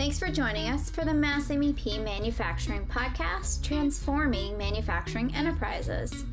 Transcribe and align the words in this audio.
Thanks 0.00 0.18
for 0.18 0.28
joining 0.28 0.70
us 0.70 0.88
for 0.88 1.04
the 1.04 1.12
Mass 1.12 1.48
MEP 1.48 2.02
Manufacturing 2.02 2.86
Podcast, 2.86 3.62
Transforming 3.62 4.56
Manufacturing 4.56 5.34
Enterprises. 5.34 6.24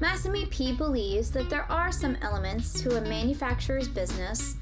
Mass 0.00 0.26
MEP 0.26 0.78
believes 0.78 1.30
that 1.32 1.50
there 1.50 1.70
are 1.70 1.92
some 1.92 2.16
elements 2.22 2.72
to 2.80 2.96
a 2.96 3.00
manufacturer's 3.02 3.88
business, 3.88 4.56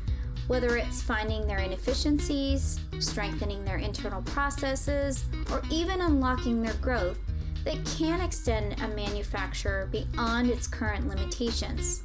whether 0.49 0.77
it's 0.77 1.01
finding 1.01 1.47
their 1.47 1.61
inefficiencies, 1.61 2.81
strengthening 2.99 3.65
their 3.65 3.77
internal 3.77 4.23
processes, 4.23 5.27
or 5.53 5.63
even 5.71 6.01
unlocking 6.01 6.61
their 6.61 6.75
growth, 6.75 7.21
that 7.65 7.79
can 7.97 8.21
extend 8.21 8.73
a 8.83 8.89
manufacturer 8.89 9.89
beyond 9.93 10.51
its 10.51 10.67
current 10.67 11.07
limitations. 11.07 12.03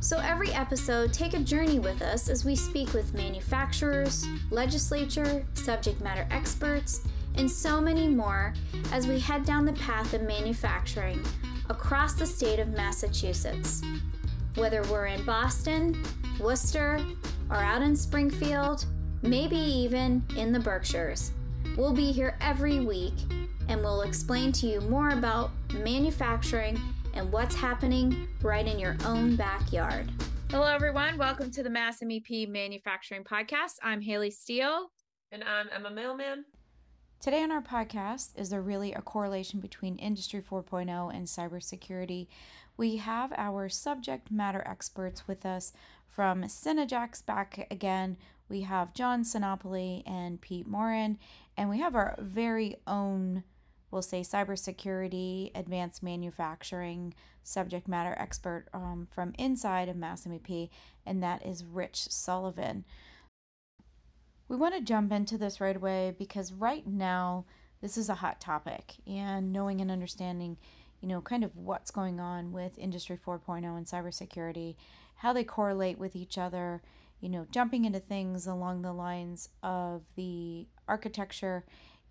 So, 0.00 0.18
every 0.18 0.52
episode, 0.52 1.12
take 1.12 1.34
a 1.34 1.40
journey 1.40 1.78
with 1.78 2.02
us 2.02 2.28
as 2.28 2.44
we 2.44 2.54
speak 2.54 2.92
with 2.92 3.14
manufacturers, 3.14 4.26
legislature, 4.50 5.44
subject 5.54 6.00
matter 6.00 6.28
experts, 6.30 7.00
and 7.36 7.50
so 7.50 7.80
many 7.80 8.06
more 8.06 8.54
as 8.92 9.06
we 9.06 9.18
head 9.18 9.44
down 9.44 9.64
the 9.64 9.72
path 9.72 10.14
of 10.14 10.22
manufacturing 10.22 11.22
across 11.70 12.14
the 12.14 12.26
state 12.26 12.58
of 12.58 12.68
Massachusetts. 12.68 13.82
Whether 14.54 14.82
we're 14.84 15.06
in 15.06 15.24
Boston, 15.24 16.02
Worcester, 16.38 17.04
or 17.50 17.56
out 17.56 17.82
in 17.82 17.96
Springfield, 17.96 18.84
maybe 19.22 19.56
even 19.56 20.22
in 20.36 20.52
the 20.52 20.60
Berkshires, 20.60 21.32
we'll 21.76 21.92
be 21.92 22.12
here 22.12 22.36
every 22.40 22.80
week 22.80 23.14
and 23.68 23.80
we'll 23.80 24.02
explain 24.02 24.52
to 24.52 24.66
you 24.66 24.80
more 24.82 25.10
about 25.10 25.50
manufacturing 25.72 26.80
and 27.16 27.32
what's 27.32 27.54
happening 27.54 28.28
right 28.42 28.66
in 28.66 28.78
your 28.78 28.94
own 29.06 29.36
backyard. 29.36 30.12
Hello, 30.50 30.66
everyone. 30.66 31.16
Welcome 31.16 31.50
to 31.52 31.62
the 31.62 31.70
Mass 31.70 32.00
MEP 32.02 32.46
Manufacturing 32.46 33.24
Podcast. 33.24 33.76
I'm 33.82 34.02
Haley 34.02 34.30
Steele. 34.30 34.90
And 35.32 35.42
I'm 35.42 35.68
Emma 35.74 35.90
Mailman. 35.90 36.44
Today 37.18 37.42
on 37.42 37.50
our 37.50 37.62
podcast, 37.62 38.38
is 38.38 38.50
there 38.50 38.60
really 38.60 38.92
a 38.92 39.00
correlation 39.00 39.60
between 39.60 39.96
Industry 39.96 40.42
4.0 40.42 41.14
and 41.14 41.26
cybersecurity? 41.26 42.26
We 42.76 42.98
have 42.98 43.32
our 43.38 43.70
subject 43.70 44.30
matter 44.30 44.62
experts 44.66 45.26
with 45.26 45.46
us 45.46 45.72
from 46.06 46.42
Synajax 46.42 47.24
back 47.24 47.66
again. 47.70 48.18
We 48.50 48.60
have 48.60 48.92
John 48.92 49.22
Sinopoli 49.22 50.02
and 50.06 50.38
Pete 50.42 50.68
Morin, 50.68 51.18
and 51.56 51.70
we 51.70 51.78
have 51.78 51.94
our 51.94 52.14
very 52.18 52.76
own 52.86 53.42
we'll 53.96 54.02
say 54.02 54.20
cybersecurity, 54.20 55.50
advanced 55.54 56.02
manufacturing 56.02 57.14
subject 57.42 57.88
matter 57.88 58.14
expert 58.18 58.66
um, 58.74 59.08
from 59.10 59.32
inside 59.38 59.88
of 59.88 59.96
Mass 59.96 60.26
MEP, 60.26 60.68
and 61.06 61.22
that 61.22 61.46
is 61.46 61.64
Rich 61.64 62.10
Sullivan. 62.10 62.84
We 64.48 64.56
want 64.56 64.74
to 64.74 64.82
jump 64.82 65.12
into 65.12 65.38
this 65.38 65.62
right 65.62 65.76
away 65.76 66.14
because 66.18 66.52
right 66.52 66.86
now 66.86 67.46
this 67.80 67.96
is 67.96 68.10
a 68.10 68.16
hot 68.16 68.38
topic, 68.38 68.96
and 69.06 69.50
knowing 69.50 69.80
and 69.80 69.90
understanding, 69.90 70.58
you 71.00 71.08
know, 71.08 71.22
kind 71.22 71.42
of 71.42 71.56
what's 71.56 71.90
going 71.90 72.20
on 72.20 72.52
with 72.52 72.78
Industry 72.78 73.18
4.0 73.26 73.64
and 73.64 73.86
cybersecurity, 73.86 74.76
how 75.14 75.32
they 75.32 75.42
correlate 75.42 75.98
with 75.98 76.14
each 76.14 76.36
other, 76.36 76.82
you 77.18 77.30
know, 77.30 77.46
jumping 77.50 77.86
into 77.86 78.00
things 78.00 78.46
along 78.46 78.82
the 78.82 78.92
lines 78.92 79.48
of 79.62 80.02
the 80.16 80.66
architecture 80.86 81.64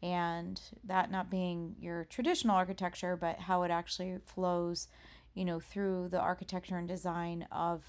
and 0.06 0.62
that 0.84 1.10
not 1.10 1.32
being 1.32 1.76
your 1.80 2.06
traditional 2.06 2.56
architecture, 2.56 3.18
but 3.18 3.40
how 3.40 3.64
it 3.64 3.72
actually 3.72 4.20
flows, 4.24 4.88
you 5.34 5.44
know, 5.44 5.60
through 5.60 6.10
the 6.10 6.20
architecture 6.20 6.78
and 6.78 6.88
design 6.88 7.48
of 7.52 7.84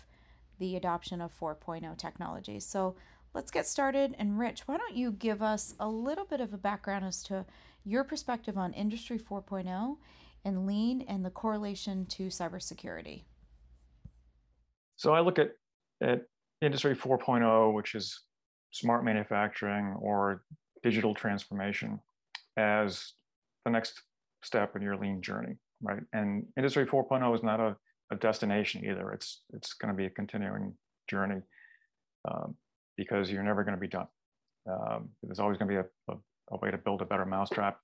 the 0.59 0.77
adoption 0.77 1.21
of 1.21 1.39
4.0 1.39 1.95
technology. 1.99 2.59
So 2.59 2.97
let's 3.35 3.51
get 3.51 3.67
started. 3.67 4.17
And 4.19 4.39
Rich, 4.39 4.63
why 4.65 4.79
don't 4.79 4.97
you 4.97 5.13
give 5.13 5.43
us 5.43 5.75
a 5.79 5.91
little 5.91 6.25
bit 6.25 6.41
of 6.41 6.55
a 6.55 6.57
background 6.57 7.05
as 7.05 7.23
to 7.25 7.45
your 7.85 8.03
perspective 8.03 8.57
on 8.57 8.73
Industry 8.73 9.19
4.0 9.19 9.99
and 10.43 10.67
lean 10.67 11.03
and 11.03 11.23
the 11.23 11.29
correlation 11.29 12.07
to 12.07 12.29
cybersecurity? 12.29 13.25
So 14.97 15.13
I 15.13 15.21
look 15.21 15.39
at, 15.39 15.51
at 16.01 16.23
Industry 16.63 16.97
4.0, 16.97 17.75
which 17.75 17.95
is 17.95 18.23
smart 18.71 19.05
manufacturing 19.05 19.95
or 20.01 20.45
digital 20.83 21.15
transformation 21.15 22.01
as 22.57 23.13
the 23.65 23.71
next 23.71 24.03
step 24.43 24.77
in 24.77 24.83
your 24.83 24.97
lean 24.97 25.21
journey, 25.21 25.57
right? 25.83 26.03
And 26.13 26.47
Industry 26.57 26.87
4.0 26.87 27.35
is 27.35 27.43
not 27.43 27.61
a, 27.61 27.77
a 28.11 28.17
destination 28.17 28.85
either. 28.85 29.13
It's 29.13 29.43
it's 29.53 29.75
going 29.75 29.93
to 29.93 29.97
be 29.97 30.07
a 30.07 30.11
continuing 30.11 30.75
journey 31.09 31.43
um, 32.29 32.57
because 32.97 33.31
you're 33.31 33.43
never 33.43 33.65
going 33.65 33.75
to 33.75 33.81
be 33.81 33.89
done. 33.89 34.07
Um, 34.69 35.11
there's 35.23 35.39
always 35.39 35.59
going 35.59 35.69
to 35.69 35.75
be 35.75 35.89
a, 36.09 36.15
a, 36.15 36.17
a, 36.53 36.59
way 36.59 36.71
to 36.71 36.79
build 36.79 37.03
a 37.03 37.05
better 37.05 37.25
mousetrap 37.25 37.79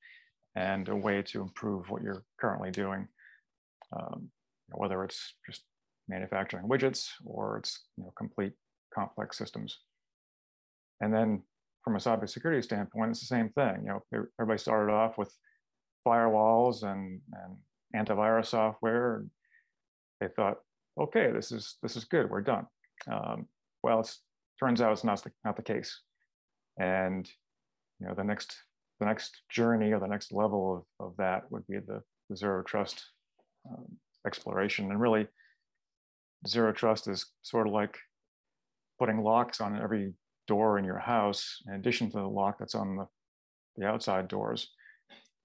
and 0.56 0.89
a 0.89 0.97
way 0.97 1.22
to 1.22 1.41
improve 1.41 1.91
what 1.91 2.03
you're 2.03 2.25
currently 2.41 2.71
doing, 2.71 3.06
um, 3.97 4.31
whether 4.71 5.04
it's 5.04 5.34
just 5.47 5.62
manufacturing 6.09 6.69
widgets 6.69 7.09
or 7.25 7.59
it's 7.59 7.83
you 7.97 8.04
know 8.04 8.12
complete 8.16 8.53
complex 8.94 9.39
systems. 9.39 9.78
And 11.00 11.12
then 11.12 11.43
from 11.82 11.97
a 11.97 11.98
cybersecurity 11.98 12.62
standpoint, 12.62 13.10
it's 13.10 13.20
the 13.20 13.26
same 13.26 13.48
thing. 13.50 13.82
You 13.84 13.88
know, 13.88 14.26
everybody 14.38 14.59
started 14.59 14.93
off 14.93 15.19
with 15.19 15.34
firewalls 16.06 16.82
and, 16.82 17.20
and 17.32 18.06
antivirus 18.06 18.47
software. 18.47 19.16
And 19.16 19.31
they 20.21 20.28
thought, 20.28 20.59
okay, 21.00 21.31
this 21.31 21.53
is 21.53 21.76
this 21.82 21.97
is 21.97 22.04
good. 22.04 22.31
We're 22.31 22.42
done. 22.42 22.66
Um, 23.10 23.47
well, 23.82 24.00
it 24.00 24.15
turns 24.60 24.81
out 24.81 24.92
it's 24.92 25.04
not 25.04 25.22
the, 25.22 25.32
not 25.44 25.56
the 25.56 25.62
case. 25.62 26.00
And 26.78 27.28
you 28.00 28.06
know, 28.06 28.15
the 28.15 28.25
next 28.25 28.56
the 29.00 29.06
next 29.06 29.42
journey 29.50 29.92
or 29.92 29.98
the 29.98 30.06
next 30.06 30.32
level 30.32 30.87
of, 31.00 31.06
of 31.06 31.16
that 31.16 31.50
would 31.50 31.66
be 31.66 31.78
the, 31.78 32.03
the 32.31 32.37
zero 32.37 32.62
trust 32.62 33.04
um, 33.69 33.84
exploration. 34.26 34.91
And 34.91 35.00
really, 35.00 35.26
zero 36.47 36.72
trust 36.72 37.09
is 37.09 37.26
sort 37.42 37.66
of 37.66 37.72
like 37.72 37.98
putting 38.98 39.22
locks 39.22 39.60
on 39.60 39.81
every 39.81 40.15
door 40.47 40.78
in 40.78 40.84
your 40.84 40.98
house, 40.98 41.62
in 41.66 41.75
addition 41.75 42.10
to 42.10 42.19
the 42.19 42.26
lock 42.26 42.58
that's 42.58 42.75
on 42.75 42.97
the, 42.97 43.06
the 43.76 43.86
outside 43.86 44.28
doors, 44.28 44.70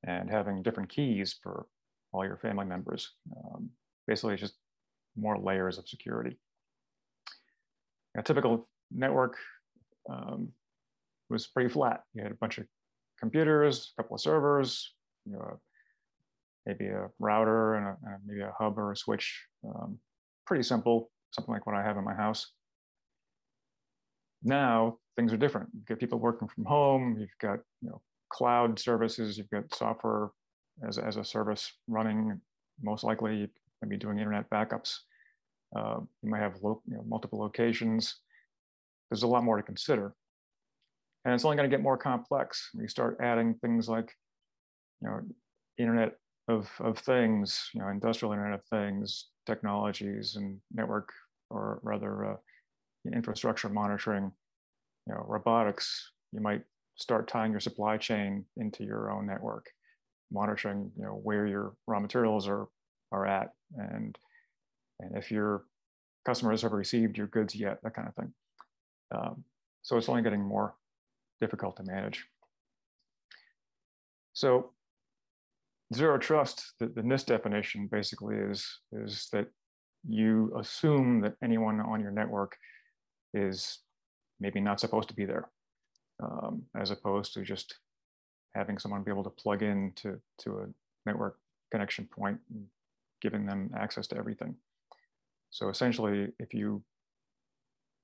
and 0.06 0.30
having 0.30 0.64
different 0.64 0.90
keys 0.90 1.40
for 1.42 1.66
all 2.12 2.26
your 2.26 2.38
family 2.38 2.66
members. 2.66 3.14
Um, 3.36 3.70
basically, 4.08 4.34
it's 4.34 4.42
just 4.42 4.56
more 5.16 5.38
layers 5.38 5.78
of 5.78 5.88
security. 5.88 6.40
A 8.18 8.24
typical 8.24 8.68
network 8.92 9.36
um, 10.10 10.50
was 11.30 11.48
pretty 11.48 11.70
flat. 11.70 12.02
You 12.14 12.24
had 12.24 12.32
a 12.32 12.36
bunch 12.36 12.58
of 12.58 12.66
computers, 13.20 13.94
a 13.98 14.02
couple 14.02 14.16
of 14.16 14.22
servers, 14.22 14.94
you 15.26 15.34
know, 15.34 15.60
maybe 16.66 16.88
a 16.88 17.10
router 17.20 17.76
and, 17.76 17.88
a, 17.88 17.98
and 18.06 18.22
maybe 18.26 18.42
a 18.42 18.54
hub 18.58 18.78
or 18.78 18.92
a 18.92 18.96
switch. 18.96 19.46
Um, 19.64 20.00
pretty 20.46 20.64
simple, 20.64 21.12
something 21.32 21.54
like 21.54 21.66
what 21.66 21.76
I 21.76 21.84
have 21.84 21.98
in 21.98 22.04
my 22.04 22.14
house. 22.14 22.52
Now 24.44 24.98
things 25.16 25.34
are 25.34 25.38
different. 25.38 25.70
You 25.74 25.82
get 25.88 26.00
people 26.00 26.20
working 26.20 26.48
from 26.48 26.66
home. 26.66 27.18
You've 27.20 27.30
got 27.42 27.60
you 27.82 27.90
know 27.90 28.02
cloud 28.30 28.80
services. 28.80 29.38
You've 29.38 29.50
got 29.50 29.74
software 29.74 30.30
as, 30.88 30.98
as 30.98 31.18
a 31.18 31.24
service 31.24 31.72
running. 31.88 32.40
Most 32.82 33.04
likely, 33.04 33.38
you 33.38 33.48
might 33.82 33.90
be 33.90 33.98
doing 33.98 34.18
internet 34.18 34.50
backups. 34.50 34.98
Uh, 35.76 36.00
you 36.22 36.30
might 36.30 36.42
have 36.42 36.56
lo- 36.62 36.82
you 36.88 36.96
know, 36.96 37.04
multiple 37.08 37.40
locations. 37.40 38.18
There's 39.10 39.24
a 39.24 39.28
lot 39.28 39.44
more 39.44 39.58
to 39.58 39.64
consider, 39.64 40.14
and 41.26 41.34
it's 41.34 41.46
only 41.46 41.58
going 41.58 41.70
to 41.70 41.76
get 41.76 41.84
more 41.84 41.98
complex 41.98 42.70
when 42.74 42.84
you 42.84 42.88
start 42.90 43.18
adding 43.22 43.56
things 43.56 43.88
like, 43.90 44.14
you 45.02 45.08
know, 45.08 45.22
Internet 45.78 46.14
of 46.48 46.70
of 46.80 47.00
Things, 47.00 47.70
you 47.74 47.82
know, 47.82 47.88
industrial 47.90 48.34
Internet 48.34 48.60
of 48.60 48.66
Things 48.66 49.28
technologies 49.48 50.36
and 50.36 50.60
network, 50.74 51.10
or 51.50 51.80
rather, 51.82 52.26
uh, 52.26 52.36
infrastructure 53.06 53.70
monitoring, 53.70 54.32
you 55.08 55.14
know, 55.14 55.24
robotics, 55.28 56.12
you 56.32 56.42
might 56.42 56.64
start 56.96 57.28
tying 57.28 57.52
your 57.52 57.60
supply 57.60 57.98
chain 57.98 58.46
into 58.58 58.84
your 58.84 59.12
own 59.12 59.26
network, 59.26 59.70
monitoring, 60.32 60.92
you 60.98 61.04
know, 61.04 61.20
where 61.24 61.48
your 61.48 61.76
raw 61.88 62.00
materials 62.00 62.48
are 62.48 62.68
are 63.12 63.26
at, 63.26 63.54
and 63.78 64.18
and 65.00 65.16
if 65.16 65.32
your 65.32 65.64
customers 66.26 66.62
have 66.62 66.74
received 66.74 67.18
your 67.18 67.28
goods 67.28 67.56
yet, 67.56 67.80
that 67.84 67.94
kind 67.94 68.08
of 68.08 68.16
thing. 68.16 68.34
Um, 69.16 69.44
so 69.82 69.96
it's 69.96 70.10
only 70.10 70.22
getting 70.22 70.42
more 70.42 70.76
difficult 71.40 71.78
to 71.78 71.84
manage. 71.84 72.26
So 74.34 74.72
zero 75.94 76.18
trust, 76.18 76.74
the, 76.80 76.88
the 76.88 77.02
NIST 77.02 77.28
definition 77.28 77.88
basically 77.90 78.36
is, 78.36 78.68
is 78.92 79.30
that 79.32 79.48
you 80.08 80.54
assume 80.60 81.22
that 81.22 81.36
anyone 81.42 81.80
on 81.80 82.02
your 82.02 82.12
network 82.12 82.58
is 83.38 83.80
maybe 84.40 84.60
not 84.60 84.80
supposed 84.80 85.10
to 85.10 85.16
be 85.16 85.26
there, 85.26 85.50
um, 86.22 86.64
as 86.76 86.92
opposed 86.92 87.34
to 87.34 87.44
just 87.44 87.78
having 88.56 88.78
someone 88.78 89.04
be 89.04 89.12
able 89.12 89.24
to 89.24 89.30
plug 89.30 89.62
in 89.62 89.92
to, 89.96 90.20
to 90.40 90.60
a 90.60 90.66
network 91.06 91.38
connection 91.72 92.06
point 92.06 92.40
and 92.54 92.66
giving 93.22 93.46
them 93.46 93.72
access 93.78 94.08
to 94.08 94.18
everything. 94.18 94.56
So 95.50 95.70
essentially, 95.70 96.30
if 96.40 96.54
you 96.54 96.84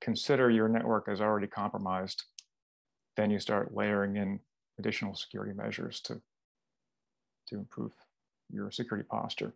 consider 0.02 0.50
your 0.50 0.70
network 0.70 1.08
as 1.08 1.22
already 1.22 1.48
compromised, 1.48 2.24
then 3.18 3.32
you 3.32 3.40
start 3.40 3.76
layering 3.76 4.18
in 4.18 4.40
additional 4.80 5.16
security 5.16 5.54
measures 5.54 6.00
to 6.02 6.22
to 7.48 7.56
improve 7.58 7.92
your 8.50 8.72
security 8.72 9.06
posture. 9.10 9.54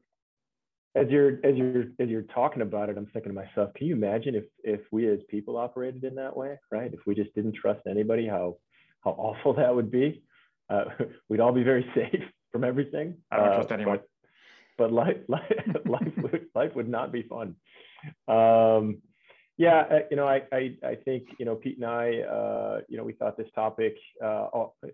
As 0.98 1.10
you're 1.10 1.40
as 1.44 1.56
you're 1.56 1.86
as 2.00 2.10
you're 2.10 2.24
talking 2.24 2.62
about 2.62 2.90
it, 2.90 2.98
I'm 2.98 3.06
thinking 3.08 3.32
to 3.32 3.36
myself, 3.36 3.74
can 3.76 3.88
you 3.88 3.96
imagine 3.96 4.36
if 4.36 4.46
if 4.64 4.82
we 4.92 5.08
as 5.10 5.20
people 5.30 5.58
operated 5.58 6.04
in 6.04 6.16
that 6.16 6.36
way, 6.36 6.58
right? 6.72 6.92
If 6.94 7.00
we 7.06 7.16
just 7.16 7.34
didn't 7.36 7.54
trust 7.54 7.82
anybody, 7.90 8.28
how 8.28 8.58
how 9.04 9.12
awful 9.12 9.54
that 9.56 9.74
would 9.74 9.92
be. 9.92 10.24
Uh, 10.70 10.86
we'd 11.30 11.40
all 11.40 11.54
be 11.54 11.64
very 11.64 11.86
safe 11.96 12.24
from 12.52 12.64
everything. 12.64 13.18
I 13.32 13.38
don't 13.38 13.48
uh, 13.48 13.56
trust 13.56 13.72
anyone. 13.72 13.98
But, 13.98 14.08
but 14.78 14.92
life 14.92 15.18
life 15.28 15.52
life 15.86 16.14
would 16.18 16.46
life 16.56 16.76
would 16.76 16.90
not 16.90 17.12
be 17.12 17.24
fun. 17.24 17.56
Um, 18.28 19.02
yeah, 19.58 19.86
uh, 19.90 20.00
you 20.12 20.18
know, 20.18 20.28
I, 20.28 20.44
I, 20.52 20.76
I 20.86 20.96
think, 21.04 21.30
you 21.40 21.46
know, 21.46 21.56
Pete 21.56 21.78
and 21.78 21.86
I, 21.86 22.20
uh, 22.20 22.82
you 22.88 22.96
know, 22.96 23.04
we 23.04 23.14
thought 23.14 23.38
this 23.38 23.48
topic, 23.56 23.96
uh, 24.24 24.48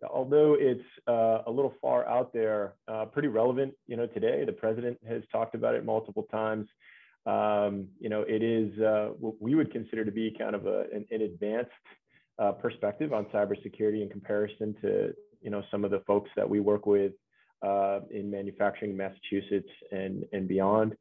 although 0.09 0.55
it's 0.57 0.81
uh, 1.05 1.39
a 1.45 1.51
little 1.51 1.73
far 1.81 2.07
out 2.07 2.31
there, 2.31 2.75
uh, 2.87 3.03
pretty 3.05 3.27
relevant, 3.27 3.73
you 3.87 3.97
know, 3.97 4.07
today. 4.07 4.45
The 4.45 4.53
president 4.53 4.99
has 5.05 5.21
talked 5.33 5.53
about 5.53 5.75
it 5.75 5.83
multiple 5.83 6.27
times. 6.31 6.67
Um, 7.25 7.87
you 7.99 8.07
know, 8.07 8.21
it 8.21 8.41
is 8.41 8.77
uh, 8.79 9.09
what 9.19 9.35
we 9.41 9.53
would 9.53 9.69
consider 9.69 10.05
to 10.05 10.11
be 10.11 10.33
kind 10.37 10.55
of 10.55 10.65
a, 10.65 10.85
an, 10.93 11.05
an 11.11 11.21
advanced 11.21 11.71
perspective 12.61 13.13
on 13.13 13.25
cybersecurity 13.25 14.01
in 14.01 14.09
comparison 14.09 14.75
to, 14.81 15.13
you 15.41 15.49
know, 15.49 15.61
some 15.71 15.83
of 15.83 15.91
the 15.91 16.01
folks 16.07 16.29
that 16.35 16.49
we 16.49 16.61
work 16.61 16.85
with 16.85 17.11
in 18.11 18.31
manufacturing 18.31 18.91
in 18.91 18.97
Massachusetts 18.97 19.69
and, 19.91 20.25
and 20.31 20.47
beyond. 20.47 20.95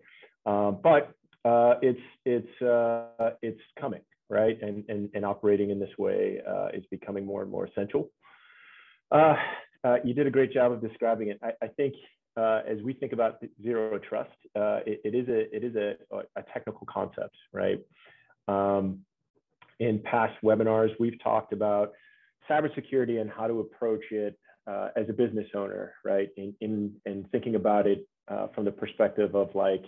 but 0.45 1.15
uh, 1.45 1.75
it's 1.83 2.01
it's 2.25 2.63
uh, 2.63 3.31
it's 3.43 3.61
coming, 3.81 4.03
right? 4.29 4.61
And 4.63 4.85
and 4.89 5.11
and 5.15 5.25
operating 5.25 5.71
in 5.71 5.81
this 5.81 5.91
way 5.99 6.41
uh, 6.49 6.69
is 6.73 6.85
becoming 6.91 7.27
more 7.27 7.43
and 7.43 7.51
more 7.51 7.67
essential. 7.67 8.11
Uh, 9.11 9.35
uh, 9.85 9.97
you 10.05 10.15
did 10.15 10.27
a 10.27 10.31
great 10.31 10.53
job 10.53 10.73
of 10.73 10.81
describing 10.81 11.29
it. 11.29 11.41
I, 11.43 11.53
I 11.63 11.67
think 11.67 11.95
uh, 12.37 12.61
as 12.67 12.79
we 12.83 12.93
think 12.93 13.13
about 13.13 13.43
zero 13.63 13.99
trust, 13.99 14.31
it, 14.55 15.01
it 15.05 15.15
is 15.15 15.29
a 15.29 15.55
it 15.55 15.65
is 15.65 15.75
a, 15.75 15.95
a 16.37 16.43
technical 16.53 16.87
concept, 16.89 17.35
right? 17.53 17.81
Um, 18.47 19.01
in 19.81 20.01
past 20.01 20.35
webinars, 20.45 20.91
we've 21.01 21.21
talked 21.23 21.53
about 21.53 21.93
cybersecurity 22.49 23.21
and 23.21 23.29
how 23.29 23.49
to 23.49 23.61
approach 23.61 24.05
it 24.13 24.39
as 24.69 25.09
a 25.09 25.13
business 25.13 25.49
owner, 25.57 25.95
right? 26.05 26.29
In 26.37 26.55
in, 26.61 26.93
in 27.05 27.25
thinking 27.33 27.57
about 27.57 27.89
it 27.89 28.07
from 28.55 28.65
the 28.65 28.71
perspective 28.71 29.35
of 29.35 29.53
like 29.57 29.85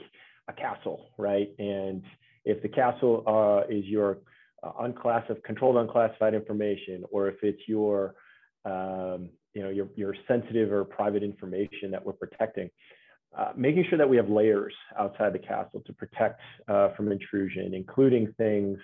a 0.49 0.53
castle, 0.53 1.11
right? 1.19 1.49
And 1.59 2.03
if 2.45 2.63
the 2.63 2.69
castle 2.69 3.23
uh, 3.27 3.73
is 3.73 3.85
your 3.87 4.19
uh, 4.63 4.73
unclassified, 4.81 5.43
controlled 5.45 5.77
unclassified 5.77 6.35
information, 6.35 7.05
or 7.11 7.29
if 7.29 7.37
it's 7.43 7.61
your, 7.67 8.15
um, 8.65 9.31
you 9.55 9.63
know, 9.63 9.71
your, 9.71 9.89
your 9.97 10.15
sensitive 10.29 10.73
or 10.73 10.85
private 10.85 11.23
information 11.23 11.91
that 11.91 12.05
we're 12.05 12.13
protecting, 12.13 12.71
uh, 13.37 13.53
making 13.57 13.85
sure 13.89 13.99
that 13.99 14.09
we 14.09 14.17
have 14.17 14.29
layers 14.29 14.75
outside 14.99 15.33
the 15.33 15.39
castle 15.39 15.83
to 15.87 15.93
protect 15.93 16.41
uh, 16.69 16.95
from 16.95 17.11
intrusion, 17.11 17.75
including 17.75 18.33
things 18.39 18.79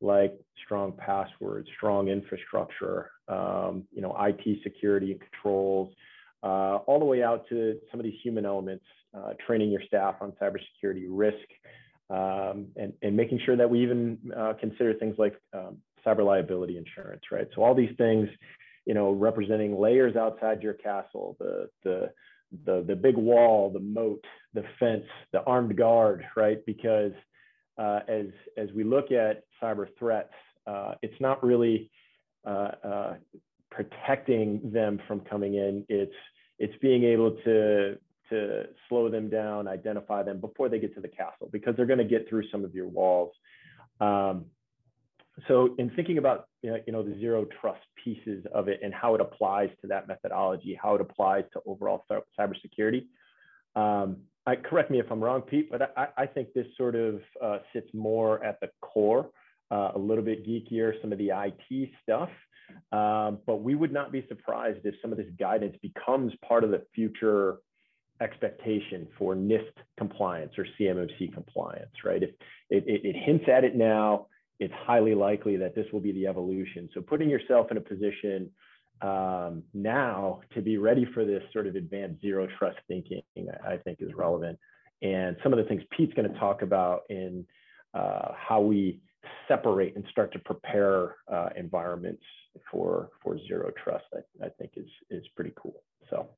like 0.00 0.34
strong 0.64 0.92
passwords, 0.92 1.68
strong 1.76 2.08
infrastructure, 2.08 3.10
um, 3.28 3.84
you 3.92 4.02
know, 4.02 4.14
IT 4.20 4.58
security 4.62 5.12
and 5.12 5.20
controls, 5.20 5.92
uh, 6.42 6.76
all 6.86 6.98
the 6.98 7.04
way 7.04 7.22
out 7.22 7.48
to 7.48 7.76
some 7.90 7.98
of 7.98 8.04
these 8.04 8.18
human 8.22 8.44
elements 8.44 8.84
uh, 9.16 9.32
training 9.46 9.70
your 9.70 9.82
staff 9.86 10.16
on 10.20 10.32
cybersecurity 10.32 11.06
risk, 11.08 11.48
um, 12.10 12.68
and, 12.76 12.92
and 13.02 13.16
making 13.16 13.40
sure 13.44 13.56
that 13.56 13.68
we 13.68 13.82
even 13.82 14.18
uh, 14.36 14.52
consider 14.60 14.94
things 14.94 15.16
like 15.18 15.34
um, 15.52 15.78
cyber 16.06 16.24
liability 16.24 16.76
insurance, 16.76 17.22
right? 17.32 17.48
So 17.54 17.62
all 17.62 17.74
these 17.74 17.94
things, 17.98 18.28
you 18.84 18.94
know, 18.94 19.10
representing 19.10 19.78
layers 19.78 20.14
outside 20.14 20.62
your 20.62 20.74
castle, 20.74 21.36
the, 21.40 21.68
the, 21.82 22.10
the, 22.64 22.84
the 22.86 22.94
big 22.94 23.16
wall, 23.16 23.70
the 23.70 23.80
moat, 23.80 24.24
the 24.54 24.64
fence, 24.78 25.04
the 25.32 25.42
armed 25.42 25.76
guard, 25.76 26.24
right? 26.36 26.64
Because 26.64 27.12
uh, 27.78 28.00
as, 28.08 28.26
as 28.56 28.68
we 28.74 28.84
look 28.84 29.10
at 29.10 29.42
cyber 29.60 29.88
threats, 29.98 30.32
uh, 30.66 30.94
it's 31.02 31.20
not 31.20 31.42
really 31.42 31.90
uh, 32.46 32.70
uh, 32.84 33.14
protecting 33.70 34.60
them 34.72 35.00
from 35.08 35.20
coming 35.20 35.54
in. 35.54 35.84
It's, 35.88 36.14
it's 36.58 36.74
being 36.80 37.04
able 37.04 37.32
to 37.44 37.98
to 38.30 38.64
slow 38.88 39.08
them 39.10 39.28
down, 39.28 39.68
identify 39.68 40.22
them 40.22 40.40
before 40.40 40.68
they 40.68 40.78
get 40.78 40.94
to 40.94 41.00
the 41.00 41.08
castle 41.08 41.48
because 41.52 41.74
they're 41.76 41.86
going 41.86 41.98
to 41.98 42.04
get 42.04 42.28
through 42.28 42.48
some 42.50 42.64
of 42.64 42.74
your 42.74 42.88
walls. 42.88 43.32
Um, 44.00 44.46
so 45.48 45.74
in 45.78 45.90
thinking 45.90 46.18
about 46.18 46.46
you 46.62 46.80
know, 46.88 47.02
the 47.02 47.14
zero 47.18 47.46
trust 47.60 47.82
pieces 48.02 48.44
of 48.54 48.68
it 48.68 48.80
and 48.82 48.92
how 48.94 49.14
it 49.14 49.20
applies 49.20 49.68
to 49.82 49.86
that 49.88 50.08
methodology, 50.08 50.78
how 50.80 50.94
it 50.94 51.00
applies 51.00 51.44
to 51.52 51.60
overall 51.66 52.04
cybersecurity, 52.38 53.04
um, 53.74 54.18
I, 54.46 54.56
correct 54.56 54.90
me 54.90 55.00
if 55.00 55.10
I'm 55.10 55.22
wrong, 55.22 55.42
Pete, 55.42 55.70
but 55.70 55.92
I, 55.96 56.08
I 56.16 56.26
think 56.26 56.52
this 56.54 56.66
sort 56.76 56.94
of 56.94 57.20
uh, 57.42 57.58
sits 57.72 57.88
more 57.92 58.42
at 58.44 58.60
the 58.60 58.68
core, 58.80 59.30
uh, 59.70 59.90
a 59.94 59.98
little 59.98 60.24
bit 60.24 60.46
geekier, 60.46 60.92
some 61.02 61.12
of 61.12 61.18
the 61.18 61.30
IT 61.30 61.90
stuff. 62.02 62.30
Um, 62.92 63.38
but 63.46 63.56
we 63.56 63.74
would 63.74 63.92
not 63.92 64.12
be 64.12 64.24
surprised 64.28 64.80
if 64.84 64.94
some 65.02 65.12
of 65.12 65.18
this 65.18 65.30
guidance 65.38 65.76
becomes 65.82 66.32
part 66.46 66.64
of 66.64 66.70
the 66.70 66.82
future 66.94 67.58
expectation 68.20 69.06
for 69.18 69.34
NIST 69.34 69.72
compliance 69.98 70.52
or 70.58 70.66
CMMC 70.78 71.32
compliance, 71.32 71.92
right? 72.04 72.22
If 72.22 72.30
it, 72.70 72.84
it, 72.86 73.04
it, 73.04 73.16
hints 73.16 73.44
at 73.52 73.64
it 73.64 73.76
now, 73.76 74.26
it's 74.58 74.72
highly 74.86 75.14
likely 75.14 75.56
that 75.58 75.74
this 75.74 75.86
will 75.92 76.00
be 76.00 76.12
the 76.12 76.26
evolution. 76.26 76.88
So 76.94 77.00
putting 77.00 77.28
yourself 77.28 77.70
in 77.70 77.76
a 77.76 77.80
position 77.80 78.50
um, 79.02 79.62
now 79.74 80.40
to 80.54 80.62
be 80.62 80.78
ready 80.78 81.06
for 81.12 81.24
this 81.24 81.42
sort 81.52 81.66
of 81.66 81.74
advanced 81.74 82.22
zero 82.22 82.48
trust 82.58 82.78
thinking, 82.88 83.22
I 83.66 83.76
think 83.76 83.98
is 84.00 84.14
relevant. 84.14 84.58
And 85.02 85.36
some 85.42 85.52
of 85.52 85.58
the 85.58 85.64
things 85.64 85.82
Pete's 85.94 86.14
going 86.14 86.32
to 86.32 86.38
talk 86.38 86.62
about 86.62 87.02
in 87.10 87.44
uh, 87.92 88.32
how 88.34 88.62
we 88.62 89.00
separate 89.46 89.94
and 89.96 90.04
start 90.10 90.32
to 90.32 90.38
prepare 90.38 91.16
uh, 91.30 91.50
environments 91.56 92.22
for 92.70 93.10
for 93.22 93.38
zero 93.46 93.70
trust, 93.84 94.06
I, 94.14 94.46
I 94.46 94.48
think 94.58 94.72
is 94.76 94.88
is 95.10 95.24
pretty 95.34 95.52
cool. 95.60 95.82
So. 96.08 96.28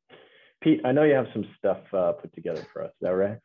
Pete, 0.61 0.81
I 0.85 0.93
know 0.93 1.05
you 1.05 1.15
have 1.15 1.29
some 1.33 1.47
stuff 1.59 1.79
uh, 1.93 2.13
put 2.13 2.35
together 2.35 2.67
for 2.73 2.83
us. 2.83 2.91
Is 2.91 2.97
that 3.03 3.11
right? 3.11 3.39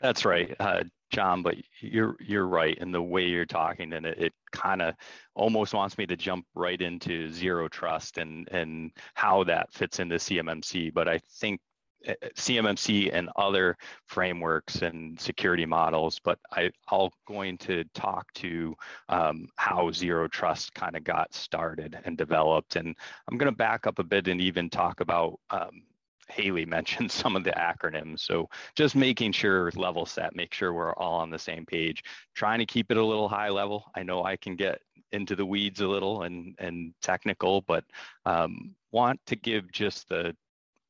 That's 0.00 0.24
right, 0.24 0.54
uh, 0.60 0.84
John. 1.10 1.42
But 1.42 1.56
you're 1.80 2.16
you're 2.20 2.46
right 2.46 2.76
in 2.78 2.92
the 2.92 3.02
way 3.02 3.24
you're 3.24 3.46
talking, 3.46 3.92
and 3.94 4.06
it, 4.06 4.18
it 4.18 4.32
kind 4.52 4.82
of 4.82 4.94
almost 5.34 5.74
wants 5.74 5.96
me 5.98 6.06
to 6.06 6.16
jump 6.16 6.46
right 6.54 6.80
into 6.80 7.30
zero 7.30 7.68
trust 7.68 8.18
and 8.18 8.48
and 8.50 8.92
how 9.14 9.44
that 9.44 9.72
fits 9.72 9.98
into 9.98 10.16
CMMC. 10.16 10.92
But 10.92 11.08
I 11.08 11.18
think 11.18 11.60
uh, 12.06 12.12
CMMC 12.36 13.10
and 13.12 13.30
other 13.36 13.76
frameworks 14.04 14.82
and 14.82 15.18
security 15.20 15.66
models, 15.66 16.20
but 16.22 16.38
I, 16.52 16.70
I'll 16.88 17.12
going 17.26 17.58
to 17.58 17.84
talk 17.94 18.32
to 18.34 18.76
um, 19.08 19.48
how 19.56 19.90
zero 19.90 20.28
trust 20.28 20.74
kind 20.74 20.96
of 20.96 21.04
got 21.04 21.34
started 21.34 21.98
and 22.04 22.16
developed. 22.16 22.76
And 22.76 22.94
I'm 23.28 23.38
going 23.38 23.50
to 23.50 23.56
back 23.56 23.86
up 23.86 23.98
a 23.98 24.04
bit 24.04 24.28
and 24.28 24.40
even 24.40 24.70
talk 24.70 25.00
about 25.00 25.40
um, 25.50 25.82
Haley 26.28 26.64
mentioned 26.64 27.10
some 27.12 27.36
of 27.36 27.44
the 27.44 27.52
acronyms. 27.52 28.20
So 28.20 28.48
just 28.74 28.94
making 28.94 29.32
sure 29.32 29.70
level 29.76 30.06
set, 30.06 30.36
make 30.36 30.52
sure 30.52 30.72
we're 30.72 30.94
all 30.94 31.20
on 31.20 31.30
the 31.30 31.38
same 31.38 31.66
page, 31.66 32.02
trying 32.34 32.58
to 32.58 32.66
keep 32.66 32.90
it 32.90 32.96
a 32.96 33.04
little 33.04 33.28
high 33.28 33.50
level. 33.50 33.90
I 33.94 34.02
know 34.02 34.24
I 34.24 34.36
can 34.36 34.56
get 34.56 34.80
into 35.12 35.36
the 35.36 35.46
weeds 35.46 35.80
a 35.80 35.86
little 35.86 36.22
and, 36.22 36.54
and 36.58 36.92
technical, 37.02 37.62
but 37.62 37.84
um, 38.24 38.74
want 38.90 39.20
to 39.26 39.36
give 39.36 39.70
just 39.72 40.08
the 40.08 40.36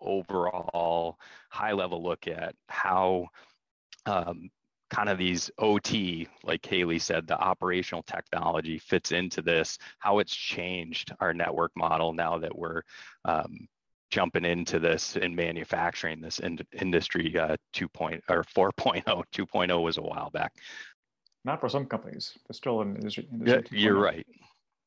overall 0.01 1.19
high 1.51 1.73
level 1.73 2.03
look 2.03 2.27
at 2.29 2.55
how 2.69 3.29
um, 4.07 4.51
kind 4.91 5.09
of 5.09 5.19
these 5.19 5.51
OT, 5.59 6.29
like 6.45 6.65
Haley 6.65 6.99
said, 6.99 7.27
the 7.27 7.39
operational 7.39 8.03
technology 8.03 8.79
fits 8.79 9.13
into 9.13 9.43
this, 9.43 9.79
how 9.99 10.19
it's 10.21 10.35
changed 10.35 11.13
our 11.21 11.35
network 11.35 11.73
model 11.77 12.13
now 12.13 12.39
that 12.39 12.57
we're 12.57 12.83
um, 13.25 13.69
jumping 14.11 14.45
into 14.45 14.79
this 14.79 15.17
in 15.17 15.35
manufacturing 15.35 16.21
this 16.21 16.39
in, 16.39 16.59
industry 16.73 17.37
uh, 17.39 17.57
2. 17.73 17.89
or 18.29 18.45
4.0 18.45 19.03
2.0 19.05 19.83
was 19.83 19.99
a 19.99 20.03
while 20.03 20.31
back. 20.31 20.53
Not 21.45 21.61
for 21.61 21.69
some 21.69 21.87
companies 21.87 22.33
but 22.47 22.57
still 22.57 22.83
in 22.83 22.97
industry, 22.97 23.29
industry 23.33 23.79
yeah, 23.79 23.85
you're 23.85 24.01
right. 24.01 24.27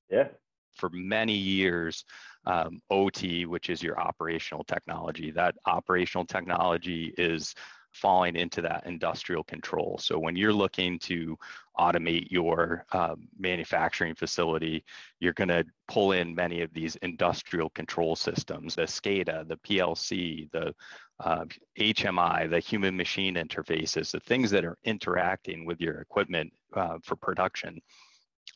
Yeah. 0.09 0.29
For 0.75 0.89
many 0.91 1.35
years 1.35 2.05
um, 2.45 2.79
ot 2.89 3.45
which 3.45 3.69
is 3.69 3.83
your 3.83 3.99
operational 3.99 4.63
technology 4.63 5.31
that 5.31 5.55
operational 5.65 6.25
technology 6.25 7.13
is 7.17 7.53
falling 7.91 8.35
into 8.35 8.61
that 8.61 8.85
industrial 8.85 9.43
control. 9.43 9.97
So 10.01 10.19
when 10.19 10.35
you're 10.35 10.53
looking 10.53 10.99
to 10.99 11.37
automate 11.77 12.29
your 12.29 12.85
um, 12.91 13.27
manufacturing 13.37 14.15
facility, 14.15 14.83
you're 15.19 15.33
going 15.33 15.49
to 15.49 15.65
pull 15.87 16.11
in 16.11 16.35
many 16.35 16.61
of 16.61 16.73
these 16.73 16.95
industrial 16.97 17.69
control 17.71 18.15
systems, 18.15 18.75
the 18.75 18.83
SCADA, 18.83 19.47
the 19.47 19.57
PLC, 19.57 20.49
the 20.51 20.73
uh, 21.19 21.45
HMI, 21.77 22.49
the 22.49 22.59
human 22.59 22.95
machine 22.95 23.35
interfaces, 23.35 24.11
the 24.11 24.19
things 24.21 24.51
that 24.51 24.65
are 24.65 24.77
interacting 24.83 25.65
with 25.65 25.81
your 25.81 25.99
equipment 25.99 26.51
uh, 26.73 26.97
for 27.03 27.15
production. 27.15 27.81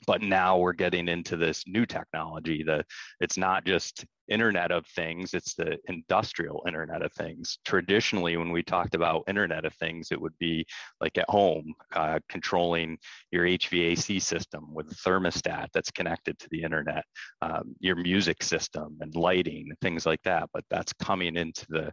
But 0.05 0.21
now 0.21 0.57
we're 0.57 0.73
getting 0.73 1.07
into 1.07 1.37
this 1.37 1.63
new 1.67 1.85
technology 1.85 2.63
that 2.63 2.85
it's 3.19 3.37
not 3.37 3.65
just 3.65 4.05
internet 4.29 4.71
of 4.71 4.85
things 4.87 5.33
it's 5.33 5.53
the 5.55 5.77
industrial 5.87 6.63
internet 6.65 7.01
of 7.01 7.11
things 7.13 7.57
traditionally 7.65 8.37
when 8.37 8.51
we 8.51 8.63
talked 8.63 8.95
about 8.95 9.23
internet 9.27 9.65
of 9.65 9.73
things 9.75 10.09
it 10.11 10.21
would 10.21 10.37
be 10.39 10.65
like 11.01 11.17
at 11.17 11.29
home 11.29 11.73
uh, 11.93 12.19
controlling 12.29 12.97
your 13.31 13.45
hvac 13.45 14.21
system 14.21 14.73
with 14.73 14.89
a 14.91 14.95
thermostat 14.95 15.67
that's 15.73 15.91
connected 15.91 16.39
to 16.39 16.47
the 16.51 16.63
internet 16.63 17.03
um, 17.41 17.75
your 17.79 17.97
music 17.97 18.41
system 18.41 18.97
and 19.01 19.13
lighting 19.15 19.69
things 19.81 20.05
like 20.05 20.21
that 20.23 20.49
but 20.53 20.63
that's 20.69 20.93
coming 20.93 21.35
into 21.35 21.65
the 21.69 21.91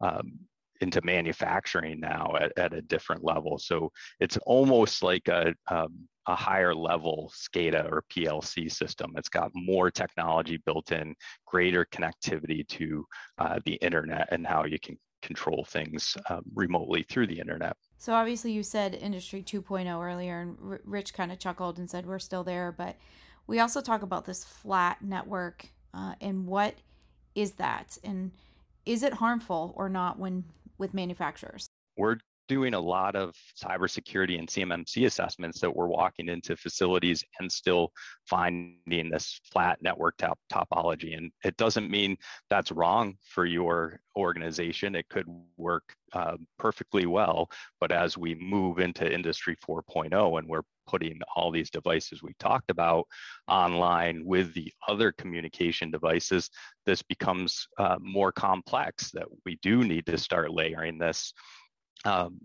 um, 0.00 0.38
into 0.82 1.00
manufacturing 1.02 2.00
now 2.00 2.34
at, 2.38 2.52
at 2.58 2.74
a 2.74 2.82
different 2.82 3.24
level. 3.24 3.56
So 3.58 3.92
it's 4.20 4.36
almost 4.38 5.02
like 5.02 5.28
a, 5.28 5.54
um, 5.70 6.08
a 6.26 6.34
higher 6.34 6.74
level 6.74 7.32
SCADA 7.34 7.90
or 7.90 8.04
PLC 8.10 8.70
system. 8.70 9.12
It's 9.16 9.28
got 9.28 9.50
more 9.54 9.90
technology 9.90 10.58
built 10.64 10.92
in, 10.92 11.14
greater 11.46 11.86
connectivity 11.86 12.66
to 12.68 13.04
uh, 13.38 13.58
the 13.64 13.74
internet 13.74 14.28
and 14.30 14.46
how 14.46 14.64
you 14.64 14.78
can 14.78 14.98
control 15.22 15.64
things 15.64 16.16
um, 16.28 16.42
remotely 16.54 17.04
through 17.08 17.28
the 17.28 17.38
internet. 17.38 17.76
So 17.98 18.12
obviously 18.12 18.52
you 18.52 18.62
said 18.62 18.94
industry 18.94 19.42
2.0 19.42 19.86
earlier 20.04 20.40
and 20.40 20.56
R- 20.62 20.80
Rich 20.84 21.14
kind 21.14 21.30
of 21.32 21.38
chuckled 21.38 21.78
and 21.78 21.88
said 21.88 22.06
we're 22.06 22.18
still 22.18 22.44
there, 22.44 22.72
but 22.72 22.96
we 23.46 23.60
also 23.60 23.80
talk 23.80 24.02
about 24.02 24.24
this 24.24 24.44
flat 24.44 25.02
network 25.02 25.68
uh, 25.94 26.14
and 26.20 26.46
what 26.46 26.74
is 27.34 27.52
that 27.52 27.98
and 28.02 28.32
is 28.84 29.02
it 29.02 29.14
harmful 29.14 29.72
or 29.76 29.88
not 29.88 30.18
when 30.18 30.44
with 30.78 30.92
manufacturers? 30.92 31.68
We're 31.96 32.16
doing 32.48 32.74
a 32.74 32.80
lot 32.80 33.16
of 33.16 33.34
cybersecurity 33.62 34.38
and 34.38 34.48
CMMC 34.48 35.06
assessments 35.06 35.60
that 35.60 35.74
we're 35.74 35.86
walking 35.86 36.28
into 36.28 36.56
facilities 36.56 37.24
and 37.40 37.50
still 37.50 37.92
finding 38.28 39.10
this 39.10 39.40
flat 39.52 39.78
network 39.82 40.16
top, 40.18 40.38
topology. 40.52 41.16
And 41.16 41.30
it 41.44 41.56
doesn't 41.56 41.90
mean 41.90 42.16
that's 42.50 42.72
wrong 42.72 43.14
for 43.22 43.46
your 43.46 44.00
organization. 44.16 44.94
It 44.94 45.08
could 45.08 45.26
work 45.56 45.94
uh, 46.12 46.36
perfectly 46.58 47.06
well. 47.06 47.48
But 47.80 47.92
as 47.92 48.18
we 48.18 48.34
move 48.34 48.78
into 48.78 49.10
Industry 49.10 49.56
4.0 49.66 50.38
and 50.38 50.48
we're 50.48 50.62
putting 50.86 51.20
all 51.36 51.50
these 51.50 51.70
devices 51.70 52.22
we 52.22 52.34
talked 52.38 52.70
about 52.70 53.06
online 53.48 54.24
with 54.24 54.52
the 54.54 54.70
other 54.88 55.12
communication 55.12 55.90
devices, 55.90 56.50
this 56.86 57.02
becomes 57.02 57.66
uh, 57.78 57.96
more 58.00 58.32
complex 58.32 59.10
that 59.12 59.26
we 59.44 59.58
do 59.62 59.84
need 59.84 60.06
to 60.06 60.18
start 60.18 60.52
layering 60.52 60.98
this 60.98 61.32
um, 62.04 62.40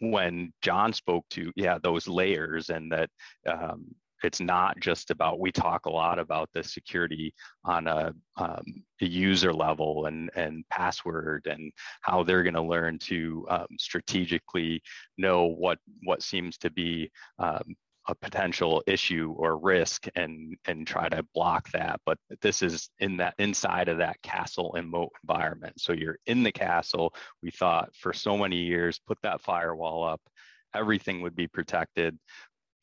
when 0.00 0.52
John 0.62 0.92
spoke 0.92 1.24
to, 1.30 1.52
yeah, 1.56 1.78
those 1.82 2.08
layers 2.08 2.70
and 2.70 2.90
that 2.92 3.10
um, 3.46 3.86
it's 4.22 4.40
not 4.40 4.80
just 4.80 5.10
about, 5.10 5.38
we 5.38 5.52
talk 5.52 5.86
a 5.86 5.90
lot 5.90 6.18
about 6.18 6.48
the 6.54 6.64
security 6.64 7.34
on 7.64 7.86
a, 7.86 8.12
um, 8.38 8.64
a 9.02 9.06
user 9.06 9.52
level 9.52 10.06
and, 10.06 10.30
and 10.34 10.64
password 10.70 11.46
and 11.46 11.70
how 12.00 12.22
they're 12.22 12.42
going 12.42 12.54
to 12.54 12.62
learn 12.62 12.98
to 12.98 13.46
um, 13.50 13.66
strategically 13.78 14.82
know 15.18 15.44
what, 15.44 15.78
what 16.04 16.22
seems 16.22 16.56
to 16.58 16.70
be 16.70 17.10
um, 17.38 17.76
a 18.06 18.14
potential 18.14 18.82
issue 18.86 19.34
or 19.36 19.58
risk 19.58 20.06
and 20.14 20.56
and 20.66 20.86
try 20.86 21.08
to 21.08 21.24
block 21.34 21.70
that 21.70 22.00
but 22.04 22.18
this 22.42 22.62
is 22.62 22.90
in 22.98 23.16
that 23.16 23.34
inside 23.38 23.88
of 23.88 23.98
that 23.98 24.20
castle 24.22 24.74
and 24.74 24.88
moat 24.88 25.10
environment 25.22 25.74
so 25.80 25.92
you're 25.92 26.18
in 26.26 26.42
the 26.42 26.52
castle 26.52 27.14
we 27.42 27.50
thought 27.50 27.88
for 27.94 28.12
so 28.12 28.36
many 28.36 28.56
years 28.56 29.00
put 29.06 29.18
that 29.22 29.40
firewall 29.40 30.04
up 30.04 30.20
everything 30.74 31.22
would 31.22 31.36
be 31.36 31.46
protected 31.46 32.18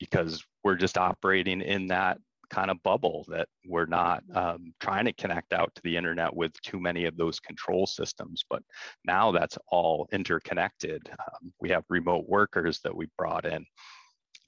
because 0.00 0.42
we're 0.64 0.74
just 0.74 0.98
operating 0.98 1.60
in 1.60 1.86
that 1.86 2.18
kind 2.52 2.70
of 2.70 2.82
bubble 2.82 3.24
that 3.28 3.48
we're 3.66 3.86
not 3.86 4.22
um, 4.34 4.74
trying 4.78 5.06
to 5.06 5.12
connect 5.14 5.52
out 5.54 5.74
to 5.74 5.82
the 5.82 5.96
internet 5.96 6.34
with 6.34 6.52
too 6.60 6.78
many 6.78 7.06
of 7.06 7.16
those 7.16 7.40
control 7.40 7.86
systems. 7.86 8.44
But 8.48 8.62
now 9.04 9.32
that's 9.32 9.56
all 9.68 10.06
interconnected. 10.12 11.08
Um, 11.10 11.52
we 11.60 11.70
have 11.70 11.84
remote 11.88 12.28
workers 12.28 12.80
that 12.84 12.94
we 12.94 13.06
brought 13.16 13.46
in. 13.46 13.64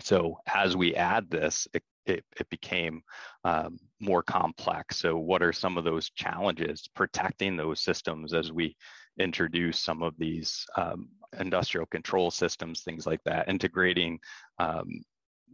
So 0.04 0.36
as 0.46 0.76
we 0.76 0.94
add 0.94 1.30
this, 1.30 1.66
it, 1.72 1.82
it, 2.04 2.24
it 2.38 2.48
became 2.50 3.02
um, 3.44 3.78
more 4.00 4.22
complex. 4.22 4.98
So 4.98 5.16
what 5.16 5.42
are 5.42 5.52
some 5.52 5.78
of 5.78 5.84
those 5.84 6.10
challenges 6.10 6.86
protecting 6.94 7.56
those 7.56 7.80
systems 7.80 8.34
as 8.34 8.52
we 8.52 8.76
introduce 9.18 9.80
some 9.80 10.02
of 10.02 10.12
these 10.18 10.66
um, 10.76 11.08
industrial 11.40 11.86
control 11.86 12.30
systems, 12.30 12.82
things 12.82 13.06
like 13.06 13.20
that, 13.24 13.48
integrating 13.48 14.18
um, 14.58 14.88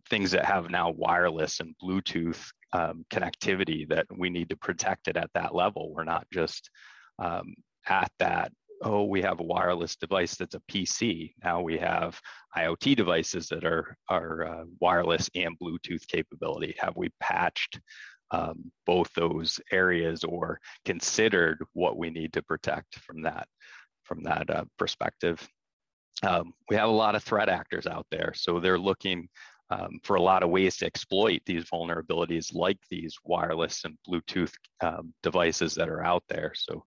things 0.08 0.32
that 0.32 0.44
have 0.44 0.68
now 0.68 0.90
wireless 0.90 1.60
and 1.60 1.76
Bluetooth 1.80 2.44
um, 2.72 3.04
connectivity 3.08 3.88
that 3.88 4.06
we 4.18 4.30
need 4.30 4.48
to 4.48 4.56
protect 4.56 5.06
it 5.06 5.16
at 5.16 5.30
that 5.34 5.54
level. 5.54 5.94
We're 5.94 6.02
not 6.02 6.26
just 6.32 6.70
um, 7.20 7.54
at 7.86 8.10
that 8.18 8.50
oh, 8.82 9.04
we 9.04 9.22
have 9.22 9.40
a 9.40 9.44
wireless 9.44 9.96
device 9.96 10.36
that's 10.36 10.54
a 10.54 10.62
PC. 10.70 11.32
Now 11.44 11.60
we 11.60 11.78
have 11.78 12.20
IoT 12.56 12.96
devices 12.96 13.48
that 13.48 13.64
are, 13.64 13.96
are 14.08 14.46
uh, 14.46 14.64
wireless 14.80 15.28
and 15.34 15.58
Bluetooth 15.58 16.06
capability. 16.08 16.74
Have 16.78 16.96
we 16.96 17.10
patched 17.20 17.80
um, 18.30 18.70
both 18.86 19.12
those 19.14 19.60
areas 19.72 20.24
or 20.24 20.60
considered 20.84 21.62
what 21.72 21.98
we 21.98 22.10
need 22.10 22.32
to 22.32 22.42
protect 22.42 22.98
from 23.00 23.22
that, 23.22 23.46
from 24.04 24.22
that 24.22 24.48
uh, 24.48 24.64
perspective? 24.78 25.46
Um, 26.22 26.52
we 26.68 26.76
have 26.76 26.88
a 26.88 26.92
lot 26.92 27.14
of 27.14 27.22
threat 27.22 27.48
actors 27.48 27.86
out 27.86 28.06
there. 28.10 28.32
So 28.34 28.60
they're 28.60 28.78
looking 28.78 29.28
um, 29.70 30.00
for 30.02 30.16
a 30.16 30.22
lot 30.22 30.42
of 30.42 30.50
ways 30.50 30.76
to 30.78 30.86
exploit 30.86 31.40
these 31.46 31.64
vulnerabilities 31.64 32.54
like 32.54 32.78
these 32.90 33.14
wireless 33.24 33.84
and 33.84 33.96
Bluetooth 34.08 34.52
um, 34.82 35.14
devices 35.22 35.74
that 35.74 35.88
are 35.88 36.04
out 36.04 36.24
there. 36.28 36.52
So 36.54 36.84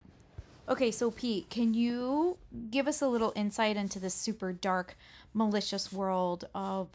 Okay, 0.67 0.91
so 0.91 1.11
Pete, 1.11 1.49
can 1.49 1.73
you 1.73 2.37
give 2.71 2.87
us 2.87 3.01
a 3.01 3.07
little 3.07 3.33
insight 3.35 3.75
into 3.75 3.99
this 3.99 4.13
super 4.13 4.53
dark, 4.53 4.95
malicious 5.33 5.91
world 5.91 6.45
of 6.55 6.87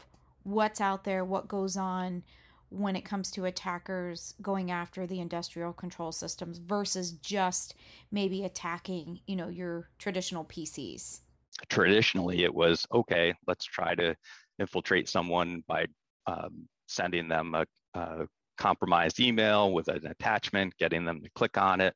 what's 0.43 0.81
out 0.81 1.03
there, 1.03 1.23
what 1.23 1.47
goes 1.47 1.77
on 1.77 2.23
when 2.69 2.95
it 2.95 3.05
comes 3.05 3.29
to 3.31 3.45
attackers 3.45 4.33
going 4.41 4.71
after 4.71 5.05
the 5.05 5.19
industrial 5.19 5.71
control 5.71 6.11
systems 6.11 6.57
versus 6.57 7.11
just 7.11 7.75
maybe 8.11 8.43
attacking, 8.43 9.19
you 9.27 9.35
know, 9.35 9.49
your 9.49 9.89
traditional 9.99 10.45
PCs? 10.45 11.19
Traditionally, 11.67 12.43
it 12.43 12.53
was 12.53 12.87
okay, 12.91 13.33
let's 13.45 13.65
try 13.65 13.93
to 13.95 14.15
infiltrate 14.57 15.07
someone 15.07 15.63
by 15.67 15.85
um, 16.25 16.67
sending 16.87 17.27
them 17.27 17.53
a, 17.53 17.65
a 17.93 18.25
compromised 18.57 19.19
email 19.19 19.71
with 19.71 19.89
an 19.89 20.07
attachment, 20.07 20.73
getting 20.79 21.05
them 21.05 21.21
to 21.21 21.29
click 21.35 21.57
on 21.57 21.81
it 21.81 21.93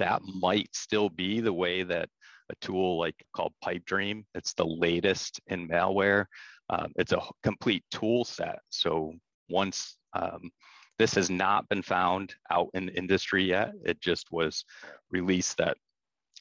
that 0.00 0.22
might 0.24 0.68
still 0.74 1.08
be 1.08 1.40
the 1.40 1.52
way 1.52 1.82
that 1.82 2.08
a 2.50 2.54
tool 2.60 2.98
like 2.98 3.14
called 3.34 3.52
Pipedream, 3.64 4.24
it's 4.34 4.54
the 4.54 4.66
latest 4.66 5.40
in 5.46 5.68
malware. 5.68 6.26
Um, 6.68 6.92
it's 6.96 7.12
a 7.12 7.20
complete 7.42 7.84
tool 7.90 8.24
set. 8.24 8.58
So 8.70 9.14
once 9.48 9.96
um, 10.12 10.50
this 10.98 11.14
has 11.14 11.30
not 11.30 11.68
been 11.68 11.82
found 11.82 12.34
out 12.50 12.68
in 12.74 12.88
industry 12.90 13.44
yet, 13.44 13.72
it 13.84 14.00
just 14.00 14.32
was 14.32 14.64
released 15.10 15.58
that 15.58 15.76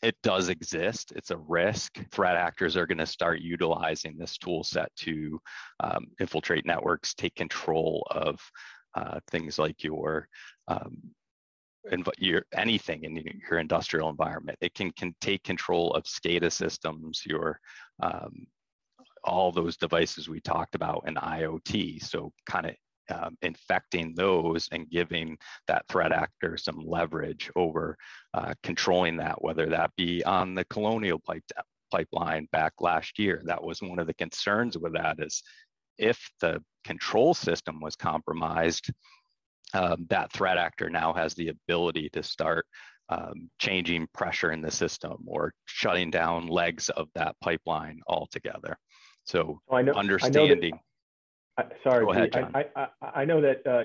it 0.01 0.15
does 0.23 0.49
exist. 0.49 1.11
It's 1.15 1.31
a 1.31 1.37
risk. 1.37 1.99
Threat 2.11 2.37
actors 2.37 2.77
are 2.77 2.87
going 2.87 2.99
to 2.99 3.05
start 3.05 3.41
utilizing 3.41 4.17
this 4.17 4.37
tool 4.37 4.63
set 4.63 4.95
to 4.97 5.39
um, 5.81 6.07
infiltrate 6.19 6.65
networks, 6.65 7.13
take 7.13 7.35
control 7.35 8.07
of 8.09 8.39
uh, 8.95 9.19
things 9.29 9.59
like 9.59 9.83
your 9.83 10.27
um, 10.67 10.97
your 12.17 12.45
anything 12.53 13.03
in 13.03 13.15
your 13.49 13.59
industrial 13.59 14.09
environment. 14.09 14.57
It 14.61 14.73
can, 14.73 14.91
can 14.91 15.15
take 15.21 15.43
control 15.43 15.91
of 15.93 16.03
SCADA 16.03 16.51
systems, 16.51 17.23
your 17.25 17.59
um, 18.01 18.47
all 19.23 19.51
those 19.51 19.77
devices 19.77 20.29
we 20.29 20.39
talked 20.39 20.75
about 20.75 21.03
in 21.07 21.15
IoT. 21.15 22.03
So 22.03 22.31
kind 22.45 22.67
of 22.67 22.75
um, 23.11 23.37
infecting 23.41 24.13
those 24.15 24.67
and 24.71 24.89
giving 24.89 25.37
that 25.67 25.85
threat 25.89 26.11
actor 26.11 26.57
some 26.57 26.79
leverage 26.85 27.49
over 27.55 27.97
uh, 28.33 28.53
controlling 28.63 29.17
that, 29.17 29.41
whether 29.41 29.65
that 29.67 29.91
be 29.97 30.23
on 30.25 30.53
the 30.53 30.65
colonial 30.65 31.19
pipe, 31.19 31.43
pipeline 31.91 32.47
back 32.51 32.73
last 32.79 33.17
year. 33.17 33.41
That 33.45 33.63
was 33.63 33.81
one 33.81 33.99
of 33.99 34.07
the 34.07 34.13
concerns 34.13 34.77
with 34.77 34.93
that 34.93 35.17
is 35.19 35.41
if 35.97 36.29
the 36.39 36.63
control 36.83 37.33
system 37.33 37.81
was 37.81 37.95
compromised, 37.95 38.91
um, 39.73 40.05
that 40.09 40.31
threat 40.31 40.57
actor 40.57 40.89
now 40.89 41.13
has 41.13 41.33
the 41.33 41.49
ability 41.49 42.09
to 42.09 42.23
start 42.23 42.65
um, 43.09 43.49
changing 43.59 44.07
pressure 44.13 44.51
in 44.51 44.61
the 44.61 44.71
system 44.71 45.17
or 45.25 45.53
shutting 45.65 46.11
down 46.11 46.47
legs 46.47 46.89
of 46.89 47.07
that 47.15 47.35
pipeline 47.41 47.99
altogether. 48.07 48.77
So 49.23 49.61
I 49.71 49.81
know, 49.81 49.93
understanding. 49.93 50.73
I 50.73 50.79
that, 51.57 51.73
sorry, 51.83 52.05
Go 52.05 52.11
ahead, 52.11 52.29
I, 52.53 52.65
I, 52.75 52.87
I, 53.15 53.25
know 53.25 53.41
that. 53.41 53.67
Uh, 53.67 53.83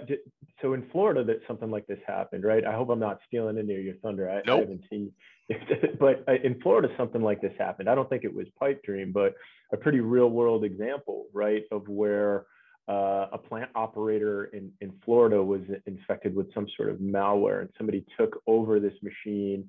so 0.63 0.75
in 0.75 0.89
Florida, 0.91 1.25
that 1.25 1.41
something 1.47 1.71
like 1.71 1.87
this 1.87 1.99
happened, 2.07 2.45
right? 2.45 2.65
I 2.65 2.73
hope 2.73 2.89
I'm 2.91 3.01
not 3.01 3.19
stealing 3.27 3.59
into 3.59 3.75
your 3.75 3.97
thunder. 3.97 4.31
I, 4.31 4.43
nope. 4.47 4.59
I 4.59 4.61
haven't 4.61 4.83
seen, 4.89 5.13
but 5.99 6.25
uh, 6.29 6.35
in 6.45 6.61
Florida, 6.61 6.89
something 6.97 7.23
like 7.23 7.41
this 7.41 7.53
happened. 7.59 7.89
I 7.89 7.95
don't 7.95 8.09
think 8.09 8.25
it 8.25 8.33
was 8.33 8.47
Pipedream, 8.61 9.13
but 9.13 9.35
a 9.73 9.77
pretty 9.77 10.01
real 10.01 10.31
world 10.31 10.65
example, 10.65 11.27
right, 11.33 11.65
of 11.73 11.89
where 11.89 12.47
uh, 12.89 13.27
a 13.33 13.39
plant 13.39 13.71
operator 13.75 14.45
in, 14.47 14.71
in 14.81 14.93
Florida 15.05 15.43
was 15.43 15.63
infected 15.87 16.35
with 16.35 16.53
some 16.53 16.67
sort 16.77 16.91
of 16.91 16.99
malware, 16.99 17.61
and 17.61 17.71
somebody 17.79 18.05
took 18.19 18.43
over 18.47 18.79
this 18.79 18.95
machine 19.03 19.67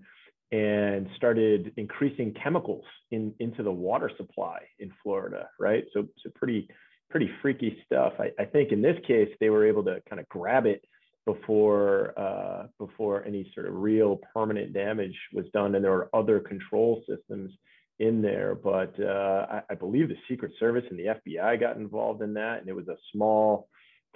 and 0.51 1.07
started 1.15 1.73
increasing 1.77 2.33
chemicals 2.41 2.83
in, 3.11 3.33
into 3.39 3.63
the 3.63 3.71
water 3.71 4.11
supply 4.17 4.59
in 4.79 4.91
Florida, 5.01 5.49
right? 5.59 5.85
So, 5.93 6.07
so 6.23 6.29
pretty, 6.35 6.67
pretty 7.09 7.29
freaky 7.41 7.77
stuff. 7.85 8.13
I, 8.19 8.31
I 8.39 8.45
think 8.45 8.71
in 8.71 8.81
this 8.81 8.97
case, 9.07 9.29
they 9.39 9.49
were 9.49 9.65
able 9.65 9.83
to 9.85 10.01
kind 10.07 10.19
of 10.19 10.29
grab 10.29 10.65
it 10.65 10.83
before, 11.25 12.13
uh, 12.17 12.67
before 12.77 13.25
any 13.25 13.51
sort 13.55 13.65
of 13.65 13.75
real 13.75 14.19
permanent 14.33 14.73
damage 14.73 15.17
was 15.33 15.45
done. 15.53 15.73
And 15.73 15.83
there 15.83 15.91
were 15.91 16.09
other 16.13 16.39
control 16.39 17.01
systems 17.09 17.51
in 17.99 18.21
there, 18.21 18.55
but 18.55 18.93
uh, 18.99 19.45
I, 19.49 19.61
I, 19.69 19.75
believe 19.75 20.09
the 20.09 20.17
Secret 20.27 20.51
Service 20.59 20.83
and 20.89 20.99
the 20.99 21.05
FBI 21.05 21.59
got 21.59 21.77
involved 21.77 22.21
in 22.21 22.33
that, 22.33 22.59
and 22.59 22.67
it 22.67 22.75
was 22.75 22.89
a 22.89 22.97
small 23.13 23.69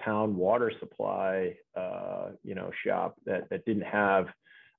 town 0.04 0.36
water 0.36 0.72
supply, 0.80 1.56
uh, 1.76 2.30
you 2.44 2.56
know, 2.56 2.72
shop 2.86 3.16
that 3.26 3.50
that 3.50 3.66
didn't 3.66 3.84
have 3.84 4.28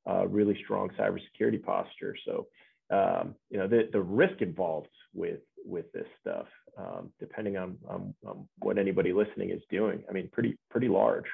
a 0.07 0.27
really 0.27 0.59
strong 0.65 0.91
cybersecurity 0.99 1.63
posture. 1.63 2.15
So, 2.27 2.49
um, 2.91 3.35
you 3.49 3.59
know, 3.59 3.67
the 3.67 3.89
the 3.91 4.01
risk 4.01 4.43
involved 4.43 4.89
with 5.15 5.41
with 5.65 5.91
this 5.93 6.07
stuff, 6.21 6.47
um, 6.77 7.11
depending 7.19 7.57
on, 7.57 7.77
on, 7.89 8.15
on 8.27 8.49
what 8.59 8.79
anybody 8.79 9.13
listening 9.13 9.51
is 9.51 9.63
doing, 9.71 10.03
I 10.09 10.13
mean, 10.13 10.29
pretty 10.33 10.59
pretty 10.71 10.89
large. 10.89 11.27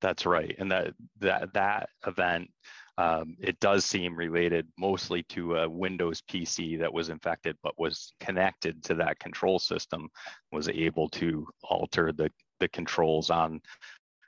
That's 0.00 0.26
right, 0.26 0.54
and 0.58 0.70
that 0.72 0.94
that 1.20 1.52
that 1.54 1.88
event 2.06 2.50
um, 2.98 3.36
it 3.40 3.58
does 3.60 3.84
seem 3.84 4.16
related 4.16 4.66
mostly 4.76 5.22
to 5.22 5.56
a 5.58 5.68
Windows 5.68 6.20
PC 6.28 6.80
that 6.80 6.92
was 6.92 7.10
infected, 7.10 7.56
but 7.62 7.78
was 7.78 8.12
connected 8.18 8.82
to 8.84 8.94
that 8.96 9.20
control 9.20 9.60
system, 9.60 10.08
was 10.50 10.68
able 10.68 11.08
to 11.10 11.46
alter 11.62 12.12
the, 12.12 12.28
the 12.58 12.68
controls 12.68 13.30
on 13.30 13.60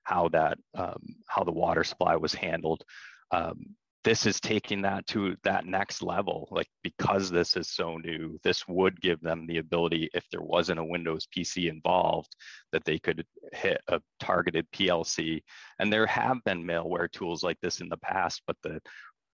how 0.05 0.29
that 0.29 0.57
um, 0.77 1.03
how 1.27 1.43
the 1.43 1.51
water 1.51 1.83
supply 1.83 2.15
was 2.15 2.33
handled. 2.33 2.85
Um, 3.33 3.75
this 4.05 4.25
is 4.25 4.41
taking 4.41 4.83
that 4.83 5.07
to 5.07 5.37
that 5.45 5.67
next 5.67 6.03
level 6.03 6.49
like 6.51 6.69
because 6.83 7.31
this 7.31 7.57
is 7.57 7.69
so 7.69 7.97
new 7.99 8.39
this 8.43 8.67
would 8.67 9.01
give 9.01 9.21
them 9.21 9.47
the 9.47 9.59
ability 9.59 10.09
if 10.15 10.25
there 10.31 10.43
wasn't 10.43 10.79
a 10.79 10.85
windows 10.85 11.27
pc 11.37 11.69
involved 11.69 12.35
that 12.73 12.85
they 12.85 12.99
could 12.99 13.25
hit 13.53 13.81
a 13.89 14.01
targeted 14.19 14.67
plc 14.73 15.43
and 15.79 15.93
there 15.93 16.07
have 16.07 16.43
been 16.45 16.65
malware 16.65 17.11
tools 17.11 17.43
like 17.43 17.59
this 17.61 17.81
in 17.81 17.89
the 17.89 17.99
past 17.99 18.43
but 18.47 18.57
the 18.63 18.81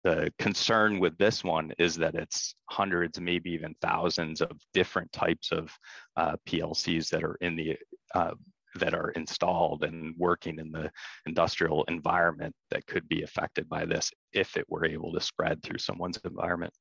the 0.04 0.32
concern 0.38 1.00
with 1.00 1.18
this 1.18 1.46
one 1.46 1.72
is 1.78 1.96
that 1.96 2.16
it's 2.16 2.56
hundreds 2.70 3.20
maybe 3.20 3.52
even 3.52 3.74
thousands 3.82 4.42
of 4.42 4.52
different 4.74 5.12
types 5.14 5.52
of 5.52 5.72
uh, 6.18 6.36
plcs 6.48 7.10
that 7.10 7.24
are 7.24 7.36
in 7.36 7.56
the 7.56 7.78
uh, 8.14 8.34
that 8.80 8.94
are 8.94 9.10
installed 9.12 9.84
and 9.84 10.16
working 10.18 10.60
in 10.60 10.72
the 10.72 10.92
industrial 11.26 11.84
environment 11.86 12.54
that 12.72 12.86
could 12.88 13.08
be 13.08 13.24
affected 13.24 13.68
by 13.70 13.86
this 13.86 14.12
if 14.32 14.58
it 14.58 14.66
were 14.70 14.86
able 14.86 15.14
to 15.14 15.22
spread 15.22 15.62
through 15.64 15.80
someone's 15.80 16.20
environment. 16.26 16.74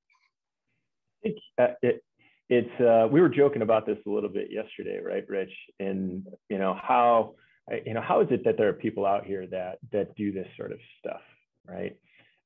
I 1.25 1.29
think 1.29 1.39
uh, 1.59 1.75
it, 1.83 2.05
it's 2.49 2.81
uh, 2.81 3.09
we 3.11 3.21
were 3.21 3.29
joking 3.29 3.63
about 3.63 3.87
this 3.87 3.99
a 4.07 4.11
little 4.11 4.29
bit 4.29 4.49
yesterday, 4.51 5.01
right, 5.03 5.25
Rich? 5.29 5.53
And 5.81 6.27
you 6.49 6.59
know 6.59 6.79
how 6.81 7.35
you 7.87 7.95
know 7.95 8.03
how 8.03 8.21
is 8.21 8.29
it 8.31 8.45
that 8.45 8.57
there 8.59 8.69
are 8.69 8.75
people 8.75 9.07
out 9.07 9.25
here 9.25 9.47
that 9.47 9.79
that 9.93 10.15
do 10.17 10.33
this 10.33 10.49
sort 10.57 10.73
of 10.73 10.79
stuff, 10.99 11.23
right? 11.67 11.97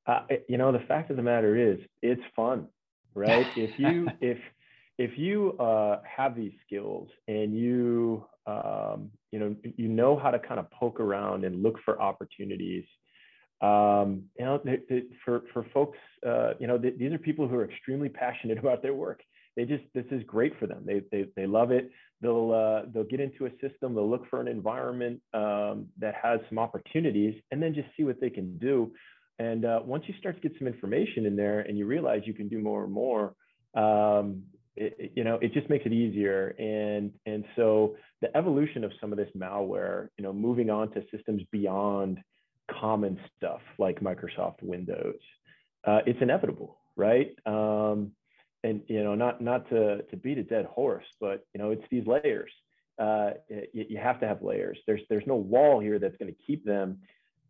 Uh, 0.07 0.21
you 0.49 0.59
know 0.59 0.71
the 0.71 0.85
fact 0.87 1.11
of 1.11 1.17
the 1.17 1.23
matter 1.23 1.57
is 1.57 1.79
it's 2.03 2.23
fun, 2.37 2.69
right? 3.15 3.47
if 3.57 3.79
you 3.79 4.09
if 4.21 4.39
if 4.99 5.19
you 5.19 5.53
uh, 5.59 6.01
have 6.05 6.37
these 6.37 6.53
skills 6.65 7.09
and 7.27 7.57
you 7.57 8.25
um, 8.47 9.11
you 9.26 9.26
know 9.97 10.17
how 10.17 10.31
to 10.31 10.39
kind 10.39 10.61
of 10.61 10.71
poke 10.71 11.01
around 11.01 11.45
and 11.45 11.63
look 11.63 11.77
for 11.85 12.01
opportunities. 12.01 12.85
Um, 13.63 14.25
you 14.39 14.45
know 14.45 14.63
for 15.25 15.45
for 15.55 15.67
folks 15.73 15.97
uh, 16.27 16.51
you 16.61 16.67
know 16.67 16.77
these 16.77 17.11
are 17.11 17.19
people 17.19 17.49
who 17.49 17.57
are 17.57 17.65
extremely 17.65 18.11
passionate 18.11 18.59
about 18.65 18.83
their 18.83 18.95
work. 18.95 19.21
They 19.57 19.65
just 19.65 19.85
this 19.95 20.05
is 20.11 20.23
great 20.25 20.53
for 20.59 20.67
them. 20.67 20.83
They 20.85 21.03
they, 21.11 21.27
they 21.37 21.47
love 21.47 21.71
it. 21.71 21.91
They'll 22.21 22.53
uh, 22.53 22.89
they'll 22.93 23.05
get 23.05 23.21
into 23.21 23.47
a 23.47 23.51
system 23.63 23.95
they'll 23.95 24.11
look 24.11 24.29
for 24.29 24.41
an 24.41 24.49
environment 24.49 25.21
um, 25.33 25.87
that 25.99 26.15
has 26.23 26.41
some 26.49 26.59
opportunities 26.59 27.35
and 27.51 27.63
then 27.63 27.75
just 27.75 27.89
see 27.97 28.05
what 28.05 28.21
they 28.21 28.31
can 28.31 28.59
do. 28.59 28.93
And 29.39 29.65
uh, 29.65 29.81
once 29.85 30.05
you 30.07 30.15
start 30.19 30.41
to 30.41 30.49
get 30.49 30.59
some 30.59 30.67
information 30.67 31.27
in 31.27 31.37
there 31.37 31.61
and 31.61 31.77
you 31.77 31.87
realize 31.87 32.23
you 32.25 32.33
can 32.35 32.49
do 32.49 32.59
more 32.59 32.85
and 32.85 32.93
more 32.93 33.35
um, 33.77 34.43
it, 34.77 35.13
you 35.15 35.25
know, 35.25 35.39
it 35.41 35.53
just 35.53 35.69
makes 35.71 35.87
it 35.87 35.93
easier. 35.93 36.55
And, 36.59 37.13
and 37.27 37.45
so 37.55 37.97
the 38.23 38.35
evolution 38.37 38.85
of 38.85 38.93
some 39.01 39.13
of 39.13 39.19
this 39.19 39.29
malware, 39.37 40.09
you 40.17 40.25
know, 40.25 40.33
moving 40.33 40.71
on 40.71 40.91
to 40.93 41.03
systems 41.15 41.43
beyond 41.51 42.19
common 42.71 43.19
stuff 43.37 43.61
like 43.79 44.01
Microsoft 44.01 44.63
Windows, 44.63 45.19
uh, 45.85 46.01
it's 46.07 46.21
inevitable, 46.21 46.79
right? 46.97 47.37
Um, 47.47 48.13
and 48.65 48.83
you 48.89 49.05
know, 49.05 49.15
not 49.15 49.41
not 49.41 49.69
to 49.69 50.03
to 50.03 50.17
beat 50.17 50.39
a 50.39 50.43
dead 50.43 50.67
horse, 50.67 51.05
but 51.21 51.47
you 51.55 51.61
know, 51.61 51.71
it's 51.71 51.85
these 51.91 52.07
layers. 52.07 52.51
Uh, 52.99 53.33
you, 53.51 53.85
you, 53.91 53.99
have 53.99 54.19
to 54.21 54.27
have 54.27 54.43
layers. 54.43 54.79
There's 54.87 55.03
there's 55.11 55.27
no 55.27 55.37
wall 55.37 55.81
here 55.81 55.99
that's 55.99 56.17
going 56.17 56.33
to 56.33 56.39
keep 56.47 56.65
them, 56.65 56.99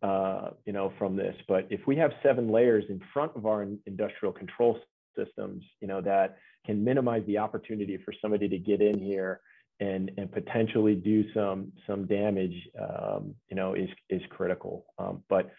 uh, 0.03 0.49
you 0.65 0.73
know, 0.73 0.91
from 0.99 1.15
this. 1.15 1.35
But 1.47 1.67
if 1.69 1.87
we 1.87 1.95
have 1.95 2.11
seven 2.21 2.49
layers 2.49 2.83
in 2.89 3.01
front 3.13 3.31
of 3.35 3.45
our 3.45 3.65
industrial 3.85 4.33
control 4.33 4.77
systems, 5.17 5.63
you 5.79 5.87
know, 5.87 6.01
that 6.01 6.37
can 6.65 6.83
minimize 6.83 7.23
the 7.25 7.37
opportunity 7.37 7.97
for 7.97 8.13
somebody 8.21 8.49
to 8.49 8.57
get 8.57 8.81
in 8.81 8.99
here 8.99 9.39
and 9.79 10.11
and 10.17 10.31
potentially 10.31 10.95
do 10.95 11.23
some 11.33 11.71
some 11.85 12.05
damage, 12.05 12.55
um, 12.81 13.35
you 13.49 13.55
know, 13.55 13.73
is 13.73 13.89
is 14.09 14.21
critical. 14.29 14.85
Um, 14.97 15.23
but 15.29 15.51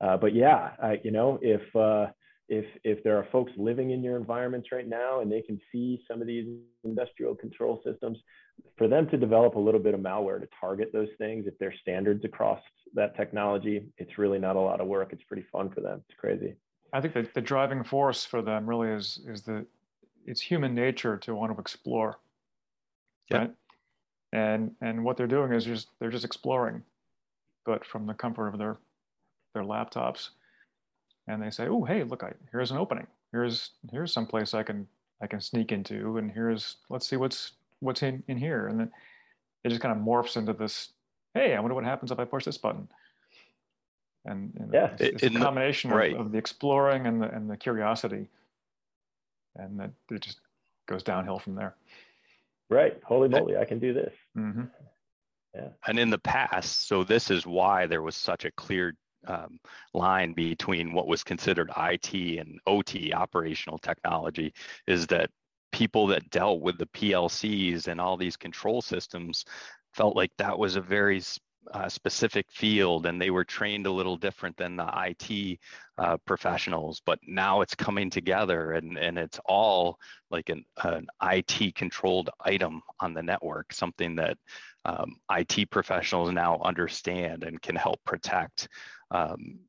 uh, 0.00 0.16
but 0.16 0.34
yeah, 0.34 0.72
I, 0.82 1.00
you 1.04 1.10
know, 1.10 1.38
if 1.42 1.62
uh, 1.76 2.06
if 2.48 2.64
if 2.84 3.02
there 3.04 3.16
are 3.16 3.26
folks 3.32 3.52
living 3.56 3.90
in 3.90 4.02
your 4.02 4.16
environments 4.16 4.68
right 4.72 4.88
now 4.88 5.20
and 5.20 5.30
they 5.30 5.42
can 5.42 5.60
see 5.70 6.02
some 6.10 6.20
of 6.20 6.26
these 6.26 6.46
industrial 6.84 7.34
control 7.34 7.80
systems, 7.84 8.18
for 8.76 8.88
them 8.88 9.08
to 9.08 9.16
develop 9.16 9.54
a 9.54 9.60
little 9.60 9.80
bit 9.80 9.94
of 9.94 10.00
malware 10.00 10.40
to 10.40 10.48
target 10.60 10.90
those 10.92 11.08
things, 11.18 11.46
if 11.46 11.56
there's 11.58 11.74
standards 11.80 12.24
across 12.24 12.60
that 12.94 13.16
technology, 13.16 13.86
it's 13.96 14.18
really 14.18 14.38
not 14.38 14.56
a 14.56 14.60
lot 14.60 14.80
of 14.80 14.86
work. 14.86 15.12
It's 15.12 15.22
pretty 15.24 15.46
fun 15.50 15.70
for 15.70 15.80
them. 15.80 16.02
It's 16.08 16.18
crazy. 16.18 16.56
I 16.92 17.00
think 17.00 17.14
that 17.14 17.32
the 17.32 17.40
driving 17.40 17.84
force 17.84 18.24
for 18.24 18.42
them 18.42 18.68
really 18.68 18.88
is 18.88 19.20
is 19.26 19.42
the 19.42 19.64
it's 20.26 20.40
human 20.40 20.74
nature 20.74 21.16
to 21.18 21.34
want 21.34 21.52
to 21.54 21.60
explore. 21.60 22.18
Yeah. 23.30 23.38
Right. 23.38 23.54
And 24.32 24.72
and 24.80 25.04
what 25.04 25.16
they're 25.16 25.26
doing 25.26 25.52
is 25.52 25.64
just 25.64 25.88
they're 25.98 26.10
just 26.10 26.24
exploring, 26.24 26.82
but 27.66 27.84
from 27.84 28.06
the 28.06 28.14
comfort 28.14 28.48
of 28.48 28.58
their 28.58 28.78
their 29.54 29.64
laptops. 29.64 30.30
And 31.28 31.42
they 31.42 31.50
say, 31.50 31.68
"Oh, 31.68 31.84
hey, 31.84 32.02
look! 32.02 32.22
I, 32.22 32.32
here's 32.50 32.70
an 32.70 32.78
opening. 32.78 33.06
Here's 33.30 33.70
here's 33.90 34.12
some 34.12 34.26
place 34.26 34.54
I 34.54 34.62
can 34.62 34.88
I 35.20 35.26
can 35.26 35.40
sneak 35.40 35.70
into, 35.70 36.16
and 36.16 36.30
here's 36.30 36.76
let's 36.88 37.06
see 37.06 37.16
what's 37.16 37.52
what's 37.80 38.02
in 38.02 38.22
in 38.26 38.38
here." 38.38 38.66
And 38.66 38.80
then 38.80 38.90
it 39.64 39.68
just 39.68 39.80
kind 39.80 39.96
of 39.96 40.02
morphs 40.02 40.36
into 40.36 40.52
this. 40.52 40.90
Hey, 41.34 41.54
I 41.54 41.60
wonder 41.60 41.74
what 41.74 41.84
happens 41.84 42.10
if 42.10 42.18
I 42.18 42.24
push 42.24 42.44
this 42.44 42.58
button 42.58 42.88
and, 44.24 44.52
and 44.58 44.72
yeah, 44.72 44.94
it's, 44.98 45.22
it's 45.22 45.36
a 45.36 45.38
combination 45.38 45.90
the, 45.90 45.96
right. 45.96 46.14
of, 46.14 46.26
of, 46.26 46.32
the 46.32 46.38
exploring 46.38 47.06
and 47.06 47.20
the 47.20 47.30
and 47.30 47.50
the 47.50 47.56
curiosity, 47.56 48.28
and 49.56 49.78
that 49.80 49.90
it 50.10 50.20
just 50.20 50.40
goes 50.86 51.02
downhill 51.02 51.38
from 51.38 51.54
there. 51.54 51.74
Right, 52.70 53.00
holy 53.04 53.28
moly, 53.28 53.56
I 53.56 53.64
can 53.64 53.78
do 53.78 53.92
this. 53.92 54.14
Mm-hmm. 54.36 54.64
Yeah, 55.54 55.68
and 55.86 55.98
in 55.98 56.10
the 56.10 56.18
past, 56.18 56.88
so 56.88 57.04
this 57.04 57.30
is 57.30 57.46
why 57.46 57.86
there 57.86 58.02
was 58.02 58.16
such 58.16 58.44
a 58.44 58.52
clear 58.52 58.94
um, 59.26 59.60
line 59.94 60.32
between 60.32 60.92
what 60.92 61.06
was 61.06 61.22
considered 61.22 61.70
IT 61.76 62.14
and 62.14 62.58
OT, 62.66 63.12
operational 63.12 63.78
technology, 63.78 64.52
is 64.86 65.06
that 65.08 65.30
people 65.72 66.06
that 66.06 66.30
dealt 66.30 66.60
with 66.60 66.78
the 66.78 66.86
PLCs 66.86 67.88
and 67.88 68.00
all 68.00 68.16
these 68.16 68.36
control 68.36 68.82
systems 68.82 69.44
felt 69.94 70.16
like 70.16 70.30
that 70.38 70.58
was 70.58 70.76
a 70.76 70.80
very 70.80 71.20
uh, 71.72 71.88
specific 71.88 72.46
field 72.50 73.06
and 73.06 73.20
they 73.20 73.30
were 73.30 73.44
trained 73.44 73.86
a 73.86 73.90
little 73.90 74.16
different 74.16 74.56
than 74.56 74.76
the 74.76 74.88
IT 75.06 75.58
uh, 75.98 76.16
professionals, 76.26 77.00
but 77.04 77.18
now 77.26 77.60
it's 77.60 77.74
coming 77.74 78.10
together 78.10 78.72
and, 78.72 78.98
and 78.98 79.18
it's 79.18 79.40
all 79.46 79.98
like 80.30 80.48
an, 80.48 80.64
an 80.84 81.06
IT 81.22 81.74
controlled 81.74 82.30
item 82.40 82.82
on 83.00 83.14
the 83.14 83.22
network, 83.22 83.72
something 83.72 84.16
that 84.16 84.36
um, 84.84 85.16
IT 85.30 85.70
professionals 85.70 86.32
now 86.32 86.60
understand 86.64 87.44
and 87.44 87.62
can 87.62 87.76
help 87.76 88.00
protect. 88.04 88.68
Um, 89.10 89.60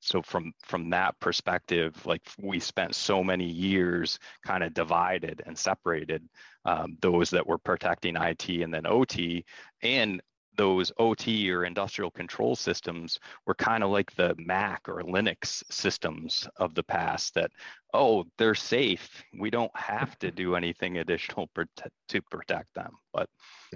so 0.00 0.22
from 0.22 0.52
from 0.66 0.90
that 0.90 1.18
perspective 1.20 1.94
like 2.06 2.22
we 2.40 2.58
spent 2.58 2.94
so 2.94 3.22
many 3.22 3.44
years 3.44 4.18
kind 4.44 4.64
of 4.64 4.72
divided 4.72 5.42
and 5.46 5.56
separated 5.56 6.26
um, 6.64 6.96
those 7.00 7.30
that 7.30 7.46
were 7.46 7.58
protecting 7.58 8.16
it 8.16 8.48
and 8.48 8.72
then 8.72 8.86
ot 8.86 9.44
and 9.82 10.22
those 10.60 10.92
OT 10.98 11.50
or 11.50 11.64
industrial 11.64 12.10
control 12.10 12.54
systems 12.54 13.18
were 13.46 13.54
kind 13.54 13.82
of 13.82 13.88
like 13.88 14.14
the 14.16 14.34
Mac 14.36 14.86
or 14.90 15.00
Linux 15.00 15.62
systems 15.70 16.46
of 16.56 16.74
the 16.74 16.82
past 16.82 17.32
that, 17.32 17.50
oh, 17.94 18.26
they're 18.36 18.54
safe. 18.54 19.24
We 19.38 19.48
don't 19.48 19.74
have 19.74 20.18
to 20.18 20.30
do 20.30 20.56
anything 20.56 20.98
additional 20.98 21.48
prote- 21.56 21.88
to 22.10 22.20
protect 22.30 22.74
them. 22.74 22.90
But 23.14 23.30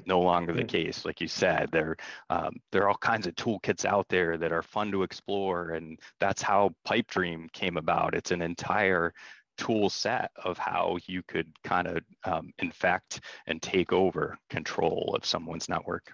no 0.04 0.20
longer 0.20 0.52
the 0.52 0.64
case. 0.64 1.06
Like 1.06 1.22
you 1.22 1.26
said, 1.26 1.70
there, 1.72 1.96
um, 2.28 2.52
there 2.70 2.82
are 2.82 2.90
all 2.90 2.98
kinds 2.98 3.26
of 3.26 3.34
toolkits 3.34 3.86
out 3.86 4.06
there 4.10 4.36
that 4.36 4.52
are 4.52 4.62
fun 4.62 4.92
to 4.92 5.04
explore. 5.04 5.70
And 5.70 5.98
that's 6.20 6.42
how 6.42 6.72
Pipedream 6.86 7.50
came 7.54 7.78
about. 7.78 8.14
It's 8.14 8.30
an 8.30 8.42
entire 8.42 9.14
tool 9.56 9.88
set 9.88 10.30
of 10.44 10.58
how 10.58 10.98
you 11.06 11.22
could 11.28 11.50
kind 11.64 11.86
of 11.86 12.02
um, 12.24 12.50
infect 12.58 13.22
and 13.46 13.62
take 13.62 13.90
over 13.90 14.36
control 14.50 15.14
of 15.16 15.24
someone's 15.24 15.70
network. 15.70 16.12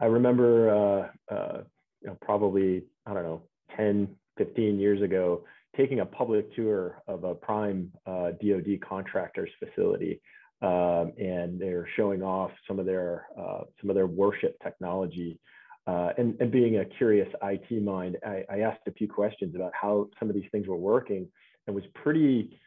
I 0.00 0.06
remember, 0.06 0.70
uh, 0.70 1.34
uh, 1.34 1.62
you 2.02 2.08
know, 2.08 2.18
probably, 2.20 2.84
I 3.06 3.14
don't 3.14 3.22
know, 3.22 3.42
10, 3.76 4.08
15 4.38 4.78
years 4.78 5.02
ago, 5.02 5.44
taking 5.76 6.00
a 6.00 6.06
public 6.06 6.54
tour 6.54 7.02
of 7.08 7.24
a 7.24 7.34
prime 7.34 7.92
uh, 8.06 8.30
DoD 8.42 8.80
contractor's 8.86 9.50
facility. 9.58 10.20
Um, 10.62 11.12
and 11.18 11.60
they're 11.60 11.86
showing 11.96 12.22
off 12.22 12.50
some 12.66 12.78
of 12.78 12.86
their 12.86 13.26
uh, 13.38 13.62
some 13.80 13.90
of 13.90 13.96
their 13.96 14.06
warship 14.06 14.56
technology. 14.62 15.38
Uh, 15.86 16.10
and, 16.16 16.40
and 16.40 16.50
being 16.50 16.78
a 16.78 16.84
curious 16.84 17.28
IT 17.42 17.82
mind, 17.82 18.16
I, 18.24 18.44
I 18.48 18.60
asked 18.60 18.80
a 18.86 18.92
few 18.92 19.06
questions 19.06 19.54
about 19.54 19.72
how 19.78 20.08
some 20.18 20.30
of 20.30 20.34
these 20.34 20.48
things 20.50 20.66
were 20.66 20.76
working, 20.76 21.28
and 21.66 21.76
was 21.76 21.84
pretty 21.94 22.58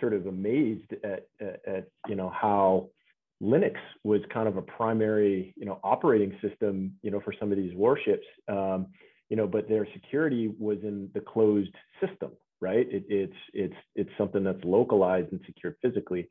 sort 0.00 0.14
of 0.14 0.26
amazed 0.26 0.92
at, 1.04 1.28
at, 1.40 1.60
at 1.68 1.88
you 2.08 2.16
know 2.16 2.30
how 2.30 2.88
Linux 3.42 3.74
was 4.04 4.20
kind 4.32 4.48
of 4.48 4.56
a 4.56 4.62
primary, 4.62 5.54
you 5.56 5.66
know, 5.66 5.80
operating 5.82 6.36
system, 6.40 6.94
you 7.02 7.10
know, 7.10 7.20
for 7.20 7.34
some 7.38 7.50
of 7.50 7.58
these 7.58 7.74
warships, 7.74 8.26
um, 8.48 8.86
you 9.28 9.36
know, 9.36 9.46
but 9.46 9.68
their 9.68 9.86
security 9.92 10.52
was 10.58 10.78
in 10.82 11.10
the 11.14 11.20
closed 11.20 11.74
system, 12.00 12.32
right? 12.60 12.86
It, 12.90 13.04
it's 13.08 13.36
it's 13.52 13.74
it's 13.94 14.10
something 14.16 14.44
that's 14.44 14.62
localized 14.64 15.32
and 15.32 15.40
secured 15.46 15.76
physically, 15.82 16.28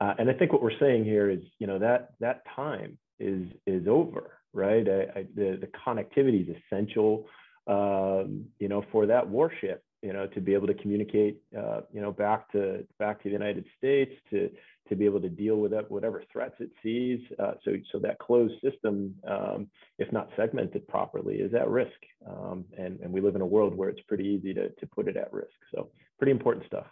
uh, 0.00 0.14
and 0.18 0.30
I 0.30 0.34
think 0.34 0.52
what 0.52 0.62
we're 0.62 0.78
saying 0.78 1.04
here 1.04 1.30
is, 1.30 1.40
you 1.58 1.66
know, 1.66 1.78
that 1.78 2.10
that 2.20 2.42
time 2.54 2.98
is 3.18 3.46
is 3.66 3.86
over, 3.88 4.38
right? 4.52 4.86
I, 4.88 5.20
I, 5.20 5.26
the 5.34 5.58
the 5.60 5.68
connectivity 5.86 6.48
is 6.48 6.56
essential, 6.56 7.26
um, 7.66 8.46
you 8.58 8.68
know, 8.68 8.84
for 8.92 9.06
that 9.06 9.28
warship, 9.28 9.82
you 10.04 10.12
know, 10.12 10.26
to 10.26 10.40
be 10.40 10.52
able 10.52 10.66
to 10.66 10.74
communicate, 10.74 11.40
uh, 11.58 11.80
you 11.90 12.02
know, 12.02 12.12
back 12.12 12.52
to 12.52 12.86
back 12.98 13.22
to 13.22 13.30
the 13.30 13.32
United 13.32 13.64
States, 13.78 14.12
to 14.28 14.50
to 14.90 14.94
be 14.94 15.06
able 15.06 15.20
to 15.22 15.30
deal 15.30 15.56
with 15.56 15.70
that, 15.70 15.90
whatever 15.90 16.22
threats 16.30 16.56
it 16.60 16.70
sees. 16.82 17.20
Uh, 17.38 17.52
so 17.64 17.72
so 17.90 17.98
that 17.98 18.18
closed 18.18 18.52
system, 18.62 19.14
um, 19.26 19.66
if 19.98 20.12
not 20.12 20.28
segmented 20.36 20.86
properly, 20.88 21.36
is 21.36 21.54
at 21.54 21.68
risk. 21.68 21.96
Um, 22.28 22.66
and 22.76 23.00
and 23.00 23.10
we 23.10 23.22
live 23.22 23.34
in 23.34 23.40
a 23.40 23.46
world 23.46 23.74
where 23.74 23.88
it's 23.88 24.02
pretty 24.02 24.24
easy 24.24 24.52
to 24.52 24.68
to 24.68 24.86
put 24.86 25.08
it 25.08 25.16
at 25.16 25.32
risk. 25.32 25.56
So 25.74 25.88
pretty 26.18 26.32
important 26.32 26.66
stuff. 26.66 26.86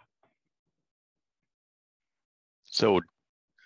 So 2.65 2.99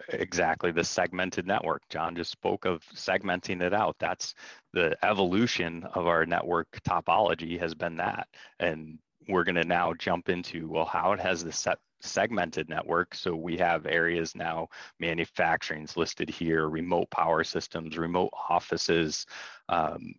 exactly 0.09 0.71
the 0.71 0.83
segmented 0.83 1.47
network 1.47 1.81
john 1.89 2.15
just 2.15 2.31
spoke 2.31 2.65
of 2.65 2.83
segmenting 2.95 3.61
it 3.61 3.73
out 3.73 3.95
that's 3.99 4.35
the 4.71 4.95
evolution 5.03 5.83
of 5.95 6.05
our 6.05 6.23
network 6.23 6.67
topology 6.87 7.59
has 7.59 7.73
been 7.73 7.97
that 7.97 8.27
and 8.59 8.99
we're 9.27 9.43
going 9.43 9.55
to 9.55 9.63
now 9.63 9.93
jump 9.93 10.29
into 10.29 10.67
well 10.67 10.85
how 10.85 11.11
it 11.11 11.19
has 11.19 11.43
the 11.43 11.51
set 11.51 11.79
segmented 11.99 12.69
network. 12.69 13.15
So 13.15 13.35
we 13.35 13.57
have 13.57 13.85
areas 13.85 14.35
now 14.35 14.69
manufacturing's 14.99 15.97
listed 15.97 16.29
here 16.29 16.69
remote 16.69 17.09
power 17.09 17.43
systems 17.43 17.97
remote 17.97 18.31
offices 18.49 19.25
um, 19.69 20.13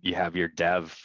you 0.00 0.14
have 0.14 0.36
your 0.36 0.48
dev 0.48 0.96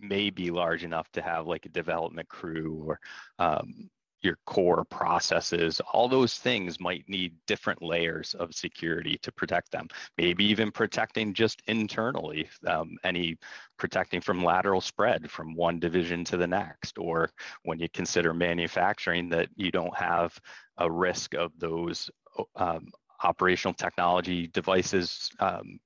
may 0.00 0.30
be 0.30 0.50
large 0.50 0.84
enough 0.84 1.10
to 1.12 1.22
have 1.22 1.46
like 1.46 1.66
a 1.66 1.70
development 1.70 2.28
crew 2.28 2.82
or 2.86 3.00
um, 3.38 3.88
your 4.24 4.38
core 4.46 4.84
processes, 4.84 5.80
all 5.92 6.08
those 6.08 6.38
things 6.38 6.80
might 6.80 7.04
need 7.08 7.34
different 7.46 7.82
layers 7.82 8.34
of 8.34 8.54
security 8.54 9.18
to 9.22 9.30
protect 9.30 9.70
them. 9.70 9.86
Maybe 10.16 10.44
even 10.46 10.72
protecting 10.72 11.34
just 11.34 11.62
internally, 11.66 12.48
um, 12.66 12.96
any 13.04 13.36
protecting 13.78 14.20
from 14.20 14.42
lateral 14.42 14.80
spread 14.80 15.30
from 15.30 15.54
one 15.54 15.78
division 15.78 16.24
to 16.24 16.36
the 16.36 16.46
next, 16.46 16.98
or 16.98 17.30
when 17.64 17.78
you 17.78 17.88
consider 17.90 18.32
manufacturing 18.32 19.28
that 19.28 19.48
you 19.56 19.70
don't 19.70 19.96
have 19.96 20.38
a 20.78 20.90
risk 20.90 21.34
of 21.34 21.52
those 21.58 22.10
um, 22.56 22.88
operational 23.22 23.74
technology 23.74 24.46
devices 24.48 25.30
um, 25.38 25.78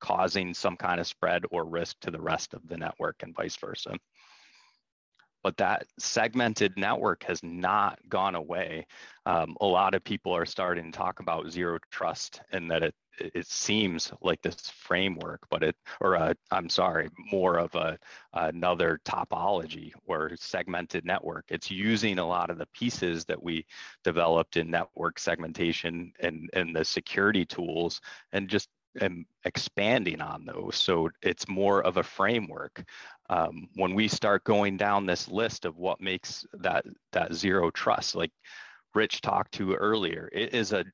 causing 0.00 0.54
some 0.54 0.76
kind 0.76 1.00
of 1.00 1.06
spread 1.06 1.44
or 1.50 1.64
risk 1.64 1.98
to 2.00 2.10
the 2.10 2.20
rest 2.20 2.54
of 2.54 2.66
the 2.68 2.76
network 2.76 3.22
and 3.22 3.34
vice 3.34 3.56
versa 3.56 3.92
but 5.42 5.56
that 5.56 5.86
segmented 5.98 6.76
network 6.76 7.24
has 7.24 7.42
not 7.42 7.98
gone 8.08 8.34
away. 8.34 8.86
Um, 9.26 9.56
a 9.60 9.66
lot 9.66 9.94
of 9.94 10.04
people 10.04 10.34
are 10.34 10.46
starting 10.46 10.90
to 10.90 10.98
talk 10.98 11.20
about 11.20 11.50
zero 11.50 11.78
trust 11.90 12.40
and 12.52 12.70
that 12.70 12.82
it 12.82 12.94
it 13.34 13.46
seems 13.46 14.12
like 14.22 14.40
this 14.40 14.70
framework, 14.70 15.40
but 15.50 15.62
it 15.62 15.76
or 16.00 16.16
i 16.16 16.32
I'm 16.50 16.68
sorry, 16.68 17.08
more 17.30 17.58
of 17.58 17.74
a 17.74 17.98
another 18.32 19.00
topology 19.04 19.92
or 20.06 20.32
segmented 20.36 21.04
network. 21.04 21.44
It's 21.48 21.70
using 21.70 22.18
a 22.18 22.26
lot 22.26 22.50
of 22.50 22.58
the 22.58 22.68
pieces 22.74 23.24
that 23.26 23.42
we 23.42 23.66
developed 24.04 24.56
in 24.56 24.70
network 24.70 25.18
segmentation 25.18 26.12
and 26.20 26.48
and 26.54 26.74
the 26.74 26.84
security 26.84 27.44
tools 27.44 28.00
and 28.32 28.48
just 28.48 28.68
am 29.00 29.26
expanding 29.44 30.20
on 30.20 30.44
those. 30.44 30.76
So 30.76 31.10
it's 31.22 31.48
more 31.48 31.82
of 31.82 31.96
a 31.96 32.02
framework. 32.02 32.84
Um, 33.28 33.68
when 33.74 33.94
we 33.94 34.08
start 34.08 34.44
going 34.44 34.76
down 34.76 35.06
this 35.06 35.28
list 35.28 35.64
of 35.64 35.76
what 35.76 36.00
makes 36.00 36.44
that 36.54 36.84
that 37.12 37.34
zero 37.34 37.70
trust, 37.70 38.14
like 38.14 38.32
Rich 38.94 39.20
talked 39.20 39.52
to 39.52 39.74
earlier, 39.74 40.28
it 40.32 40.54
is 40.54 40.72
a, 40.72 40.84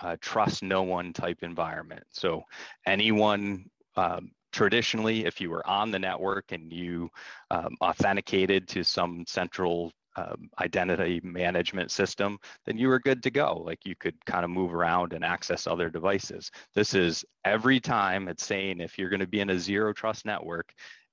a 0.00 0.16
trust 0.18 0.62
no 0.62 0.82
one 0.82 1.12
type 1.12 1.38
environment. 1.42 2.04
So 2.10 2.42
anyone 2.86 3.70
um, 3.96 4.30
traditionally, 4.52 5.24
if 5.24 5.40
you 5.40 5.50
were 5.50 5.66
on 5.66 5.90
the 5.90 5.98
network 5.98 6.52
and 6.52 6.72
you 6.72 7.10
um, 7.50 7.76
authenticated 7.80 8.68
to 8.68 8.84
some 8.84 9.24
central 9.26 9.92
um, 10.16 10.50
identity 10.60 11.20
management 11.22 11.90
system, 11.90 12.38
then 12.64 12.78
you 12.78 12.88
were 12.88 12.98
good 12.98 13.22
to 13.22 13.30
go. 13.30 13.62
Like 13.64 13.84
you 13.84 13.94
could 13.94 14.24
kind 14.24 14.44
of 14.44 14.50
move 14.50 14.74
around 14.74 15.12
and 15.12 15.24
access 15.24 15.66
other 15.66 15.90
devices. 15.90 16.50
This 16.74 16.94
is 16.94 17.24
every 17.44 17.80
time 17.80 18.28
it's 18.28 18.44
saying 18.44 18.80
if 18.80 18.98
you're 18.98 19.10
going 19.10 19.20
to 19.20 19.26
be 19.26 19.40
in 19.40 19.50
a 19.50 19.58
zero 19.58 19.92
trust 19.92 20.24
network, 20.24 20.72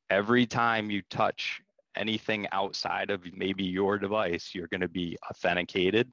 every 0.09 0.45
time 0.45 0.89
you 0.89 1.01
touch 1.09 1.61
anything 1.95 2.47
outside 2.51 3.09
of 3.09 3.21
maybe 3.35 3.63
your 3.63 3.97
device, 3.97 4.51
you're 4.53 4.67
going 4.67 4.81
to 4.81 4.87
be 4.87 5.17
authenticated. 5.29 6.11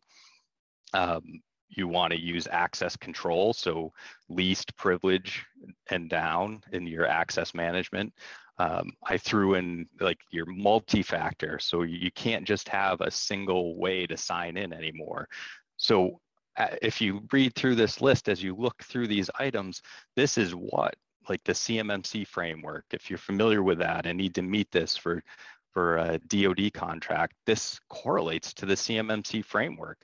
Um, 0.92 1.40
you 1.68 1.86
want 1.86 2.12
to 2.12 2.20
use 2.20 2.48
access 2.50 2.96
control, 2.96 3.52
so 3.52 3.92
least 4.28 4.76
privilege 4.76 5.44
and 5.88 6.10
down 6.10 6.62
in 6.72 6.86
your 6.86 7.06
access 7.06 7.54
management 7.54 8.12
um, 8.60 8.92
I 9.02 9.16
threw 9.16 9.54
in 9.54 9.86
like 10.00 10.18
your 10.30 10.44
multi-factor, 10.44 11.58
so 11.58 11.80
you 11.80 12.10
can't 12.10 12.46
just 12.46 12.68
have 12.68 13.00
a 13.00 13.10
single 13.10 13.78
way 13.78 14.06
to 14.06 14.18
sign 14.18 14.58
in 14.58 14.74
anymore. 14.74 15.28
So 15.78 16.20
uh, 16.58 16.76
if 16.82 17.00
you 17.00 17.22
read 17.32 17.54
through 17.54 17.76
this 17.76 18.02
list 18.02 18.28
as 18.28 18.42
you 18.42 18.54
look 18.54 18.82
through 18.82 19.06
these 19.06 19.30
items, 19.38 19.80
this 20.14 20.36
is 20.36 20.54
what 20.54 20.94
like 21.26 21.42
the 21.44 21.52
CMMC 21.52 22.26
framework. 22.26 22.84
If 22.92 23.08
you're 23.08 23.18
familiar 23.18 23.62
with 23.62 23.78
that 23.78 24.04
and 24.04 24.18
need 24.18 24.34
to 24.34 24.42
meet 24.42 24.70
this 24.70 24.94
for 24.94 25.22
for 25.72 25.96
a 25.96 26.18
DoD 26.18 26.74
contract, 26.74 27.36
this 27.46 27.80
correlates 27.88 28.52
to 28.54 28.66
the 28.66 28.74
CMMC 28.74 29.42
framework. 29.42 29.98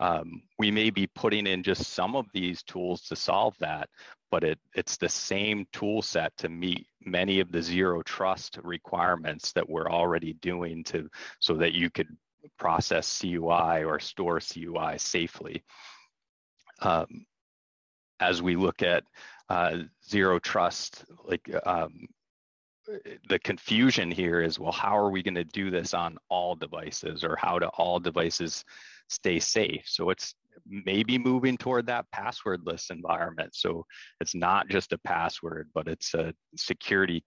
Um, 0.00 0.42
we 0.58 0.72
may 0.72 0.90
be 0.90 1.06
putting 1.06 1.46
in 1.46 1.62
just 1.62 1.92
some 1.92 2.16
of 2.16 2.26
these 2.32 2.62
tools 2.64 3.02
to 3.02 3.14
solve 3.14 3.54
that, 3.60 3.88
but 4.30 4.44
it, 4.44 4.58
it's 4.74 4.96
the 4.96 5.08
same 5.08 5.66
tool 5.72 6.02
set 6.02 6.36
to 6.38 6.48
meet 6.48 6.86
many 7.04 7.40
of 7.40 7.50
the 7.50 7.62
zero 7.62 8.02
trust 8.02 8.58
requirements 8.62 9.52
that 9.52 9.68
we're 9.68 9.90
already 9.90 10.34
doing 10.34 10.84
to 10.84 11.08
so 11.40 11.54
that 11.54 11.72
you 11.72 11.90
could 11.90 12.08
process 12.58 13.20
CUI 13.20 13.84
or 13.84 13.98
store 13.98 14.40
CUI 14.40 14.98
safely. 14.98 15.62
Um, 16.80 17.26
as 18.20 18.42
we 18.42 18.56
look 18.56 18.82
at 18.82 19.04
uh, 19.48 19.78
zero 20.08 20.38
trust, 20.38 21.04
like 21.24 21.50
um, 21.66 22.06
the 23.28 23.38
confusion 23.38 24.10
here 24.10 24.40
is, 24.40 24.58
well, 24.58 24.72
how 24.72 24.96
are 24.96 25.10
we 25.10 25.22
going 25.22 25.34
to 25.34 25.44
do 25.44 25.70
this 25.70 25.94
on 25.94 26.18
all 26.28 26.54
devices 26.54 27.24
or 27.24 27.36
how 27.36 27.58
do 27.58 27.66
all 27.66 28.00
devices 28.00 28.64
stay 29.08 29.38
safe? 29.38 29.82
So 29.86 30.10
it's 30.10 30.34
maybe 30.66 31.18
moving 31.18 31.56
toward 31.56 31.86
that 31.86 32.06
passwordless 32.14 32.90
environment. 32.90 33.54
So 33.54 33.84
it's 34.20 34.34
not 34.34 34.68
just 34.68 34.92
a 34.92 34.98
password, 34.98 35.68
but 35.74 35.88
it's 35.88 36.14
a 36.14 36.34
security 36.56 37.24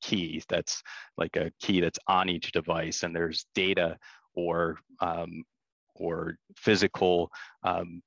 key 0.00 0.42
that's 0.48 0.82
like 1.16 1.36
a 1.36 1.50
key 1.60 1.80
that's 1.80 1.98
on 2.06 2.28
each 2.28 2.52
device, 2.52 3.02
and 3.02 3.14
there's 3.14 3.46
data 3.54 3.98
or 4.34 4.78
um, 5.00 5.42
or 5.94 6.36
physical 6.56 7.30
um, 7.64 8.02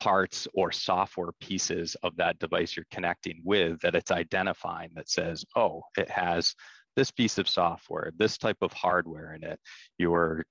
parts 0.00 0.48
or 0.54 0.72
software 0.72 1.30
pieces 1.40 1.94
of 2.02 2.16
that 2.16 2.38
device 2.38 2.76
you're 2.76 2.86
connecting 2.90 3.40
with 3.44 3.78
that 3.80 3.94
it's 3.94 4.10
identifying 4.10 4.90
that 4.94 5.08
says, 5.08 5.44
oh, 5.56 5.82
it 5.96 6.10
has 6.10 6.54
this 6.96 7.10
piece 7.10 7.38
of 7.38 7.48
software, 7.48 8.10
this 8.16 8.36
type 8.36 8.56
of 8.62 8.72
hardware 8.72 9.34
in 9.34 9.44
it. 9.44 9.60
Your 9.98 10.44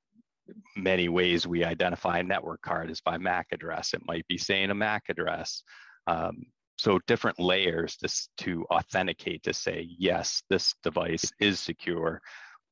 many 0.75 1.09
ways 1.09 1.47
we 1.47 1.63
identify 1.63 2.19
a 2.19 2.23
network 2.23 2.61
card 2.61 2.89
is 2.89 3.01
by 3.01 3.17
MAC 3.17 3.47
address. 3.51 3.93
It 3.93 4.01
might 4.05 4.27
be 4.27 4.37
saying 4.37 4.71
a 4.71 4.75
MAC 4.75 5.03
address. 5.09 5.63
Um, 6.07 6.45
so 6.77 6.99
different 7.07 7.39
layers 7.39 7.97
to, 7.97 8.43
to 8.45 8.65
authenticate 8.71 9.43
to 9.43 9.53
say, 9.53 9.85
yes, 9.97 10.43
this 10.49 10.73
device 10.81 11.29
is 11.39 11.59
secure, 11.59 12.21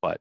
but 0.00 0.18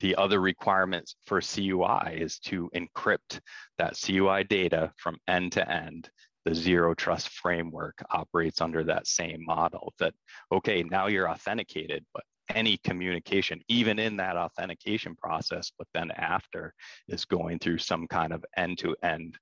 the 0.00 0.16
other 0.16 0.40
requirements 0.40 1.14
for 1.26 1.40
CUI 1.40 2.20
is 2.20 2.38
to 2.40 2.68
encrypt 2.74 3.40
that 3.78 3.96
CUI 3.96 4.44
data 4.44 4.92
from 4.96 5.18
end 5.28 5.52
to 5.52 5.70
end. 5.70 6.10
The 6.44 6.54
zero 6.54 6.94
trust 6.94 7.28
framework 7.28 8.02
operates 8.10 8.60
under 8.60 8.82
that 8.84 9.06
same 9.06 9.44
model 9.44 9.92
that, 9.98 10.14
okay, 10.50 10.82
now 10.82 11.08
you're 11.08 11.30
authenticated, 11.30 12.04
but 12.14 12.24
any 12.54 12.78
communication, 12.78 13.60
even 13.68 13.98
in 13.98 14.16
that 14.16 14.36
authentication 14.36 15.14
process, 15.16 15.70
but 15.78 15.86
then 15.94 16.10
after 16.12 16.74
is 17.08 17.24
going 17.24 17.58
through 17.58 17.78
some 17.78 18.06
kind 18.06 18.32
of 18.32 18.44
end 18.56 18.78
to 18.78 18.96
end 19.02 19.36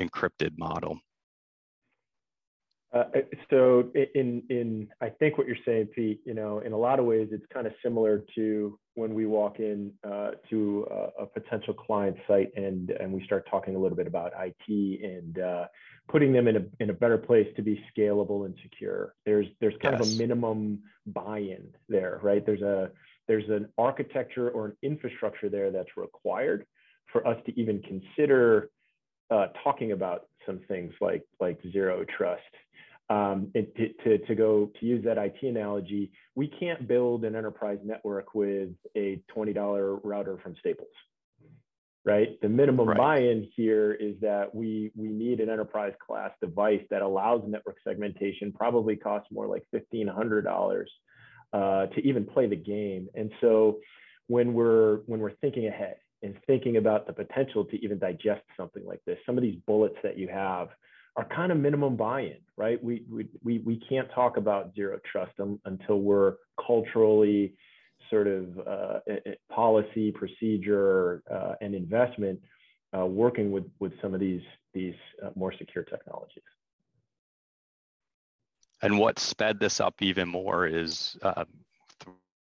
encrypted 0.00 0.56
model. 0.58 0.98
Uh, 2.92 3.04
so 3.48 3.90
in 4.14 4.42
in 4.50 4.88
I 5.00 5.08
think 5.08 5.38
what 5.38 5.46
you're 5.46 5.56
saying, 5.64 5.86
Pete, 5.94 6.20
you 6.26 6.34
know, 6.34 6.58
in 6.58 6.72
a 6.72 6.76
lot 6.76 6.98
of 6.98 7.06
ways, 7.06 7.28
it's 7.32 7.46
kind 7.52 7.66
of 7.66 7.72
similar 7.82 8.22
to 8.34 8.78
when 8.94 9.14
we 9.14 9.26
walk 9.26 9.58
in 9.58 9.92
uh, 10.04 10.32
to 10.50 10.86
a, 10.90 11.22
a, 11.22 11.26
potential 11.26 11.72
client 11.72 12.16
site 12.28 12.50
and 12.56 12.90
and 12.90 13.12
we 13.12 13.24
start 13.24 13.46
talking 13.50 13.74
a 13.74 13.78
little 13.78 13.96
bit 13.96 14.06
about 14.06 14.32
IT 14.38 15.02
and 15.02 15.38
uh, 15.38 15.66
putting 16.08 16.32
them 16.32 16.46
in 16.46 16.56
a 16.56 16.62
in 16.80 16.90
a 16.90 16.92
better 16.92 17.16
place 17.16 17.46
to 17.56 17.62
be 17.62 17.82
scalable 17.96 18.44
and 18.44 18.54
secure. 18.62 19.14
There's 19.24 19.46
there's 19.60 19.74
kind 19.82 19.96
yes. 19.98 20.06
of 20.06 20.14
a 20.14 20.18
minimum 20.18 20.80
buy-in 21.06 21.68
there, 21.88 22.20
right? 22.22 22.44
There's 22.44 22.62
a 22.62 22.90
there's 23.28 23.48
an 23.48 23.68
architecture 23.78 24.50
or 24.50 24.66
an 24.66 24.76
infrastructure 24.82 25.48
there 25.48 25.70
that's 25.70 25.96
required 25.96 26.66
for 27.12 27.26
us 27.26 27.38
to 27.46 27.58
even 27.60 27.80
consider 27.82 28.70
uh, 29.30 29.46
talking 29.64 29.92
about 29.92 30.26
some 30.44 30.60
things 30.68 30.92
like 31.00 31.22
like 31.40 31.58
zero 31.72 32.04
trust 32.16 32.42
um, 33.12 33.52
to, 33.54 33.88
to, 34.04 34.18
to 34.26 34.34
go 34.34 34.70
to 34.80 34.86
use 34.86 35.04
that 35.04 35.18
IT 35.18 35.42
analogy, 35.42 36.12
we 36.34 36.48
can't 36.48 36.88
build 36.88 37.24
an 37.24 37.36
enterprise 37.36 37.78
network 37.84 38.34
with 38.34 38.70
a 38.96 39.20
$20 39.36 40.00
router 40.02 40.38
from 40.42 40.54
Staples, 40.60 40.88
right? 42.06 42.40
The 42.40 42.48
minimum 42.48 42.88
right. 42.88 42.96
buy-in 42.96 43.48
here 43.54 43.92
is 43.92 44.14
that 44.22 44.54
we, 44.54 44.92
we 44.96 45.08
need 45.08 45.40
an 45.40 45.50
enterprise 45.50 45.92
class 46.04 46.30
device 46.40 46.82
that 46.90 47.02
allows 47.02 47.42
network 47.46 47.76
segmentation, 47.86 48.50
probably 48.50 48.96
costs 48.96 49.28
more 49.30 49.46
like 49.46 49.64
$1,500 49.74 50.84
uh, 51.52 51.86
to 51.86 52.00
even 52.06 52.24
play 52.24 52.46
the 52.46 52.56
game. 52.56 53.08
And 53.14 53.30
so 53.42 53.80
when 54.28 54.54
we're, 54.54 54.98
when 55.06 55.20
we're 55.20 55.36
thinking 55.42 55.66
ahead 55.66 55.96
and 56.22 56.34
thinking 56.46 56.78
about 56.78 57.06
the 57.06 57.12
potential 57.12 57.66
to 57.66 57.84
even 57.84 57.98
digest 57.98 58.42
something 58.56 58.86
like 58.86 59.02
this, 59.06 59.18
some 59.26 59.36
of 59.36 59.42
these 59.42 59.58
bullets 59.66 59.96
that 60.02 60.16
you 60.16 60.28
have, 60.28 60.68
are 61.16 61.26
kind 61.34 61.52
of 61.52 61.58
minimum 61.58 61.96
buy-in, 61.96 62.38
right? 62.56 62.82
We 62.82 63.04
we 63.10 63.26
we, 63.42 63.58
we 63.58 63.76
can't 63.88 64.08
talk 64.14 64.36
about 64.36 64.74
zero 64.74 64.98
trust 65.10 65.32
um, 65.40 65.60
until 65.64 66.00
we're 66.00 66.34
culturally 66.64 67.54
sort 68.10 68.26
of 68.26 68.58
uh, 68.66 68.98
policy, 69.50 70.12
procedure, 70.12 71.22
uh, 71.30 71.54
and 71.60 71.74
investment 71.74 72.40
uh, 72.96 73.06
working 73.06 73.50
with 73.50 73.64
with 73.78 73.92
some 74.00 74.14
of 74.14 74.20
these 74.20 74.42
these 74.74 74.94
uh, 75.24 75.30
more 75.34 75.52
secure 75.58 75.84
technologies. 75.84 76.42
And 78.80 78.98
what 78.98 79.18
sped 79.18 79.60
this 79.60 79.80
up 79.80 80.02
even 80.02 80.28
more 80.28 80.66
is 80.66 81.16
uh, 81.22 81.44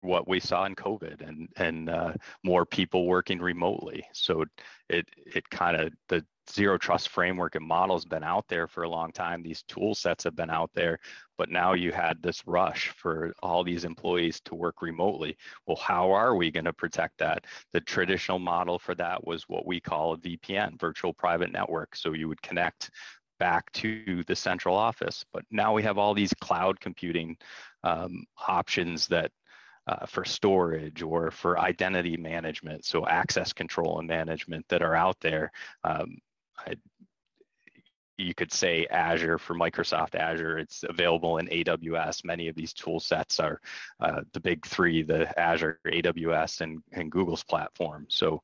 what 0.01 0.27
we 0.27 0.39
saw 0.39 0.65
in 0.65 0.75
COVID 0.75 1.27
and 1.27 1.47
and 1.55 1.89
uh, 1.89 2.13
more 2.43 2.65
people 2.65 3.05
working 3.05 3.39
remotely. 3.39 4.03
So 4.13 4.45
it 4.89 5.07
it 5.15 5.49
kind 5.49 5.79
of 5.79 5.93
the 6.09 6.25
zero 6.51 6.77
trust 6.77 7.09
framework 7.09 7.55
and 7.55 7.65
models 7.65 8.03
been 8.03 8.23
out 8.23 8.45
there 8.47 8.67
for 8.67 8.83
a 8.83 8.89
long 8.89 9.11
time. 9.11 9.41
These 9.41 9.63
tool 9.63 9.95
sets 9.95 10.23
have 10.23 10.35
been 10.35 10.49
out 10.49 10.71
there, 10.73 10.99
but 11.37 11.49
now 11.49 11.73
you 11.73 11.91
had 11.91 12.21
this 12.21 12.45
rush 12.45 12.89
for 12.89 13.33
all 13.41 13.63
these 13.63 13.85
employees 13.85 14.41
to 14.45 14.55
work 14.55 14.81
remotely. 14.81 15.37
Well, 15.65 15.77
how 15.77 16.11
are 16.11 16.35
we 16.35 16.51
going 16.51 16.65
to 16.65 16.73
protect 16.73 17.17
that? 17.19 17.45
The 17.73 17.81
traditional 17.81 18.39
model 18.39 18.79
for 18.79 18.95
that 18.95 19.25
was 19.25 19.43
what 19.47 19.65
we 19.65 19.79
call 19.79 20.13
a 20.13 20.17
VPN, 20.17 20.79
virtual 20.79 21.13
private 21.13 21.51
network. 21.51 21.95
So 21.95 22.13
you 22.13 22.27
would 22.27 22.41
connect 22.41 22.89
back 23.39 23.71
to 23.71 24.23
the 24.27 24.35
central 24.35 24.75
office. 24.75 25.25
But 25.33 25.45
now 25.49 25.73
we 25.73 25.83
have 25.83 25.97
all 25.97 26.13
these 26.13 26.33
cloud 26.41 26.79
computing 26.79 27.37
um, 27.83 28.23
options 28.47 29.07
that 29.07 29.31
uh, 29.87 30.05
for 30.05 30.23
storage 30.23 31.01
or 31.01 31.31
for 31.31 31.59
identity 31.59 32.17
management, 32.17 32.85
so 32.85 33.07
access 33.07 33.53
control 33.53 33.99
and 33.99 34.07
management 34.07 34.65
that 34.69 34.81
are 34.81 34.95
out 34.95 35.19
there. 35.21 35.51
Um, 35.83 36.17
I, 36.57 36.75
you 38.17 38.33
could 38.33 38.51
say 38.51 38.85
Azure 38.91 39.37
for 39.37 39.55
Microsoft 39.55 40.15
Azure. 40.15 40.59
It's 40.59 40.83
available 40.87 41.37
in 41.37 41.47
AWS. 41.47 42.23
Many 42.23 42.47
of 42.47 42.55
these 42.55 42.73
tool 42.73 42.99
sets 42.99 43.39
are 43.39 43.59
uh, 43.99 44.21
the 44.33 44.39
big 44.39 44.65
three, 44.65 45.01
the 45.01 45.37
Azure, 45.39 45.79
AWS, 45.87 46.61
and, 46.61 46.83
and 46.91 47.11
Google's 47.11 47.43
platform. 47.43 48.05
So 48.09 48.41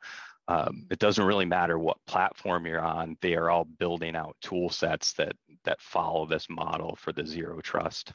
um, 0.47 0.88
it 0.89 1.00
doesn't 1.00 1.26
really 1.26 1.45
matter 1.45 1.78
what 1.78 1.97
platform 2.08 2.65
you're 2.65 2.82
on. 2.82 3.17
They 3.21 3.36
are 3.36 3.50
all 3.50 3.65
building 3.65 4.15
out 4.15 4.38
tool 4.41 4.69
sets 4.69 5.13
that, 5.13 5.36
that 5.65 5.82
follow 5.82 6.26
this 6.26 6.47
model 6.50 6.95
for 6.95 7.12
the 7.12 7.26
zero 7.26 7.60
trust. 7.62 8.13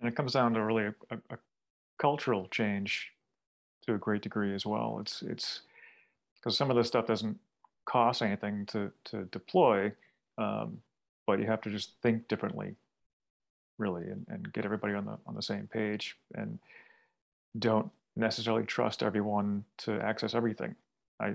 And 0.00 0.08
it 0.08 0.16
comes 0.16 0.32
down 0.32 0.54
to 0.54 0.64
really 0.64 0.86
a, 0.86 0.94
a, 1.10 1.16
a 1.30 1.38
cultural 1.98 2.48
change 2.48 3.12
to 3.86 3.94
a 3.94 3.98
great 3.98 4.22
degree 4.22 4.54
as 4.54 4.64
well. 4.64 4.98
It's, 5.00 5.22
it's, 5.22 5.60
because 6.36 6.56
some 6.56 6.70
of 6.70 6.76
this 6.76 6.88
stuff 6.88 7.06
doesn't 7.06 7.38
cost 7.84 8.22
anything 8.22 8.66
to 8.66 8.90
to 9.04 9.24
deploy, 9.24 9.92
um, 10.38 10.78
but 11.26 11.38
you 11.38 11.46
have 11.46 11.60
to 11.62 11.70
just 11.70 11.92
think 12.02 12.28
differently, 12.28 12.74
really, 13.78 14.04
and, 14.04 14.24
and 14.28 14.52
get 14.52 14.64
everybody 14.64 14.94
on 14.94 15.04
the 15.04 15.18
on 15.26 15.34
the 15.34 15.42
same 15.42 15.66
page, 15.66 16.16
and 16.34 16.58
don't 17.58 17.90
necessarily 18.16 18.64
trust 18.64 19.02
everyone 19.02 19.64
to 19.78 20.00
access 20.00 20.34
everything. 20.34 20.74
I 21.20 21.34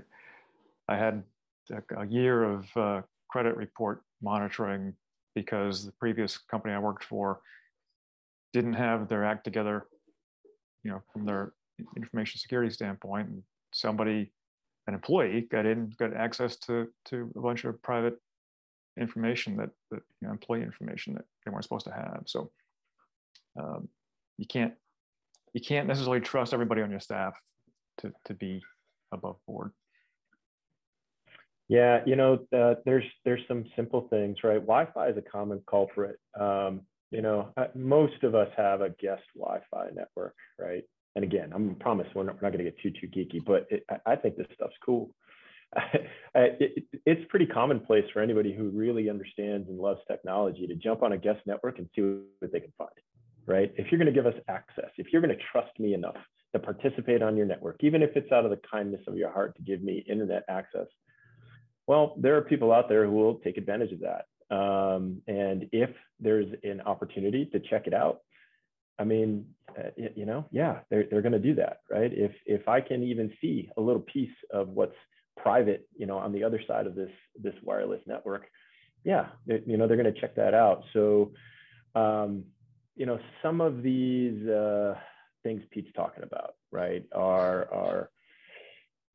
I 0.88 0.96
had 0.96 1.22
a, 1.70 2.00
a 2.00 2.06
year 2.06 2.44
of 2.44 2.76
uh, 2.76 3.02
credit 3.28 3.56
report 3.56 4.02
monitoring 4.22 4.94
because 5.34 5.84
the 5.84 5.92
previous 5.92 6.38
company 6.38 6.74
I 6.74 6.78
worked 6.78 7.04
for 7.04 7.40
didn't 8.52 8.74
have 8.74 9.08
their 9.08 9.24
act 9.24 9.44
together, 9.44 9.86
you 10.82 10.90
know, 10.90 11.02
from 11.12 11.24
their 11.24 11.52
information 11.96 12.40
security 12.40 12.70
standpoint. 12.70 13.28
And 13.28 13.42
somebody 13.72 14.32
an 14.86 14.94
employee 14.94 15.46
got 15.50 15.66
in, 15.66 15.92
got 15.98 16.14
access 16.14 16.56
to 16.58 16.88
to 17.06 17.30
a 17.36 17.40
bunch 17.40 17.64
of 17.64 17.80
private 17.82 18.14
information 18.98 19.56
that 19.56 19.70
that 19.90 20.00
you 20.20 20.28
know, 20.28 20.32
employee 20.32 20.62
information 20.62 21.14
that 21.14 21.24
they 21.44 21.50
weren't 21.50 21.64
supposed 21.64 21.86
to 21.86 21.92
have. 21.92 22.22
So 22.26 22.50
um, 23.58 23.88
you 24.38 24.46
can't 24.46 24.74
you 25.52 25.60
can't 25.60 25.88
necessarily 25.88 26.20
trust 26.20 26.54
everybody 26.54 26.82
on 26.82 26.90
your 26.90 27.00
staff 27.00 27.34
to 27.98 28.12
to 28.26 28.34
be 28.34 28.62
above 29.12 29.36
board. 29.46 29.72
Yeah, 31.68 32.02
you 32.06 32.14
know, 32.14 32.46
uh, 32.56 32.74
there's 32.84 33.04
there's 33.24 33.42
some 33.48 33.64
simple 33.74 34.06
things, 34.08 34.38
right? 34.44 34.60
Wi-Fi 34.60 35.08
is 35.08 35.16
a 35.16 35.22
common 35.22 35.60
culprit. 35.68 36.16
Um, 36.38 36.82
you 37.10 37.22
know, 37.22 37.50
uh, 37.56 37.66
most 37.74 38.22
of 38.22 38.34
us 38.34 38.48
have 38.56 38.80
a 38.80 38.90
guest 38.90 39.22
Wi-Fi 39.34 39.90
network, 39.94 40.34
right? 40.58 40.84
and 41.16 41.24
again, 41.24 41.50
I'm 41.54 41.74
promise 41.76 42.06
we're 42.14 42.24
not, 42.24 42.40
not 42.42 42.52
going 42.52 42.64
to 42.64 42.70
get 42.70 42.78
too 42.78 42.90
too 42.90 43.08
geeky, 43.08 43.44
but 43.44 43.66
it, 43.70 43.84
I, 43.90 44.12
I 44.12 44.16
think 44.16 44.36
this 44.36 44.46
stuff's 44.54 44.76
cool. 44.84 45.10
it, 46.34 46.84
it's 47.06 47.22
pretty 47.30 47.46
commonplace 47.46 48.04
for 48.12 48.20
anybody 48.20 48.54
who 48.54 48.68
really 48.68 49.10
understands 49.10 49.68
and 49.68 49.78
loves 49.78 50.00
technology 50.06 50.66
to 50.66 50.74
jump 50.74 51.02
on 51.02 51.12
a 51.12 51.18
guest 51.18 51.40
network 51.46 51.78
and 51.78 51.88
see 51.96 52.02
what 52.38 52.52
they 52.52 52.60
can 52.60 52.72
find, 52.78 52.90
right? 53.46 53.72
If 53.76 53.90
you're 53.90 53.98
going 53.98 54.12
to 54.12 54.12
give 54.12 54.26
us 54.26 54.40
access, 54.48 54.90
if 54.98 55.06
you're 55.12 55.22
going 55.22 55.36
to 55.36 55.42
trust 55.50 55.76
me 55.80 55.94
enough 55.94 56.16
to 56.54 56.60
participate 56.60 57.22
on 57.22 57.36
your 57.36 57.46
network, 57.46 57.78
even 57.80 58.02
if 58.02 58.10
it's 58.14 58.30
out 58.30 58.44
of 58.44 58.50
the 58.50 58.60
kindness 58.70 59.00
of 59.08 59.16
your 59.16 59.30
heart 59.30 59.56
to 59.56 59.62
give 59.62 59.82
me 59.82 60.04
internet 60.08 60.44
access, 60.48 60.86
well, 61.86 62.14
there 62.18 62.36
are 62.36 62.42
people 62.42 62.72
out 62.72 62.88
there 62.88 63.06
who 63.06 63.12
will 63.12 63.36
take 63.36 63.56
advantage 63.56 63.92
of 63.92 64.00
that. 64.00 64.26
Um, 64.50 65.22
and 65.26 65.68
if 65.72 65.90
there's 66.20 66.46
an 66.62 66.80
opportunity 66.82 67.46
to 67.46 67.60
check 67.60 67.86
it 67.86 67.94
out, 67.94 68.20
I 68.98 69.04
mean, 69.04 69.46
uh, 69.76 69.90
you 70.14 70.24
know, 70.24 70.46
yeah, 70.50 70.80
they're, 70.88 71.04
they're 71.10 71.22
going 71.22 71.32
to 71.32 71.38
do 71.38 71.54
that, 71.56 71.80
right? 71.90 72.10
If, 72.12 72.32
if 72.46 72.68
I 72.68 72.80
can 72.80 73.02
even 73.02 73.32
see 73.40 73.68
a 73.76 73.80
little 73.80 74.02
piece 74.02 74.30
of 74.52 74.68
what's 74.68 74.94
private, 75.36 75.86
you 75.96 76.06
know, 76.06 76.16
on 76.16 76.32
the 76.32 76.44
other 76.44 76.60
side 76.66 76.86
of 76.86 76.94
this, 76.94 77.10
this 77.42 77.54
wireless 77.62 78.00
network, 78.06 78.46
yeah, 79.04 79.26
they, 79.46 79.62
you 79.66 79.76
know, 79.76 79.86
they're 79.86 79.98
going 79.98 80.12
to 80.12 80.20
check 80.20 80.34
that 80.36 80.54
out. 80.54 80.84
So, 80.92 81.32
um, 81.94 82.44
you 82.96 83.04
know, 83.04 83.18
some 83.42 83.60
of 83.60 83.82
these 83.82 84.48
uh, 84.48 84.94
things 85.42 85.62
Pete's 85.70 85.92
talking 85.94 86.22
about, 86.22 86.54
right, 86.72 87.04
are, 87.14 87.72
are 87.72 88.10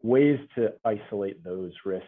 ways 0.03 0.39
to 0.55 0.73
isolate 0.85 1.43
those 1.43 1.71
risks, 1.85 2.07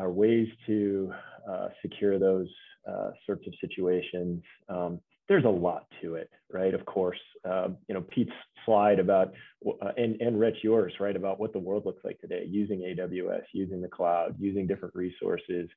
uh, 0.00 0.08
ways 0.08 0.48
to 0.66 1.12
uh, 1.50 1.68
secure 1.80 2.18
those 2.18 2.48
uh, 2.88 3.10
sorts 3.26 3.46
of 3.46 3.54
situations. 3.60 4.42
Um, 4.68 5.00
there's 5.28 5.44
a 5.44 5.48
lot 5.48 5.86
to 6.02 6.16
it, 6.16 6.30
right? 6.52 6.74
Of 6.74 6.84
course, 6.84 7.18
um, 7.44 7.76
you 7.88 7.94
know 7.94 8.02
Pete's 8.02 8.32
slide 8.64 8.98
about 8.98 9.32
uh, 9.66 9.92
and 9.96 10.20
and 10.20 10.38
Rich 10.38 10.58
yours, 10.62 10.92
right, 11.00 11.16
about 11.16 11.38
what 11.38 11.52
the 11.52 11.58
world 11.58 11.86
looks 11.86 12.04
like 12.04 12.20
today, 12.20 12.46
using 12.48 12.80
AWS, 12.80 13.44
using 13.52 13.80
the 13.80 13.88
cloud, 13.88 14.34
using 14.38 14.66
different 14.66 14.94
resources, 14.94 15.68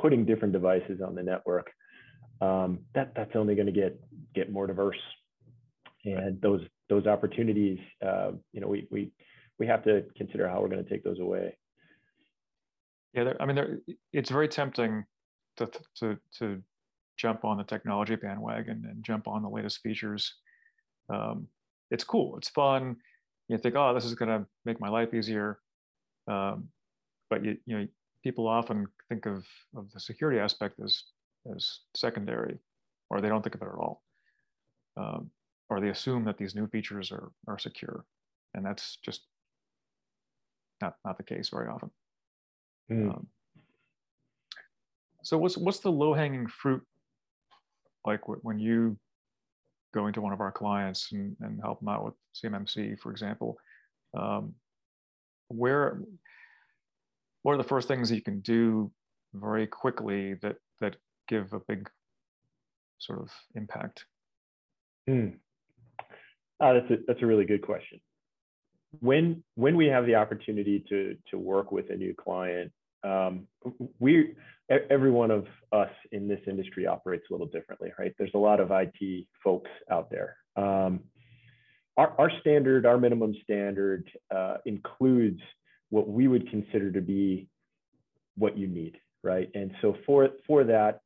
putting 0.00 0.24
different 0.24 0.52
devices 0.52 1.00
on 1.06 1.14
the 1.14 1.22
network. 1.22 1.70
Um, 2.40 2.80
that 2.94 3.12
that's 3.14 3.34
only 3.34 3.54
going 3.54 3.66
to 3.66 3.72
get 3.72 4.00
get 4.34 4.50
more 4.50 4.66
diverse, 4.66 5.00
and 6.04 6.40
those 6.40 6.62
those 6.88 7.06
opportunities, 7.06 7.78
uh, 8.04 8.32
you 8.52 8.60
know, 8.60 8.68
we 8.68 8.86
we 8.90 9.10
we 9.58 9.66
have 9.66 9.84
to 9.84 10.04
consider 10.16 10.48
how 10.48 10.60
we're 10.60 10.68
going 10.68 10.84
to 10.84 10.90
take 10.90 11.04
those 11.04 11.20
away. 11.20 11.56
Yeah, 13.16 13.32
I 13.40 13.46
mean, 13.46 13.80
it's 14.12 14.30
very 14.30 14.46
tempting 14.46 15.04
to 15.56 15.70
to 15.96 16.18
to 16.38 16.62
jump 17.16 17.44
on 17.46 17.56
the 17.56 17.64
technology 17.64 18.14
bandwagon 18.14 18.84
and 18.88 19.02
jump 19.02 19.26
on 19.26 19.42
the 19.42 19.48
latest 19.48 19.80
features. 19.80 20.34
Um, 21.08 21.48
it's 21.90 22.04
cool. 22.04 22.36
It's 22.36 22.50
fun. 22.50 22.96
You 23.48 23.56
think, 23.56 23.74
oh, 23.74 23.94
this 23.94 24.04
is 24.04 24.14
going 24.14 24.28
to 24.28 24.46
make 24.66 24.80
my 24.80 24.90
life 24.90 25.14
easier. 25.14 25.60
Um, 26.28 26.68
but 27.30 27.42
you, 27.42 27.56
you 27.64 27.78
know, 27.78 27.88
people 28.22 28.46
often 28.46 28.86
think 29.08 29.24
of, 29.24 29.46
of 29.74 29.90
the 29.92 30.00
security 30.00 30.38
aspect 30.38 30.78
as, 30.84 31.04
as 31.54 31.78
secondary, 31.94 32.58
or 33.08 33.20
they 33.20 33.28
don't 33.28 33.42
think 33.42 33.54
of 33.54 33.62
it 33.62 33.68
at 33.68 33.78
all. 33.78 34.02
Um, 34.96 35.30
or 35.70 35.80
they 35.80 35.88
assume 35.88 36.24
that 36.24 36.36
these 36.36 36.54
new 36.54 36.66
features 36.66 37.10
are, 37.12 37.30
are 37.46 37.58
secure. 37.58 38.04
And 38.52 38.66
that's 38.66 38.98
just 39.02 39.22
not, 40.82 40.96
not 41.04 41.16
the 41.16 41.22
case 41.24 41.48
very 41.48 41.68
often. 41.68 41.90
Mm. 42.90 43.10
Um, 43.10 43.26
so 45.22 45.38
what's 45.38 45.56
what's 45.56 45.80
the 45.80 45.90
low 45.90 46.14
hanging 46.14 46.46
fruit 46.46 46.82
like 48.04 48.20
when 48.26 48.58
you 48.58 48.96
go 49.92 50.06
into 50.06 50.20
one 50.20 50.32
of 50.32 50.40
our 50.40 50.52
clients 50.52 51.10
and, 51.12 51.36
and 51.40 51.60
help 51.60 51.80
them 51.80 51.88
out 51.88 52.04
with 52.04 52.14
CMMC, 52.34 52.98
for 53.00 53.10
example, 53.10 53.58
um, 54.16 54.54
where 55.48 56.00
what 57.42 57.54
are 57.54 57.58
the 57.58 57.64
first 57.64 57.88
things 57.88 58.10
you 58.10 58.22
can 58.22 58.40
do 58.40 58.90
very 59.34 59.66
quickly 59.66 60.34
that 60.42 60.56
that 60.80 60.96
give 61.28 61.52
a 61.52 61.60
big 61.66 61.88
sort 62.98 63.20
of 63.20 63.30
impact? 63.54 64.04
Hmm. 65.08 65.28
Uh, 66.60 66.74
that's 66.74 66.90
a 66.90 66.96
that's 67.06 67.22
a 67.22 67.26
really 67.26 67.44
good 67.44 67.62
question. 67.62 68.00
When 69.00 69.42
when 69.54 69.76
we 69.76 69.86
have 69.86 70.06
the 70.06 70.14
opportunity 70.14 70.84
to 70.88 71.16
to 71.30 71.38
work 71.38 71.72
with 71.72 71.90
a 71.90 71.96
new 71.96 72.14
client, 72.14 72.72
um, 73.02 73.46
we 73.98 74.34
every 74.68 75.10
one 75.10 75.30
of 75.30 75.46
us 75.72 75.90
in 76.12 76.26
this 76.26 76.40
industry 76.46 76.86
operates 76.86 77.24
a 77.30 77.32
little 77.32 77.46
differently, 77.46 77.92
right? 77.98 78.14
There's 78.18 78.34
a 78.34 78.38
lot 78.38 78.60
of 78.60 78.70
IT 78.72 79.26
folks 79.44 79.70
out 79.90 80.10
there. 80.10 80.36
Um, 80.56 81.00
our, 81.96 82.14
our 82.18 82.30
standard, 82.40 82.84
our 82.84 82.98
minimum 82.98 83.34
standard 83.42 84.10
uh, 84.34 84.56
includes 84.66 85.40
what 85.90 86.08
we 86.08 86.28
would 86.28 86.50
consider 86.50 86.90
to 86.92 87.00
be 87.00 87.48
what 88.36 88.58
you 88.58 88.66
need, 88.66 88.98
right? 89.22 89.50
And 89.54 89.70
so 89.80 89.96
for 90.04 90.28
for 90.46 90.64
that, 90.64 91.00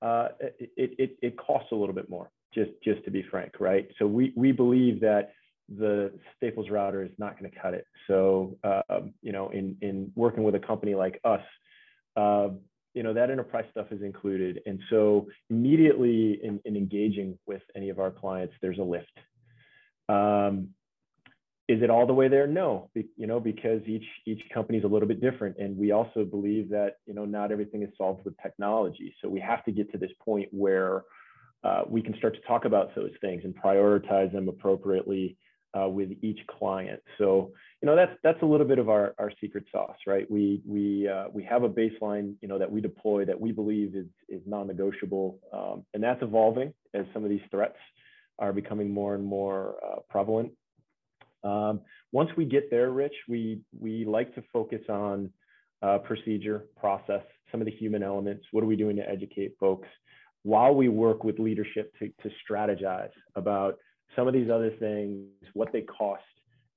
uh, 0.00 0.28
it, 0.58 0.94
it 0.98 1.16
it 1.22 1.36
costs 1.36 1.68
a 1.72 1.74
little 1.74 1.94
bit 1.94 2.08
more, 2.08 2.30
just 2.54 2.70
just 2.82 3.04
to 3.04 3.10
be 3.10 3.22
frank, 3.30 3.60
right? 3.60 3.88
So 3.98 4.06
we 4.06 4.32
we 4.36 4.52
believe 4.52 5.00
that 5.00 5.32
the 5.68 6.12
Staples 6.36 6.70
router 6.70 7.02
is 7.02 7.10
not 7.18 7.38
going 7.38 7.50
to 7.50 7.58
cut 7.58 7.74
it. 7.74 7.86
So, 8.06 8.58
um, 8.64 9.14
you 9.22 9.32
know, 9.32 9.50
in, 9.50 9.76
in 9.80 10.12
working 10.14 10.42
with 10.42 10.54
a 10.54 10.58
company 10.58 10.94
like 10.94 11.20
us, 11.24 11.42
uh, 12.16 12.48
you 12.94 13.02
know, 13.02 13.14
that 13.14 13.30
enterprise 13.30 13.64
stuff 13.70 13.86
is 13.90 14.02
included. 14.02 14.60
And 14.66 14.80
so 14.90 15.28
immediately 15.48 16.38
in, 16.42 16.60
in 16.64 16.76
engaging 16.76 17.38
with 17.46 17.62
any 17.74 17.88
of 17.88 17.98
our 17.98 18.10
clients, 18.10 18.54
there's 18.60 18.78
a 18.78 18.82
lift. 18.82 19.18
Um, 20.08 20.68
is 21.68 21.82
it 21.82 21.90
all 21.90 22.06
the 22.06 22.12
way 22.12 22.28
there? 22.28 22.46
No, 22.46 22.90
Be, 22.92 23.06
you 23.16 23.26
know, 23.26 23.40
because 23.40 23.80
each 23.86 24.04
each 24.26 24.42
company 24.52 24.78
is 24.78 24.84
a 24.84 24.88
little 24.88 25.08
bit 25.08 25.20
different, 25.20 25.56
and 25.58 25.76
we 25.76 25.92
also 25.92 26.24
believe 26.24 26.68
that 26.70 26.96
you 27.06 27.14
know 27.14 27.24
not 27.24 27.52
everything 27.52 27.82
is 27.82 27.88
solved 27.96 28.24
with 28.24 28.34
technology. 28.42 29.14
So 29.22 29.28
we 29.28 29.40
have 29.40 29.64
to 29.64 29.72
get 29.72 29.90
to 29.92 29.98
this 29.98 30.10
point 30.22 30.48
where 30.50 31.04
uh, 31.64 31.82
we 31.88 32.02
can 32.02 32.16
start 32.16 32.34
to 32.34 32.40
talk 32.42 32.64
about 32.64 32.94
those 32.94 33.12
things 33.20 33.42
and 33.44 33.54
prioritize 33.56 34.32
them 34.32 34.48
appropriately 34.48 35.36
uh, 35.78 35.88
with 35.88 36.10
each 36.22 36.40
client. 36.46 37.00
So, 37.18 37.52
you 37.80 37.86
know, 37.86 37.96
that's 37.96 38.12
that's 38.22 38.42
a 38.42 38.46
little 38.46 38.66
bit 38.66 38.78
of 38.78 38.88
our, 38.88 39.14
our 39.18 39.32
secret 39.40 39.64
sauce, 39.72 39.96
right? 40.06 40.30
We 40.30 40.62
we 40.66 41.08
uh, 41.08 41.26
we 41.32 41.42
have 41.44 41.62
a 41.62 41.68
baseline, 41.68 42.34
you 42.40 42.48
know, 42.48 42.58
that 42.58 42.70
we 42.70 42.80
deploy 42.80 43.24
that 43.24 43.40
we 43.40 43.52
believe 43.52 43.94
is 43.94 44.06
is 44.28 44.42
non-negotiable, 44.46 45.38
um, 45.52 45.84
and 45.94 46.02
that's 46.02 46.22
evolving 46.22 46.72
as 46.94 47.04
some 47.12 47.24
of 47.24 47.30
these 47.30 47.40
threats 47.50 47.78
are 48.38 48.52
becoming 48.52 48.90
more 48.90 49.14
and 49.14 49.24
more 49.24 49.76
uh, 49.84 50.00
prevalent. 50.08 50.52
Um, 51.44 51.80
once 52.12 52.30
we 52.36 52.44
get 52.44 52.70
there, 52.70 52.90
Rich, 52.90 53.14
we 53.28 53.60
we 53.78 54.04
like 54.04 54.34
to 54.34 54.42
focus 54.52 54.82
on 54.88 55.30
uh, 55.82 55.98
procedure, 55.98 56.66
process, 56.78 57.22
some 57.50 57.60
of 57.60 57.66
the 57.66 57.72
human 57.72 58.02
elements. 58.02 58.44
What 58.52 58.62
are 58.62 58.68
we 58.68 58.76
doing 58.76 58.96
to 58.96 59.08
educate 59.08 59.56
folks? 59.58 59.88
While 60.44 60.74
we 60.74 60.88
work 60.88 61.24
with 61.24 61.38
leadership 61.38 61.92
to, 61.98 62.08
to 62.22 62.30
strategize 62.44 63.10
about 63.36 63.78
some 64.16 64.28
of 64.28 64.34
these 64.34 64.50
other 64.50 64.70
things, 64.78 65.26
what 65.54 65.72
they 65.72 65.82
cost, 65.82 66.22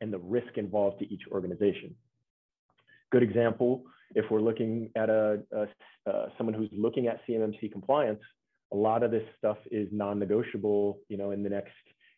and 0.02 0.12
the 0.12 0.20
risk 0.20 0.58
involved 0.58 1.00
to 1.00 1.14
each 1.14 1.24
organization. 1.32 1.96
Good 3.12 3.24
example, 3.24 3.84
if 4.14 4.30
we're 4.30 4.42
looking 4.42 4.90
at 4.96 5.10
a, 5.10 5.40
a 5.52 5.68
uh, 6.10 6.30
someone 6.38 6.54
who's 6.54 6.70
looking 6.72 7.08
at 7.08 7.20
CMMC 7.28 7.72
compliance, 7.72 8.22
a 8.72 8.76
lot 8.76 9.04
of 9.04 9.12
this 9.12 9.24
stuff 9.38 9.58
is 9.72 9.88
non-negotiable, 9.92 11.00
you 11.08 11.18
know, 11.18 11.32
in 11.32 11.44
the 11.44 11.50
next 11.50 11.74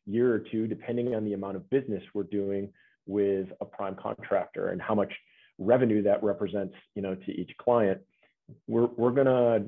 year 0.06 0.34
or 0.34 0.40
two, 0.40 0.68
depending 0.68 1.16
on 1.16 1.24
the 1.26 1.34
amount 1.34 1.56
of 1.56 1.70
business 1.70 2.04
we're 2.14 2.24
doing 2.24 2.70
with 3.06 3.48
a 3.62 3.66
prime 3.66 3.96
contractor 3.96 4.70
and 4.70 4.82
how 4.82 4.96
much 4.96 5.14
revenue 5.58 6.02
that 6.04 6.24
represents, 6.24 6.76
you 6.96 7.02
know, 7.02 7.16
to 7.16 7.32
each 7.32 7.52
client. 7.58 8.00
We're, 8.68 8.88
we're 8.98 9.12
gonna 9.12 9.66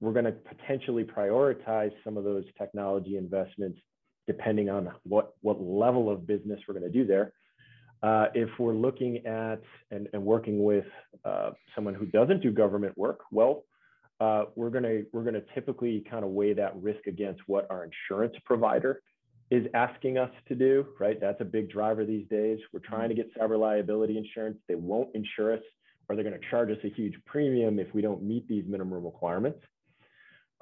we're 0.00 0.12
gonna 0.12 0.32
potentially 0.32 1.04
prioritize 1.04 1.92
some 2.02 2.16
of 2.16 2.24
those 2.24 2.44
technology 2.58 3.16
investments 3.16 3.78
depending 4.26 4.68
on 4.70 4.90
what, 5.04 5.34
what 5.40 5.60
level 5.60 6.10
of 6.10 6.26
business 6.26 6.60
we're 6.66 6.74
going 6.74 6.90
to 6.90 6.98
do 6.98 7.06
there. 7.06 7.32
Uh, 8.02 8.26
if 8.34 8.48
we're 8.58 8.74
looking 8.74 9.24
at 9.26 9.62
and, 9.90 10.08
and 10.12 10.24
working 10.24 10.64
with 10.64 10.86
uh, 11.24 11.50
someone 11.74 11.94
who 11.94 12.06
doesn't 12.06 12.42
do 12.42 12.50
government 12.50 12.96
work, 12.98 13.20
well, 13.30 13.64
uh, 14.20 14.44
we're 14.56 14.70
going 14.70 14.84
to 14.84 15.04
we're 15.12 15.22
going 15.22 15.34
to 15.34 15.44
typically 15.54 16.04
kind 16.10 16.24
of 16.24 16.30
weigh 16.30 16.52
that 16.52 16.74
risk 16.80 17.06
against 17.06 17.40
what 17.46 17.66
our 17.70 17.84
insurance 17.84 18.34
provider 18.44 19.02
is 19.50 19.66
asking 19.74 20.18
us 20.18 20.30
to 20.48 20.54
do. 20.54 20.86
Right, 20.98 21.20
that's 21.20 21.40
a 21.40 21.44
big 21.44 21.70
driver 21.70 22.04
these 22.04 22.26
days. 22.28 22.58
We're 22.72 22.80
trying 22.80 23.08
to 23.08 23.14
get 23.14 23.32
cyber 23.36 23.58
liability 23.58 24.18
insurance. 24.18 24.58
They 24.68 24.74
won't 24.74 25.10
insure 25.14 25.54
us, 25.54 25.62
or 26.08 26.16
they're 26.16 26.24
going 26.24 26.38
to 26.40 26.50
charge 26.50 26.70
us 26.70 26.78
a 26.84 26.90
huge 26.90 27.14
premium 27.24 27.78
if 27.78 27.94
we 27.94 28.02
don't 28.02 28.22
meet 28.22 28.48
these 28.48 28.64
minimum 28.66 29.04
requirements 29.04 29.60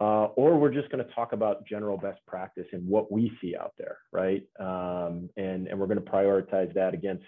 uh, 0.00 0.28
or 0.34 0.58
we're 0.58 0.72
just 0.72 0.90
going 0.90 1.04
to 1.04 1.12
talk 1.12 1.32
about 1.32 1.66
general 1.66 1.98
best 1.98 2.20
practice 2.26 2.66
and 2.72 2.86
what 2.88 3.12
we 3.12 3.30
see 3.40 3.54
out 3.54 3.74
there, 3.76 3.98
right? 4.12 4.42
Um, 4.58 5.28
and, 5.36 5.68
and 5.68 5.78
we're 5.78 5.86
going 5.86 6.02
to 6.02 6.10
prioritize 6.10 6.72
that 6.74 6.94
against 6.94 7.24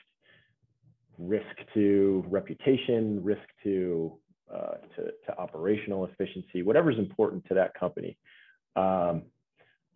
risk 1.18 1.44
to 1.74 2.24
reputation, 2.28 3.22
risk 3.22 3.42
to, 3.62 4.18
uh, 4.52 4.76
to, 4.96 5.10
to 5.26 5.38
operational 5.38 6.06
efficiency, 6.06 6.62
whatever's 6.62 6.98
important 6.98 7.44
to 7.48 7.54
that 7.54 7.74
company. 7.74 8.16
Um, 8.74 9.24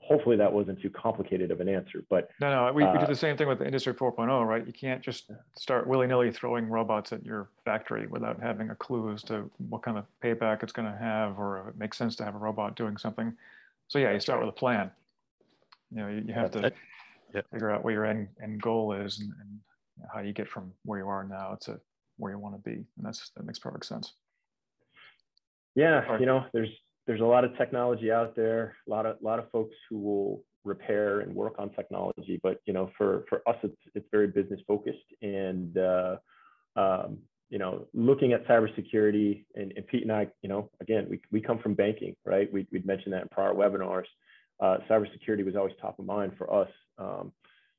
hopefully 0.06 0.36
that 0.36 0.52
wasn't 0.52 0.80
too 0.80 0.90
complicated 0.90 1.50
of 1.50 1.60
an 1.60 1.68
answer, 1.68 2.04
but 2.08 2.30
no, 2.40 2.48
no, 2.48 2.72
we, 2.72 2.84
uh, 2.84 2.92
we 2.92 2.98
do 2.98 3.06
the 3.06 3.14
same 3.14 3.36
thing 3.36 3.48
with 3.48 3.58
the 3.58 3.66
industry 3.66 3.92
4.0, 3.92 4.46
right? 4.46 4.64
You 4.64 4.72
can't 4.72 5.02
just 5.02 5.30
start 5.58 5.88
willy 5.88 6.06
nilly 6.06 6.30
throwing 6.30 6.66
robots 6.66 7.12
at 7.12 7.24
your 7.24 7.48
factory 7.64 8.06
without 8.06 8.40
having 8.40 8.70
a 8.70 8.74
clue 8.76 9.12
as 9.12 9.22
to 9.24 9.50
what 9.68 9.82
kind 9.82 9.98
of 9.98 10.04
payback 10.22 10.62
it's 10.62 10.72
going 10.72 10.90
to 10.90 10.96
have, 10.96 11.38
or 11.38 11.60
if 11.60 11.68
it 11.68 11.78
makes 11.78 11.98
sense 11.98 12.14
to 12.16 12.24
have 12.24 12.36
a 12.36 12.38
robot 12.38 12.76
doing 12.76 12.96
something. 12.96 13.32
So 13.88 13.98
yeah, 13.98 14.12
you 14.12 14.20
start 14.20 14.38
with 14.38 14.48
a 14.48 14.52
plan. 14.52 14.92
You 15.90 15.98
know, 15.98 16.08
you, 16.08 16.22
you 16.28 16.34
have 16.34 16.52
to 16.52 16.72
figure 17.50 17.70
out 17.70 17.82
what 17.82 17.92
your 17.92 18.04
end, 18.04 18.28
end 18.40 18.62
goal 18.62 18.92
is 18.92 19.18
and, 19.18 19.32
and 19.40 19.60
how 20.14 20.20
you 20.20 20.32
get 20.32 20.48
from 20.48 20.72
where 20.84 21.00
you 21.00 21.08
are 21.08 21.24
now 21.24 21.58
to 21.62 21.80
where 22.16 22.30
you 22.30 22.38
want 22.38 22.54
to 22.54 22.70
be. 22.70 22.76
And 22.76 23.04
that's, 23.04 23.30
that 23.36 23.44
makes 23.44 23.58
perfect 23.58 23.86
sense. 23.86 24.12
Yeah, 25.74 26.18
you 26.18 26.26
know, 26.26 26.44
there's 26.54 26.70
there's 27.06 27.20
a 27.20 27.24
lot 27.24 27.44
of 27.44 27.56
technology 27.56 28.10
out 28.10 28.34
there, 28.34 28.76
a 28.86 28.90
lot 28.90 29.06
of 29.06 29.16
a 29.20 29.24
lot 29.24 29.38
of 29.38 29.50
folks 29.50 29.74
who 29.88 29.98
will 29.98 30.44
repair 30.64 31.20
and 31.20 31.34
work 31.34 31.54
on 31.58 31.70
technology, 31.70 32.40
but 32.42 32.60
you 32.66 32.72
know, 32.72 32.90
for 32.98 33.24
for 33.28 33.42
us, 33.48 33.56
it's 33.62 33.76
it's 33.94 34.06
very 34.10 34.26
business 34.26 34.60
focused, 34.66 34.98
and 35.22 35.78
uh, 35.78 36.16
um, 36.74 37.18
you 37.48 37.58
know, 37.58 37.86
looking 37.94 38.32
at 38.32 38.46
cybersecurity, 38.46 39.44
and, 39.54 39.72
and 39.76 39.86
Pete 39.86 40.02
and 40.02 40.12
I, 40.12 40.26
you 40.42 40.48
know, 40.48 40.68
again, 40.80 41.06
we 41.08 41.20
we 41.30 41.40
come 41.40 41.58
from 41.60 41.74
banking, 41.74 42.16
right? 42.24 42.52
We 42.52 42.66
we'd 42.72 42.86
mentioned 42.86 43.14
that 43.14 43.22
in 43.22 43.28
prior 43.28 43.54
webinars. 43.54 44.06
Uh, 44.60 44.78
cybersecurity 44.90 45.44
was 45.44 45.54
always 45.54 45.74
top 45.80 45.98
of 45.98 46.06
mind 46.06 46.32
for 46.36 46.52
us. 46.52 46.68
Um, 46.98 47.32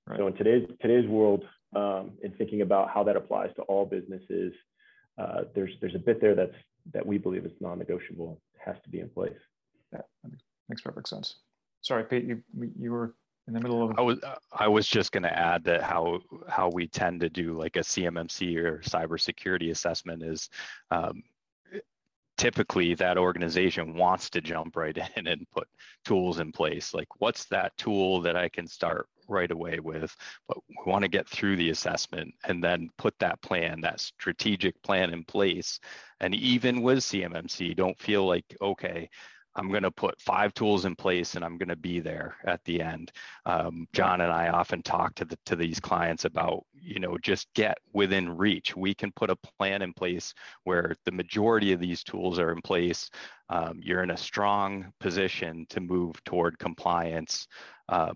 right. 0.07 0.17
So 0.17 0.27
in 0.27 0.35
today's 0.35 0.67
today's 0.81 1.07
world, 1.07 1.43
um, 1.75 2.11
and 2.23 2.35
thinking 2.37 2.61
about 2.61 2.89
how 2.89 3.03
that 3.03 3.17
applies 3.17 3.49
to 3.57 3.63
all 3.63 3.85
businesses, 3.85 4.53
uh, 5.17 5.41
there's 5.53 5.71
there's 5.81 5.95
a 5.95 5.99
bit 5.99 6.21
there 6.21 6.35
that's 6.35 6.55
that 6.93 7.05
we 7.05 7.17
believe 7.17 7.45
is 7.45 7.51
non-negotiable, 7.59 8.39
has 8.63 8.79
to 8.81 8.89
be 8.89 8.99
in 8.99 9.09
place. 9.09 9.39
Yeah, 9.93 10.01
makes 10.69 10.81
perfect 10.81 11.07
sense. 11.07 11.35
Sorry, 11.81 12.03
Pete, 12.03 12.25
you 12.25 12.41
you 12.77 12.91
were 12.91 13.15
in 13.47 13.53
the 13.53 13.59
middle 13.59 13.83
of. 13.83 13.97
I 13.97 14.01
was 14.01 14.19
I 14.51 14.67
was 14.67 14.87
just 14.87 15.11
going 15.11 15.23
to 15.23 15.37
add 15.37 15.63
that 15.65 15.81
how 15.81 16.19
how 16.47 16.69
we 16.69 16.87
tend 16.87 17.21
to 17.21 17.29
do 17.29 17.53
like 17.53 17.75
a 17.75 17.81
CMMC 17.81 18.57
or 18.57 18.79
cybersecurity 18.79 19.71
assessment 19.71 20.23
is 20.23 20.49
um, 20.91 21.23
typically 22.37 22.93
that 22.95 23.17
organization 23.17 23.95
wants 23.95 24.29
to 24.29 24.41
jump 24.41 24.75
right 24.75 24.97
in 25.15 25.27
and 25.27 25.49
put 25.51 25.67
tools 26.05 26.39
in 26.39 26.51
place. 26.51 26.93
Like, 26.93 27.07
what's 27.19 27.45
that 27.45 27.75
tool 27.77 28.21
that 28.21 28.35
I 28.35 28.49
can 28.49 28.67
start 28.67 29.07
right 29.27 29.51
away 29.51 29.79
with? 29.79 30.15
But 30.47 30.57
we 30.67 30.75
want 30.85 31.03
to 31.03 31.09
get 31.09 31.27
through 31.27 31.57
the 31.57 31.69
assessment 31.69 32.33
and 32.45 32.63
then 32.63 32.89
put 32.97 33.17
that 33.19 33.41
plan, 33.41 33.81
that 33.81 33.99
strategic 33.99 34.81
plan 34.83 35.13
in 35.13 35.23
place. 35.23 35.79
And 36.19 36.33
even 36.35 36.81
with 36.81 36.99
CMMC, 36.99 37.75
don't 37.75 37.99
feel 37.99 38.25
like, 38.25 38.45
okay, 38.61 39.09
I'm 39.57 39.69
going 39.69 39.83
to 39.83 39.91
put 39.91 40.21
five 40.21 40.53
tools 40.53 40.85
in 40.85 40.95
place 40.95 41.35
and 41.35 41.43
I'm 41.43 41.57
going 41.57 41.69
to 41.69 41.75
be 41.75 41.99
there 41.99 42.35
at 42.45 42.63
the 42.65 42.79
end. 42.79 43.11
Um, 43.45 43.87
John 43.91 44.21
and 44.21 44.31
I 44.31 44.49
often 44.49 44.83
talk 44.83 45.15
to 45.15 45.25
the, 45.25 45.37
to 45.47 45.55
these 45.55 45.79
clients 45.79 46.25
about, 46.25 46.63
you 46.79 46.99
know, 46.99 47.17
just 47.17 47.47
get 47.55 47.77
within 47.91 48.37
reach. 48.37 48.75
We 48.75 48.93
can 48.93 49.11
put 49.11 49.31
a 49.31 49.35
plan 49.35 49.81
in 49.81 49.93
place 49.93 50.33
where 50.63 50.95
the 51.05 51.11
majority 51.11 51.73
of 51.73 51.79
these 51.79 52.03
tools 52.03 52.37
are 52.37 52.51
in 52.51 52.61
place. 52.61 53.09
Um, 53.49 53.79
you're 53.81 54.03
in 54.03 54.11
a 54.11 54.17
strong 54.17 54.93
position 54.99 55.65
to 55.69 55.79
move 55.79 56.23
toward 56.23 56.59
compliance. 56.59 57.47
Um, 57.89 58.15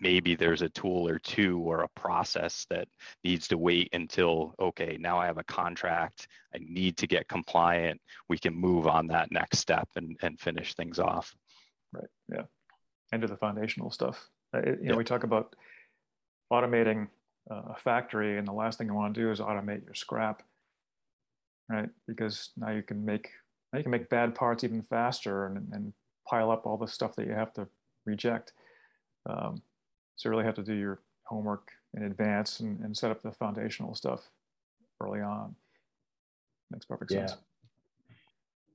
maybe 0.00 0.34
there's 0.34 0.62
a 0.62 0.68
tool 0.70 1.08
or 1.08 1.18
two 1.18 1.58
or 1.60 1.82
a 1.82 1.88
process 2.00 2.66
that 2.70 2.88
needs 3.24 3.48
to 3.48 3.58
wait 3.58 3.88
until 3.92 4.54
okay 4.60 4.96
now 5.00 5.18
i 5.18 5.26
have 5.26 5.38
a 5.38 5.44
contract 5.44 6.28
i 6.54 6.58
need 6.58 6.96
to 6.96 7.06
get 7.06 7.28
compliant 7.28 8.00
we 8.28 8.38
can 8.38 8.54
move 8.54 8.86
on 8.86 9.06
that 9.06 9.30
next 9.30 9.58
step 9.58 9.88
and, 9.96 10.16
and 10.22 10.38
finish 10.40 10.74
things 10.74 10.98
off. 10.98 11.34
Right 11.92 12.08
yeah. 12.32 12.42
And 13.12 13.20
do 13.20 13.28
the 13.28 13.36
foundational 13.36 13.90
stuff. 13.90 14.28
Uh, 14.54 14.62
you 14.80 14.90
know 14.90 14.96
we 14.96 15.04
talk 15.04 15.24
about 15.24 15.54
automating 16.52 17.08
uh, 17.50 17.74
a 17.74 17.76
factory 17.78 18.38
and 18.38 18.46
the 18.46 18.52
last 18.52 18.78
thing 18.78 18.86
you 18.86 18.94
want 18.94 19.14
to 19.14 19.20
do 19.20 19.30
is 19.30 19.40
automate 19.40 19.84
your 19.84 19.94
scrap 19.94 20.42
right? 21.70 21.88
Because 22.06 22.50
now 22.56 22.70
you 22.70 22.82
can 22.82 23.04
make 23.04 23.30
now 23.72 23.78
you 23.78 23.84
can 23.84 23.92
make 23.92 24.10
bad 24.10 24.34
parts 24.34 24.64
even 24.64 24.82
faster 24.82 25.46
and, 25.46 25.68
and 25.72 25.92
pile 26.28 26.50
up 26.50 26.66
all 26.66 26.76
the 26.76 26.88
stuff 26.88 27.14
that 27.16 27.26
you 27.26 27.32
have 27.32 27.52
to 27.54 27.68
reject. 28.04 28.52
Um, 29.28 29.62
so 30.20 30.28
you 30.28 30.32
really 30.32 30.44
have 30.44 30.54
to 30.56 30.62
do 30.62 30.74
your 30.74 31.00
homework 31.24 31.70
in 31.94 32.02
advance 32.02 32.60
and, 32.60 32.78
and 32.80 32.94
set 32.94 33.10
up 33.10 33.22
the 33.22 33.32
foundational 33.32 33.94
stuff 33.94 34.28
early 35.00 35.20
on. 35.20 35.54
Makes 36.70 36.84
perfect 36.84 37.10
sense. 37.10 37.36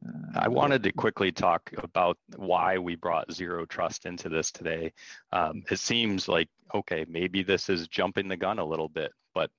Yeah. 0.03 0.09
Uh, 0.09 0.39
I 0.39 0.47
wanted 0.47 0.81
to 0.81 0.91
quickly 0.91 1.31
talk 1.31 1.71
about 1.77 2.17
why 2.35 2.79
we 2.79 2.95
brought 2.95 3.31
zero 3.31 3.63
trust 3.67 4.07
into 4.07 4.27
this 4.27 4.51
today. 4.51 4.91
Um, 5.33 5.61
it 5.69 5.77
seems 5.77 6.27
like, 6.27 6.49
okay, 6.73 7.05
maybe 7.07 7.43
this 7.43 7.69
is 7.69 7.87
jumping 7.87 8.27
the 8.27 8.37
gun 8.37 8.57
a 8.57 8.65
little 8.65 8.89
bit, 8.89 9.11
but 9.35 9.51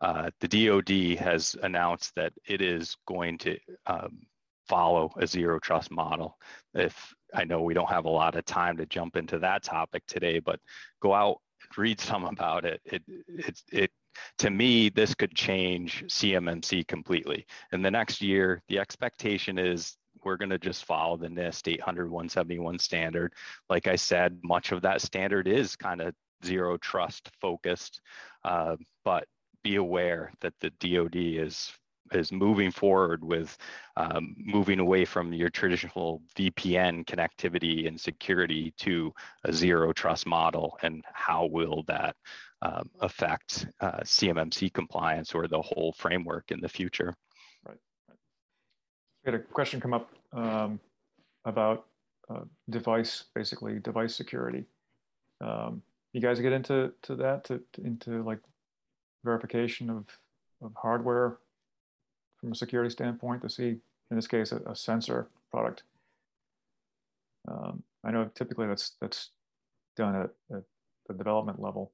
uh, 0.00 0.30
the 0.40 0.48
DoD 0.48 1.18
has 1.18 1.54
announced 1.62 2.14
that 2.16 2.32
it 2.48 2.62
is 2.62 2.96
going 3.06 3.36
to 3.38 3.58
um, 3.84 4.20
follow 4.66 5.12
a 5.18 5.26
zero 5.26 5.58
trust 5.58 5.90
model. 5.90 6.38
If 6.72 7.14
I 7.36 7.44
know 7.44 7.62
we 7.62 7.74
don't 7.74 7.90
have 7.90 8.06
a 8.06 8.10
lot 8.10 8.34
of 8.34 8.44
time 8.44 8.78
to 8.78 8.86
jump 8.86 9.16
into 9.16 9.38
that 9.40 9.62
topic 9.62 10.02
today, 10.06 10.40
but 10.40 10.58
go 11.00 11.14
out 11.14 11.38
read 11.76 12.00
some 12.00 12.24
about 12.24 12.64
it. 12.64 12.80
It 12.84 13.02
it 13.28 13.62
it 13.72 13.90
to 14.38 14.50
me 14.50 14.88
this 14.88 15.14
could 15.14 15.34
change 15.34 16.04
CMMC 16.08 16.86
completely. 16.86 17.46
In 17.72 17.82
the 17.82 17.90
next 17.90 18.22
year, 18.22 18.62
the 18.68 18.78
expectation 18.78 19.58
is 19.58 19.96
we're 20.24 20.36
going 20.36 20.50
to 20.50 20.58
just 20.58 20.84
follow 20.84 21.16
the 21.16 21.28
NIST 21.28 21.68
800 21.74 22.10
171 22.10 22.78
standard. 22.78 23.34
Like 23.68 23.86
I 23.86 23.96
said, 23.96 24.38
much 24.42 24.72
of 24.72 24.82
that 24.82 25.02
standard 25.02 25.46
is 25.46 25.76
kind 25.76 26.00
of 26.00 26.14
zero 26.44 26.76
trust 26.78 27.30
focused, 27.40 28.00
uh, 28.44 28.76
but 29.04 29.26
be 29.62 29.76
aware 29.76 30.32
that 30.40 30.54
the 30.60 30.70
DoD 30.70 31.16
is 31.16 31.72
is 32.12 32.32
moving 32.32 32.70
forward 32.70 33.24
with 33.24 33.56
um, 33.96 34.34
moving 34.38 34.80
away 34.80 35.04
from 35.04 35.32
your 35.32 35.50
traditional 35.50 36.22
VPN 36.36 37.04
connectivity 37.06 37.88
and 37.88 38.00
security 38.00 38.72
to 38.78 39.12
a 39.44 39.52
zero 39.52 39.92
trust 39.92 40.26
model, 40.26 40.78
and 40.82 41.04
how 41.12 41.46
will 41.46 41.84
that 41.88 42.16
um, 42.62 42.90
affect 43.00 43.66
uh, 43.80 44.00
CMMC 44.00 44.72
compliance 44.72 45.34
or 45.34 45.46
the 45.46 45.60
whole 45.60 45.92
framework 45.92 46.50
in 46.50 46.60
the 46.60 46.68
future? 46.68 47.14
Right. 47.66 47.78
We 49.24 49.32
had 49.32 49.40
a 49.40 49.44
question 49.44 49.80
come 49.80 49.94
up 49.94 50.10
um, 50.32 50.80
about 51.44 51.86
uh, 52.28 52.40
device, 52.70 53.24
basically 53.34 53.78
device 53.78 54.14
security. 54.14 54.64
Um, 55.40 55.82
you 56.12 56.20
guys 56.20 56.40
get 56.40 56.52
into 56.52 56.92
to 57.02 57.16
that, 57.16 57.44
to, 57.44 57.60
to 57.74 57.82
into 57.82 58.22
like 58.22 58.40
verification 59.24 59.90
of, 59.90 60.06
of 60.62 60.72
hardware 60.74 61.38
from 62.46 62.52
a 62.52 62.56
security 62.56 62.90
standpoint 62.90 63.42
to 63.42 63.50
see, 63.50 63.76
in 64.10 64.16
this 64.16 64.28
case, 64.28 64.52
a, 64.52 64.58
a 64.70 64.76
sensor 64.76 65.28
product. 65.50 65.82
Um, 67.48 67.82
I 68.04 68.12
know 68.12 68.30
typically 68.36 68.68
that's 68.68 68.92
that's 69.00 69.30
done 69.96 70.14
at, 70.14 70.30
at 70.56 70.62
the 71.08 71.14
development 71.14 71.60
level. 71.60 71.90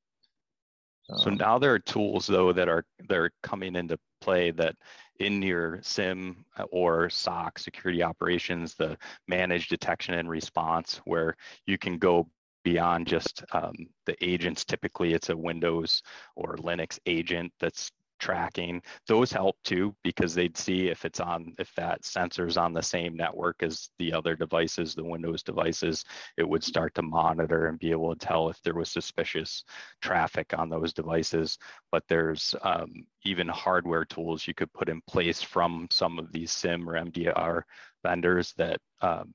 So 1.05 1.31
um, 1.31 1.39
now 1.39 1.59
there 1.59 1.73
are 1.73 1.79
tools 1.79 2.27
though 2.27 2.53
that 2.53 2.69
are 2.69 2.85
that 3.09 3.17
are 3.17 3.33
coming 3.43 3.77
into 3.77 3.99
play 4.21 4.51
that 4.51 4.77
in 5.21 5.41
your 5.41 5.81
SIEM 5.83 6.45
or 6.71 7.09
SOC 7.09 7.59
security 7.59 8.03
operations, 8.03 8.75
the 8.75 8.99
managed 9.29 9.71
detection 9.71 10.15
and 10.15 10.29
response, 10.29 11.01
where 11.07 11.35
you 11.65 11.79
can 11.79 11.97
go 11.97 12.29
beyond 12.63 13.07
just 13.07 13.43
um, 13.53 13.73
the 14.05 14.23
agents. 14.23 14.67
Typically, 14.67 15.15
it's 15.15 15.31
a 15.31 15.37
Windows 15.37 16.03
or 16.37 16.57
Linux 16.57 16.99
agent 17.07 17.53
that's 17.59 17.91
tracking. 18.23 18.81
Those 19.09 19.33
help 19.33 19.57
too 19.65 19.95
because 20.05 20.33
they'd 20.33 20.57
see 20.57 20.89
if 20.89 21.05
it's 21.05 21.19
on 21.19 21.55
if 21.59 21.75
that 21.75 22.05
sensor's 22.05 22.57
on 22.57 22.73
the 22.73 22.83
same 22.83 23.17
network 23.17 23.65
as 23.65 23.91
the 23.99 24.13
other 24.13 24.37
devices 24.37 24.95
the 24.95 25.03
windows 25.03 25.43
devices 25.43 26.05
it 26.37 26.49
would 26.49 26.63
start 26.63 26.95
to 26.95 27.03
monitor 27.03 27.67
and 27.67 27.81
be 27.81 27.91
able 27.91 28.15
to 28.15 28.27
tell 28.27 28.49
if 28.49 28.63
there 28.63 28.75
was 28.75 28.89
suspicious 28.89 29.65
traffic 30.01 30.55
on 30.57 30.69
those 30.69 30.93
devices. 30.93 31.59
But 31.91 32.05
there's 32.09 32.55
um, 32.63 32.93
even 33.25 33.49
hardware 33.49 34.05
tools 34.05 34.47
you 34.47 34.55
could 34.55 34.73
put 34.73 34.89
in 34.89 35.01
place 35.09 35.43
from 35.43 35.89
some 35.91 36.21
of 36.21 36.31
these 36.31 36.53
SIEM 36.53 36.89
or 36.89 36.95
mdr 36.95 37.63
vendors 38.05 38.55
that 38.57 38.79
um, 39.01 39.35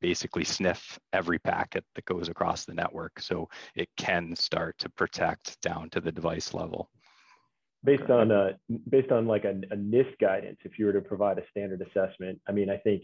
basically 0.00 0.44
sniff 0.44 0.98
every 1.12 1.38
packet 1.38 1.84
that 1.94 2.04
goes 2.04 2.28
across 2.28 2.64
the 2.64 2.74
network. 2.74 3.20
So 3.20 3.48
it 3.76 3.88
can 3.96 4.34
start 4.34 4.76
to 4.78 4.88
protect 4.90 5.60
down 5.60 5.90
to 5.90 6.00
the 6.00 6.12
device 6.12 6.52
level 6.52 6.90
based 7.84 8.10
on 8.10 8.30
uh, 8.30 8.52
based 8.88 9.12
on 9.12 9.26
like 9.26 9.44
a, 9.44 9.50
a 9.70 9.76
NIST 9.76 10.18
guidance, 10.20 10.58
if 10.64 10.78
you 10.78 10.86
were 10.86 10.92
to 10.92 11.00
provide 11.00 11.38
a 11.38 11.42
standard 11.50 11.82
assessment, 11.82 12.40
I 12.48 12.52
mean, 12.52 12.70
I 12.70 12.76
think 12.76 13.02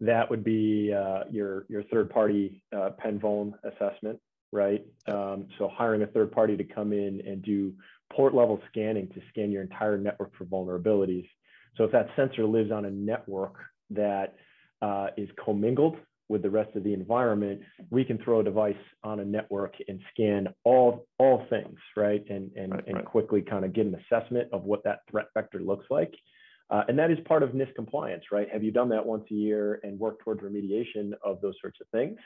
that 0.00 0.28
would 0.30 0.44
be 0.44 0.92
uh, 0.92 1.24
your 1.30 1.66
your 1.68 1.82
third 1.84 2.10
party 2.10 2.62
uh, 2.74 2.90
PenVuln 3.04 3.52
assessment, 3.64 4.20
right? 4.52 4.84
Um, 5.06 5.48
so 5.58 5.68
hiring 5.72 6.02
a 6.02 6.06
third 6.06 6.32
party 6.32 6.56
to 6.56 6.64
come 6.64 6.92
in 6.92 7.22
and 7.26 7.42
do 7.42 7.72
port 8.12 8.34
level 8.34 8.60
scanning 8.70 9.08
to 9.08 9.20
scan 9.30 9.50
your 9.50 9.62
entire 9.62 9.98
network 9.98 10.32
for 10.36 10.44
vulnerabilities. 10.44 11.28
So 11.76 11.84
if 11.84 11.92
that 11.92 12.08
sensor 12.16 12.44
lives 12.44 12.72
on 12.72 12.84
a 12.84 12.90
network 12.90 13.54
that 13.90 14.34
uh, 14.82 15.08
is 15.16 15.28
commingled 15.44 15.96
with 16.28 16.42
the 16.42 16.50
rest 16.50 16.74
of 16.76 16.84
the 16.84 16.92
environment, 16.92 17.60
we 17.90 18.04
can 18.04 18.18
throw 18.18 18.40
a 18.40 18.44
device 18.44 18.74
on 19.02 19.20
a 19.20 19.24
network 19.24 19.74
and 19.88 20.00
scan 20.12 20.48
all 20.64 21.06
all 21.18 21.46
things, 21.50 21.78
right? 21.96 22.24
And 22.28 22.50
and, 22.56 22.72
right, 22.72 22.84
and 22.86 22.96
right. 22.96 23.04
quickly 23.04 23.42
kind 23.42 23.64
of 23.64 23.72
get 23.72 23.86
an 23.86 23.94
assessment 23.94 24.48
of 24.52 24.64
what 24.64 24.84
that 24.84 25.00
threat 25.10 25.26
vector 25.34 25.60
looks 25.60 25.86
like. 25.90 26.12
Uh, 26.70 26.82
and 26.88 26.98
that 26.98 27.10
is 27.10 27.18
part 27.26 27.42
of 27.42 27.50
NIST 27.50 27.74
compliance, 27.74 28.24
right? 28.30 28.46
Have 28.52 28.62
you 28.62 28.70
done 28.70 28.90
that 28.90 29.04
once 29.04 29.24
a 29.30 29.34
year 29.34 29.80
and 29.82 29.98
worked 29.98 30.22
towards 30.22 30.42
remediation 30.42 31.12
of 31.24 31.40
those 31.40 31.54
sorts 31.62 31.80
of 31.80 31.86
things? 31.88 32.18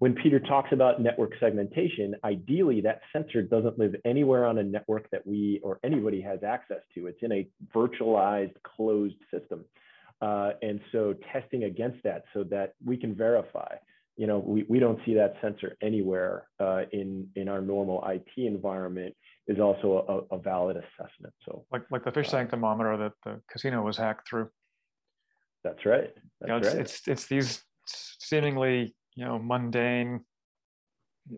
When 0.00 0.14
Peter 0.14 0.40
talks 0.40 0.72
about 0.72 1.00
network 1.00 1.32
segmentation, 1.40 2.14
ideally 2.24 2.80
that 2.82 3.00
sensor 3.12 3.42
doesn't 3.42 3.78
live 3.78 3.94
anywhere 4.06 4.46
on 4.46 4.58
a 4.58 4.62
network 4.62 5.08
that 5.10 5.26
we 5.26 5.60
or 5.62 5.78
anybody 5.84 6.22
has 6.22 6.42
access 6.42 6.80
to. 6.94 7.06
It's 7.06 7.22
in 7.22 7.32
a 7.32 7.46
virtualized 7.74 8.54
closed 8.62 9.16
system. 9.30 9.64
Uh, 10.20 10.50
and 10.62 10.80
so 10.92 11.14
testing 11.32 11.64
against 11.64 12.02
that 12.04 12.24
so 12.34 12.44
that 12.44 12.74
we 12.84 12.96
can 12.96 13.14
verify, 13.14 13.74
you 14.16 14.26
know, 14.26 14.38
we, 14.38 14.66
we 14.68 14.78
don't 14.78 14.98
see 15.06 15.14
that 15.14 15.34
sensor 15.40 15.76
anywhere 15.82 16.46
uh, 16.60 16.82
in, 16.92 17.26
in 17.36 17.48
our 17.48 17.62
normal 17.62 18.04
IT 18.06 18.30
environment 18.36 19.14
is 19.46 19.58
also 19.58 20.26
a, 20.30 20.36
a 20.36 20.38
valid 20.38 20.76
assessment. 20.76 21.32
So 21.46 21.64
like, 21.72 21.82
like 21.90 22.04
the 22.04 22.12
fish 22.12 22.28
uh, 22.28 22.32
tank 22.32 22.50
thermometer 22.50 22.96
that 22.98 23.12
the 23.24 23.40
casino 23.50 23.82
was 23.82 23.96
hacked 23.96 24.28
through. 24.28 24.50
That's 25.64 25.86
right. 25.86 26.10
That's 26.40 26.42
you 26.42 26.48
know, 26.48 26.56
it's, 26.58 26.68
right. 26.68 26.80
it's, 26.80 27.08
it's 27.08 27.26
these 27.26 27.62
seemingly, 27.86 28.94
you 29.16 29.24
know, 29.24 29.38
mundane, 29.38 30.20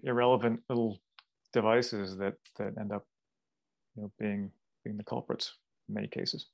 irrelevant 0.03 0.61
little 0.68 0.99
devices 1.53 2.16
that, 2.16 2.35
that 2.59 2.72
end 2.80 2.93
up, 2.93 3.05
you 3.95 4.03
know, 4.03 4.12
being, 4.18 4.51
being 4.85 4.97
the 4.97 5.05
culprits 5.05 5.53
in 5.89 5.95
many 5.95 6.09
cases. 6.09 6.47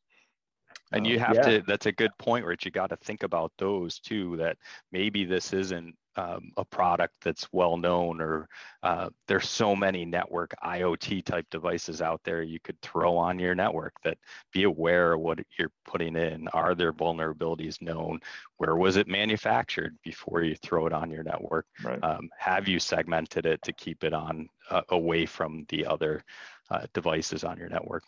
And 0.92 1.06
Uh, 1.06 1.10
you 1.10 1.18
have 1.18 1.36
yeah. 1.36 1.42
to, 1.42 1.62
that's 1.66 1.86
a 1.86 1.92
good 1.92 2.16
point, 2.18 2.44
Rich. 2.44 2.64
You 2.64 2.70
got 2.70 2.90
to 2.90 2.96
think 2.96 3.22
about 3.22 3.52
those 3.58 3.98
too, 3.98 4.36
that 4.38 4.56
maybe 4.90 5.24
this 5.24 5.52
isn't 5.52 5.94
um, 6.16 6.50
a 6.56 6.64
product 6.64 7.14
that's 7.22 7.46
well 7.52 7.76
known 7.76 8.20
or 8.20 8.48
uh, 8.82 9.08
there's 9.28 9.48
so 9.48 9.76
many 9.76 10.04
network 10.04 10.52
IoT 10.64 11.24
type 11.24 11.46
devices 11.48 12.02
out 12.02 12.20
there 12.24 12.42
you 12.42 12.58
could 12.58 12.80
throw 12.82 13.16
on 13.16 13.38
your 13.38 13.54
network 13.54 13.92
that 14.02 14.18
be 14.52 14.64
aware 14.64 15.12
of 15.12 15.20
what 15.20 15.38
you're 15.56 15.70
putting 15.84 16.16
in. 16.16 16.48
Are 16.48 16.74
there 16.74 16.92
vulnerabilities 16.92 17.80
known? 17.80 18.18
Where 18.56 18.74
was 18.74 18.96
it 18.96 19.06
manufactured 19.06 19.96
before 20.02 20.42
you 20.42 20.56
throw 20.56 20.86
it 20.86 20.92
on 20.92 21.08
your 21.08 21.22
network? 21.22 21.66
Right. 21.84 22.02
Um, 22.02 22.28
have 22.36 22.66
you 22.66 22.80
segmented 22.80 23.46
it 23.46 23.62
to 23.62 23.72
keep 23.72 24.02
it 24.02 24.12
on 24.12 24.48
uh, 24.70 24.82
away 24.88 25.24
from 25.24 25.66
the 25.68 25.86
other 25.86 26.24
uh, 26.68 26.86
devices 26.94 27.44
on 27.44 27.58
your 27.58 27.68
network? 27.68 28.02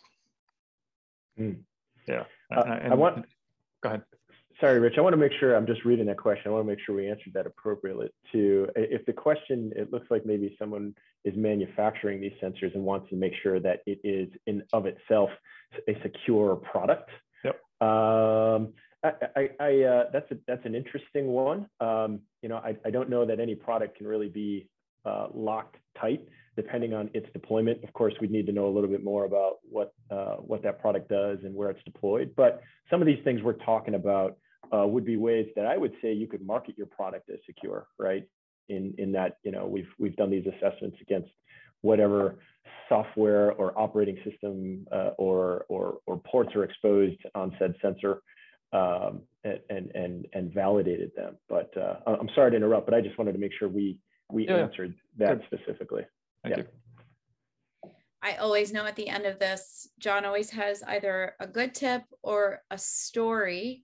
Yeah. 2.11 2.23
Uh, 2.55 2.63
And- 2.83 2.93
I 2.93 2.95
want. 2.95 3.25
Go 3.81 3.89
ahead. 3.89 4.03
Sorry, 4.59 4.79
Rich. 4.79 4.93
I 4.99 5.01
want 5.01 5.13
to 5.13 5.17
make 5.17 5.31
sure 5.39 5.55
I'm 5.55 5.65
just 5.65 5.85
reading 5.85 6.05
that 6.05 6.17
question. 6.17 6.43
I 6.45 6.53
want 6.53 6.65
to 6.65 6.67
make 6.67 6.79
sure 6.85 6.95
we 6.95 7.09
answered 7.09 7.33
that 7.33 7.47
appropriately. 7.47 8.09
To 8.31 8.67
if 8.75 9.03
the 9.07 9.13
question, 9.13 9.73
it 9.75 9.91
looks 9.91 10.05
like 10.11 10.23
maybe 10.23 10.55
someone 10.59 10.93
is 11.25 11.35
manufacturing 11.35 12.21
these 12.21 12.33
sensors 12.41 12.75
and 12.75 12.83
wants 12.83 13.09
to 13.09 13.15
make 13.15 13.33
sure 13.41 13.59
that 13.59 13.79
it 13.87 13.99
is 14.03 14.29
in 14.45 14.61
of 14.71 14.85
itself 14.85 15.31
a 15.87 15.99
secure 16.03 16.55
product. 16.57 17.09
Yep. 17.43 17.55
Um, 17.81 18.73
I, 19.03 19.11
I, 19.35 19.49
I 19.59 19.81
uh, 19.83 20.03
that's 20.13 20.29
a, 20.31 20.37
that's 20.47 20.65
an 20.65 20.75
interesting 20.75 21.27
one. 21.27 21.67
Um, 21.79 22.19
you 22.43 22.49
know, 22.49 22.57
I, 22.57 22.75
I 22.85 22.91
don't 22.91 23.09
know 23.09 23.25
that 23.25 23.39
any 23.39 23.55
product 23.55 23.97
can 23.97 24.05
really 24.05 24.29
be 24.29 24.69
uh, 25.05 25.27
locked 25.33 25.77
tight 25.99 26.21
depending 26.55 26.93
on 26.93 27.09
its 27.13 27.27
deployment. 27.33 27.83
Of 27.83 27.93
course, 27.93 28.13
we'd 28.19 28.31
need 28.31 28.45
to 28.47 28.51
know 28.51 28.67
a 28.67 28.73
little 28.73 28.89
bit 28.89 29.03
more 29.03 29.25
about 29.25 29.57
what 29.69 29.93
uh, 30.09 30.35
what 30.37 30.63
that 30.63 30.79
product 30.81 31.09
does 31.09 31.39
and 31.43 31.55
where 31.55 31.69
it's 31.69 31.83
deployed. 31.83 32.33
But 32.35 32.61
some 32.89 33.01
of 33.01 33.07
these 33.07 33.23
things 33.23 33.41
we're 33.41 33.53
talking 33.53 33.95
about 33.95 34.37
uh, 34.75 34.85
would 34.87 35.05
be 35.05 35.17
ways 35.17 35.47
that 35.55 35.65
I 35.65 35.77
would 35.77 35.93
say 36.01 36.13
you 36.13 36.27
could 36.27 36.45
market 36.45 36.77
your 36.77 36.87
product 36.87 37.29
as 37.29 37.39
secure, 37.45 37.87
right? 37.97 38.23
In 38.69 38.93
in 38.97 39.11
that 39.13 39.37
you 39.43 39.51
know 39.51 39.65
we've 39.65 39.89
we've 39.99 40.15
done 40.15 40.29
these 40.29 40.45
assessments 40.45 40.97
against 41.01 41.29
whatever 41.81 42.35
software 42.87 43.53
or 43.53 43.77
operating 43.79 44.17
system 44.29 44.85
uh, 44.91 45.11
or, 45.17 45.65
or 45.69 45.99
or 46.05 46.17
ports 46.19 46.53
are 46.55 46.63
exposed 46.63 47.17
on 47.35 47.55
said 47.57 47.73
sensor 47.81 48.21
um, 48.73 49.21
and, 49.43 49.91
and 49.95 50.27
and 50.33 50.53
validated 50.53 51.11
them. 51.15 51.37
But 51.49 51.75
uh, 51.77 51.95
I'm 52.05 52.29
sorry 52.35 52.51
to 52.51 52.57
interrupt, 52.57 52.85
but 52.85 52.93
I 52.93 53.01
just 53.01 53.17
wanted 53.17 53.33
to 53.33 53.39
make 53.39 53.51
sure 53.57 53.67
we 53.69 53.97
we 54.29 54.45
Yeah, 54.45 54.57
yeah. 54.57 54.63
answered 54.63 54.93
that 55.17 55.49
Good. 55.49 55.59
specifically. 55.59 56.03
Thank 56.43 56.57
Yeah. 56.57 56.63
you. 56.63 56.67
I 58.23 58.35
always 58.35 58.71
know 58.71 58.85
at 58.85 58.95
the 58.95 59.09
end 59.09 59.25
of 59.25 59.39
this, 59.39 59.89
John 59.99 60.25
always 60.25 60.51
has 60.51 60.83
either 60.83 61.35
a 61.39 61.47
good 61.47 61.73
tip 61.73 62.03
or 62.21 62.61
a 62.69 62.77
story 62.77 63.83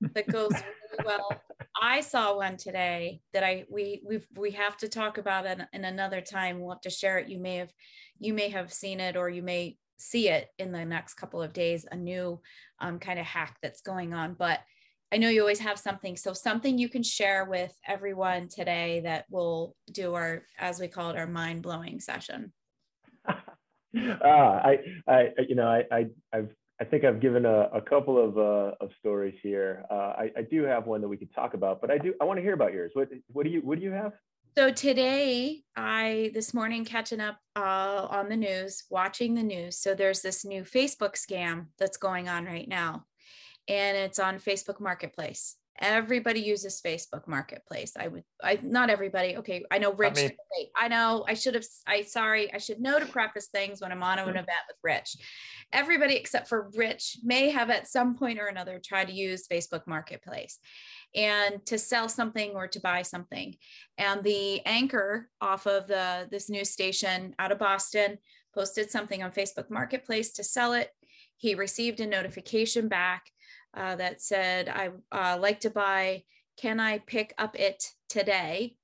that 0.14 0.26
goes 0.26 0.52
really 0.52 1.04
well. 1.04 1.40
I 1.80 2.00
saw 2.00 2.36
one 2.36 2.56
today 2.56 3.20
that 3.32 3.44
I 3.44 3.64
we 3.70 4.02
we 4.04 4.20
we 4.36 4.50
have 4.52 4.76
to 4.78 4.88
talk 4.88 5.18
about 5.18 5.46
it 5.46 5.60
in 5.72 5.84
another 5.84 6.20
time. 6.20 6.60
We'll 6.60 6.70
have 6.70 6.80
to 6.82 6.90
share 6.90 7.18
it. 7.18 7.28
You 7.28 7.38
may 7.38 7.56
have 7.56 7.72
you 8.18 8.34
may 8.34 8.48
have 8.48 8.72
seen 8.72 8.98
it 9.00 9.16
or 9.16 9.28
you 9.28 9.42
may 9.42 9.76
see 9.96 10.28
it 10.28 10.48
in 10.58 10.72
the 10.72 10.84
next 10.84 11.14
couple 11.14 11.40
of 11.42 11.52
days. 11.52 11.86
A 11.90 11.96
new 11.96 12.40
um, 12.80 12.98
kind 12.98 13.18
of 13.18 13.26
hack 13.26 13.58
that's 13.62 13.80
going 13.80 14.12
on, 14.14 14.34
but. 14.34 14.60
I 15.10 15.16
know 15.16 15.28
you 15.28 15.40
always 15.40 15.60
have 15.60 15.78
something. 15.78 16.16
So 16.16 16.32
something 16.32 16.76
you 16.76 16.88
can 16.88 17.02
share 17.02 17.46
with 17.46 17.74
everyone 17.86 18.48
today 18.48 19.00
that 19.00 19.24
will 19.30 19.74
do 19.92 20.14
our, 20.14 20.42
as 20.58 20.78
we 20.78 20.88
call 20.88 21.10
it, 21.10 21.16
our 21.16 21.26
mind 21.26 21.62
blowing 21.62 21.98
session. 21.98 22.52
ah, 23.28 23.38
I, 23.94 24.78
I, 25.06 25.28
you 25.48 25.54
know, 25.54 25.66
I, 25.66 25.84
I, 25.90 26.06
I've, 26.32 26.50
I 26.80 26.84
think 26.84 27.04
I've 27.04 27.20
given 27.20 27.46
a, 27.46 27.70
a 27.72 27.80
couple 27.80 28.22
of, 28.22 28.38
uh, 28.38 28.74
of 28.80 28.90
stories 29.00 29.34
here. 29.42 29.84
Uh, 29.90 29.94
I, 30.16 30.30
I 30.36 30.42
do 30.42 30.62
have 30.64 30.86
one 30.86 31.00
that 31.00 31.08
we 31.08 31.16
could 31.16 31.34
talk 31.34 31.54
about, 31.54 31.80
but 31.80 31.90
I 31.90 31.98
do, 31.98 32.14
I 32.20 32.24
want 32.24 32.38
to 32.38 32.42
hear 32.42 32.52
about 32.52 32.72
yours. 32.72 32.92
What, 32.94 33.08
what 33.32 33.44
do 33.44 33.50
you, 33.50 33.60
what 33.62 33.78
do 33.78 33.84
you 33.84 33.90
have? 33.90 34.12
So 34.56 34.72
today, 34.72 35.62
I 35.76 36.32
this 36.34 36.52
morning 36.52 36.84
catching 36.84 37.20
up 37.20 37.38
uh, 37.54 38.08
on 38.10 38.28
the 38.28 38.36
news, 38.36 38.84
watching 38.90 39.34
the 39.34 39.42
news. 39.42 39.78
So 39.78 39.94
there's 39.94 40.20
this 40.20 40.44
new 40.44 40.62
Facebook 40.62 41.14
scam 41.14 41.66
that's 41.78 41.96
going 41.96 42.28
on 42.28 42.44
right 42.44 42.68
now, 42.68 43.04
and 43.68 43.96
it's 43.96 44.18
on 44.18 44.38
Facebook 44.38 44.80
Marketplace. 44.80 45.56
Everybody 45.80 46.40
uses 46.40 46.82
Facebook 46.84 47.28
Marketplace. 47.28 47.92
I 47.96 48.08
would, 48.08 48.24
I 48.42 48.58
not 48.62 48.90
everybody. 48.90 49.36
Okay, 49.36 49.64
I 49.70 49.78
know 49.78 49.92
Rich. 49.92 50.16
me. 50.16 50.24
okay, 50.24 50.70
I 50.74 50.88
know. 50.88 51.24
I 51.28 51.34
should 51.34 51.54
have. 51.54 51.64
I 51.86 52.02
sorry. 52.02 52.52
I 52.52 52.58
should 52.58 52.80
know 52.80 52.98
to 52.98 53.06
preface 53.06 53.46
things 53.46 53.80
when 53.80 53.92
I'm 53.92 54.02
on 54.02 54.18
an 54.18 54.24
mm-hmm. 54.26 54.36
event 54.38 54.48
with 54.66 54.76
Rich. 54.82 55.16
Everybody 55.72 56.16
except 56.16 56.48
for 56.48 56.70
Rich 56.74 57.18
may 57.22 57.50
have 57.50 57.70
at 57.70 57.86
some 57.86 58.16
point 58.16 58.40
or 58.40 58.46
another 58.46 58.80
tried 58.84 59.06
to 59.06 59.14
use 59.14 59.46
Facebook 59.46 59.86
Marketplace 59.86 60.58
and 61.14 61.64
to 61.66 61.78
sell 61.78 62.08
something 62.08 62.52
or 62.52 62.68
to 62.68 62.80
buy 62.80 63.02
something 63.02 63.54
and 63.96 64.22
the 64.22 64.64
anchor 64.66 65.28
off 65.40 65.66
of 65.66 65.86
the 65.86 66.28
this 66.30 66.50
news 66.50 66.70
station 66.70 67.34
out 67.38 67.52
of 67.52 67.58
boston 67.58 68.18
posted 68.54 68.90
something 68.90 69.22
on 69.22 69.30
facebook 69.30 69.70
marketplace 69.70 70.32
to 70.32 70.44
sell 70.44 70.72
it 70.72 70.90
he 71.36 71.54
received 71.54 72.00
a 72.00 72.06
notification 72.06 72.88
back 72.88 73.24
uh, 73.78 73.96
that 73.96 74.20
said 74.20 74.68
i 74.68 74.90
uh, 75.12 75.38
like 75.38 75.60
to 75.60 75.70
buy 75.70 76.22
can 76.58 76.80
i 76.80 76.98
pick 76.98 77.32
up 77.38 77.58
it 77.58 77.84
today 78.08 78.74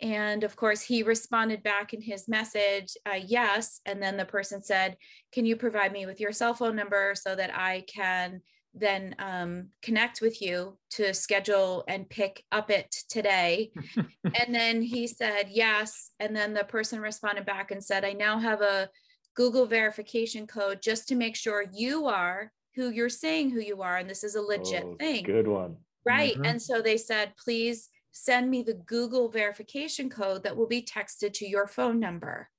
and 0.00 0.44
of 0.44 0.56
course 0.56 0.82
he 0.82 1.02
responded 1.02 1.62
back 1.62 1.94
in 1.94 2.00
his 2.00 2.28
message 2.28 2.96
uh, 3.06 3.18
yes 3.26 3.80
and 3.86 4.02
then 4.02 4.16
the 4.16 4.24
person 4.24 4.62
said 4.62 4.96
can 5.32 5.44
you 5.44 5.56
provide 5.56 5.92
me 5.92 6.06
with 6.06 6.20
your 6.20 6.32
cell 6.32 6.54
phone 6.54 6.76
number 6.76 7.14
so 7.14 7.34
that 7.34 7.50
i 7.56 7.84
can 7.92 8.40
then 8.78 9.14
um, 9.18 9.68
connect 9.82 10.20
with 10.20 10.42
you 10.42 10.76
to 10.90 11.14
schedule 11.14 11.82
and 11.88 12.08
pick 12.08 12.44
up 12.52 12.70
it 12.70 12.94
today. 13.08 13.72
and 13.96 14.54
then 14.54 14.82
he 14.82 15.06
said 15.06 15.46
yes. 15.50 16.10
And 16.20 16.36
then 16.36 16.52
the 16.52 16.64
person 16.64 17.00
responded 17.00 17.46
back 17.46 17.70
and 17.70 17.82
said, 17.82 18.04
I 18.04 18.12
now 18.12 18.38
have 18.38 18.60
a 18.60 18.90
Google 19.34 19.66
verification 19.66 20.46
code 20.46 20.80
just 20.82 21.08
to 21.08 21.14
make 21.14 21.36
sure 21.36 21.64
you 21.72 22.06
are 22.06 22.52
who 22.76 22.90
you're 22.90 23.08
saying 23.08 23.50
who 23.50 23.60
you 23.60 23.82
are. 23.82 23.96
And 23.96 24.08
this 24.08 24.22
is 24.22 24.34
a 24.34 24.42
legit 24.42 24.84
Oh, 24.84 24.94
thing. 24.96 25.24
Good 25.24 25.48
one. 25.48 25.78
Right. 26.04 26.36
Mhm. 26.36 26.46
And 26.46 26.62
so 26.62 26.80
they 26.80 26.98
said, 26.98 27.34
please 27.42 27.88
send 28.12 28.50
me 28.50 28.62
the 28.62 28.74
Google 28.74 29.28
verification 29.28 30.08
code 30.08 30.44
that 30.44 30.56
will 30.56 30.68
be 30.68 30.82
texted 30.82 31.32
to 31.34 31.48
your 31.48 31.66
phone 31.66 31.98
number. 31.98 32.50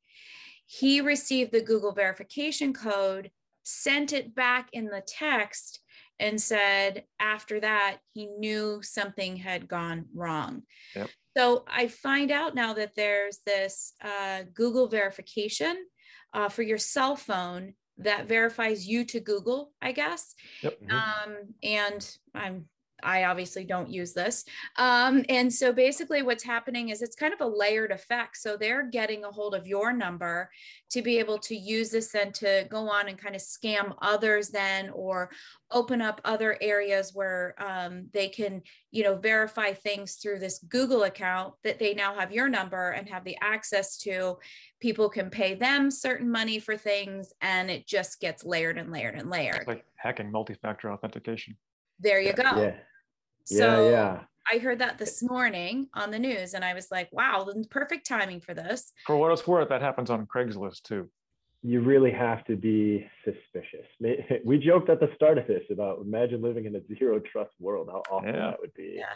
He 0.65 0.99
received 0.99 1.51
the 1.51 1.61
Google 1.61 1.93
verification 1.93 2.73
code, 2.73 3.31
sent 3.63 4.11
it 4.11 4.35
back 4.35 4.69
in 4.73 4.87
the 4.87 5.01
text, 5.01 5.79
and 6.19 6.41
said 6.41 7.05
after 7.19 7.59
that, 7.59 7.99
he 8.13 8.25
knew 8.25 8.81
something 8.81 9.37
had 9.37 9.67
gone 9.67 10.05
wrong. 10.13 10.63
Yep. 10.95 11.09
So 11.37 11.63
I 11.67 11.87
find 11.87 12.31
out 12.31 12.55
now 12.55 12.73
that 12.73 12.95
there's 12.95 13.39
this 13.45 13.93
uh, 14.03 14.43
Google 14.53 14.87
verification 14.87 15.77
uh, 16.33 16.49
for 16.49 16.63
your 16.63 16.79
cell 16.79 17.15
phone 17.15 17.75
that 17.97 18.27
verifies 18.27 18.87
you 18.87 19.05
to 19.05 19.19
Google, 19.19 19.73
I 19.81 19.91
guess 19.91 20.35
Yep. 20.61 20.79
Mhm. 20.81 21.07
um, 21.25 21.55
and 21.63 22.17
I'm 22.33 22.69
I 23.03 23.25
obviously 23.25 23.63
don't 23.63 23.89
use 23.89 24.13
this. 24.13 24.45
Um, 24.77 25.23
and 25.29 25.53
so 25.53 25.71
basically, 25.71 26.21
what's 26.21 26.43
happening 26.43 26.89
is 26.89 27.01
it's 27.01 27.15
kind 27.15 27.33
of 27.33 27.41
a 27.41 27.47
layered 27.47 27.91
effect. 27.91 28.37
So 28.37 28.57
they're 28.57 28.89
getting 28.89 29.23
a 29.23 29.31
hold 29.31 29.55
of 29.55 29.67
your 29.67 29.93
number 29.93 30.49
to 30.89 31.01
be 31.01 31.19
able 31.19 31.37
to 31.39 31.55
use 31.55 31.91
this 31.91 32.15
and 32.15 32.33
to 32.35 32.65
go 32.69 32.89
on 32.89 33.07
and 33.07 33.17
kind 33.17 33.35
of 33.35 33.41
scam 33.41 33.95
others, 34.01 34.49
then, 34.49 34.89
or 34.89 35.29
open 35.71 36.01
up 36.01 36.21
other 36.23 36.57
areas 36.61 37.11
where 37.13 37.53
um, 37.57 38.07
they 38.13 38.29
can, 38.29 38.61
you 38.91 39.03
know, 39.03 39.15
verify 39.15 39.73
things 39.73 40.15
through 40.15 40.39
this 40.39 40.59
Google 40.69 41.03
account 41.03 41.53
that 41.63 41.77
they 41.77 41.93
now 41.93 42.15
have 42.15 42.31
your 42.31 42.47
number 42.47 42.91
and 42.91 43.09
have 43.09 43.25
the 43.25 43.37
access 43.41 43.97
to. 43.97 44.37
People 44.79 45.09
can 45.09 45.29
pay 45.29 45.55
them 45.55 45.91
certain 45.91 46.29
money 46.29 46.59
for 46.59 46.77
things, 46.77 47.33
and 47.41 47.69
it 47.69 47.85
just 47.85 48.21
gets 48.21 48.45
layered 48.45 48.77
and 48.77 48.91
layered 48.91 49.15
and 49.15 49.29
layered. 49.29 49.57
It's 49.57 49.67
like 49.67 49.85
hacking 49.97 50.31
multi-factor 50.31 50.91
authentication. 50.91 51.57
There 51.99 52.19
you 52.21 52.33
go. 52.33 52.43
Yeah. 52.43 52.75
So 53.45 53.89
yeah. 53.89 53.91
Yeah. 53.91 54.19
I 54.51 54.59
heard 54.59 54.79
that 54.79 54.97
this 54.97 55.21
morning 55.21 55.89
on 55.93 56.09
the 56.09 56.19
news, 56.19 56.53
and 56.53 56.63
I 56.63 56.73
was 56.73 56.89
like, 56.89 57.09
wow, 57.11 57.43
the 57.43 57.65
perfect 57.69 58.07
timing 58.07 58.39
for 58.39 58.53
this. 58.53 58.93
For 59.05 59.17
what 59.17 59.31
it's 59.33 59.45
worth, 59.45 59.67
that 59.69 59.81
happens 59.81 60.09
on 60.09 60.25
Craigslist 60.25 60.83
too. 60.83 61.09
You 61.63 61.81
really 61.81 62.11
have 62.11 62.45
to 62.45 62.55
be 62.55 63.05
suspicious. 63.25 63.85
We 64.45 64.57
joked 64.57 64.89
at 64.89 64.99
the 65.01 65.09
start 65.15 65.37
of 65.37 65.47
this 65.47 65.63
about 65.69 65.99
imagine 66.01 66.41
living 66.41 66.65
in 66.65 66.75
a 66.75 66.81
zero 66.97 67.19
trust 67.19 67.51
world, 67.59 67.89
how 67.91 68.03
awful 68.09 68.29
Yeah. 68.29 68.51
that 68.51 68.59
would 68.61 68.73
be. 68.73 68.99
Yeah. 68.99 69.13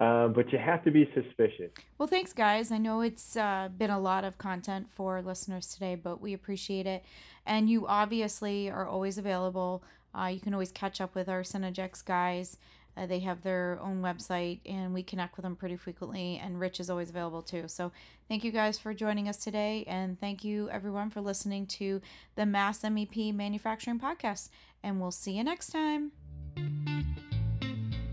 Um, 0.00 0.32
but 0.32 0.50
you 0.50 0.58
have 0.58 0.82
to 0.84 0.90
be 0.90 1.08
suspicious. 1.14 1.70
Well, 1.98 2.08
thanks, 2.08 2.32
guys. 2.32 2.72
I 2.72 2.78
know 2.78 3.02
it's 3.02 3.36
uh, 3.36 3.68
been 3.76 3.90
a 3.90 4.00
lot 4.00 4.24
of 4.24 4.38
content 4.38 4.86
for 4.90 5.20
listeners 5.20 5.66
today, 5.74 5.94
but 5.94 6.22
we 6.22 6.32
appreciate 6.32 6.86
it. 6.86 7.04
And 7.46 7.68
you 7.68 7.86
obviously 7.86 8.70
are 8.70 8.86
always 8.88 9.18
available. 9.18 9.84
Uh, 10.16 10.26
you 10.26 10.40
can 10.40 10.54
always 10.54 10.72
catch 10.72 11.00
up 11.00 11.14
with 11.14 11.28
our 11.28 11.42
Synergex 11.42 12.04
guys. 12.04 12.58
Uh, 12.96 13.06
they 13.06 13.20
have 13.20 13.42
their 13.42 13.78
own 13.82 14.02
website, 14.02 14.60
and 14.64 14.94
we 14.94 15.02
connect 15.02 15.36
with 15.36 15.42
them 15.42 15.56
pretty 15.56 15.76
frequently. 15.76 16.40
And 16.42 16.60
Rich 16.60 16.78
is 16.78 16.88
always 16.88 17.10
available 17.10 17.42
too. 17.42 17.64
So, 17.66 17.90
thank 18.28 18.44
you 18.44 18.52
guys 18.52 18.78
for 18.78 18.94
joining 18.94 19.28
us 19.28 19.38
today, 19.38 19.84
and 19.88 20.18
thank 20.20 20.44
you 20.44 20.70
everyone 20.70 21.10
for 21.10 21.20
listening 21.20 21.66
to 21.66 22.00
the 22.36 22.46
Mass 22.46 22.82
MEP 22.82 23.34
Manufacturing 23.34 23.98
Podcast. 23.98 24.50
And 24.82 25.00
we'll 25.00 25.10
see 25.10 25.32
you 25.32 25.44
next 25.44 25.70
time. 25.70 26.12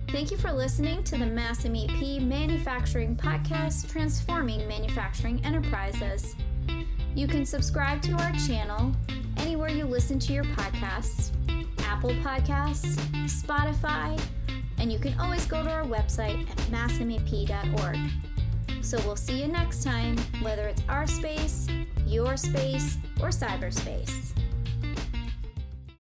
Thank 0.10 0.32
you 0.32 0.38
for 0.38 0.52
listening 0.52 1.04
to 1.06 1.18
the 1.18 1.26
Mass 1.26 1.64
MEP 1.64 2.22
Manufacturing 2.22 3.16
Podcast, 3.16 3.90
Transforming 3.90 4.68
Manufacturing 4.68 5.44
Enterprises. 5.46 6.36
You 7.16 7.28
can 7.28 7.46
subscribe 7.46 8.02
to 8.04 8.14
our 8.14 8.32
channel 8.48 8.94
anywhere 9.38 9.70
you 9.70 9.86
listen 9.86 10.20
to 10.20 10.34
your 10.34 10.44
podcasts 10.44 11.32
Apple 11.92 12.12
Podcasts, 12.24 12.96
Spotify, 13.28 14.18
and 14.78 14.90
you 14.90 14.98
can 14.98 15.14
always 15.20 15.46
go 15.46 15.62
to 15.62 15.70
our 15.70 15.84
website 15.84 16.50
at 16.50 16.58
massmep.org. 16.72 17.98
So 18.82 18.98
we'll 19.00 19.18
see 19.18 19.42
you 19.42 19.50
next 19.50 19.84
time, 19.84 20.18
whether 20.42 20.70
it's 20.70 20.82
our 20.88 21.06
space, 21.06 21.68
your 22.08 22.38
space, 22.38 22.98
or 23.20 23.28
cyberspace. 23.28 24.32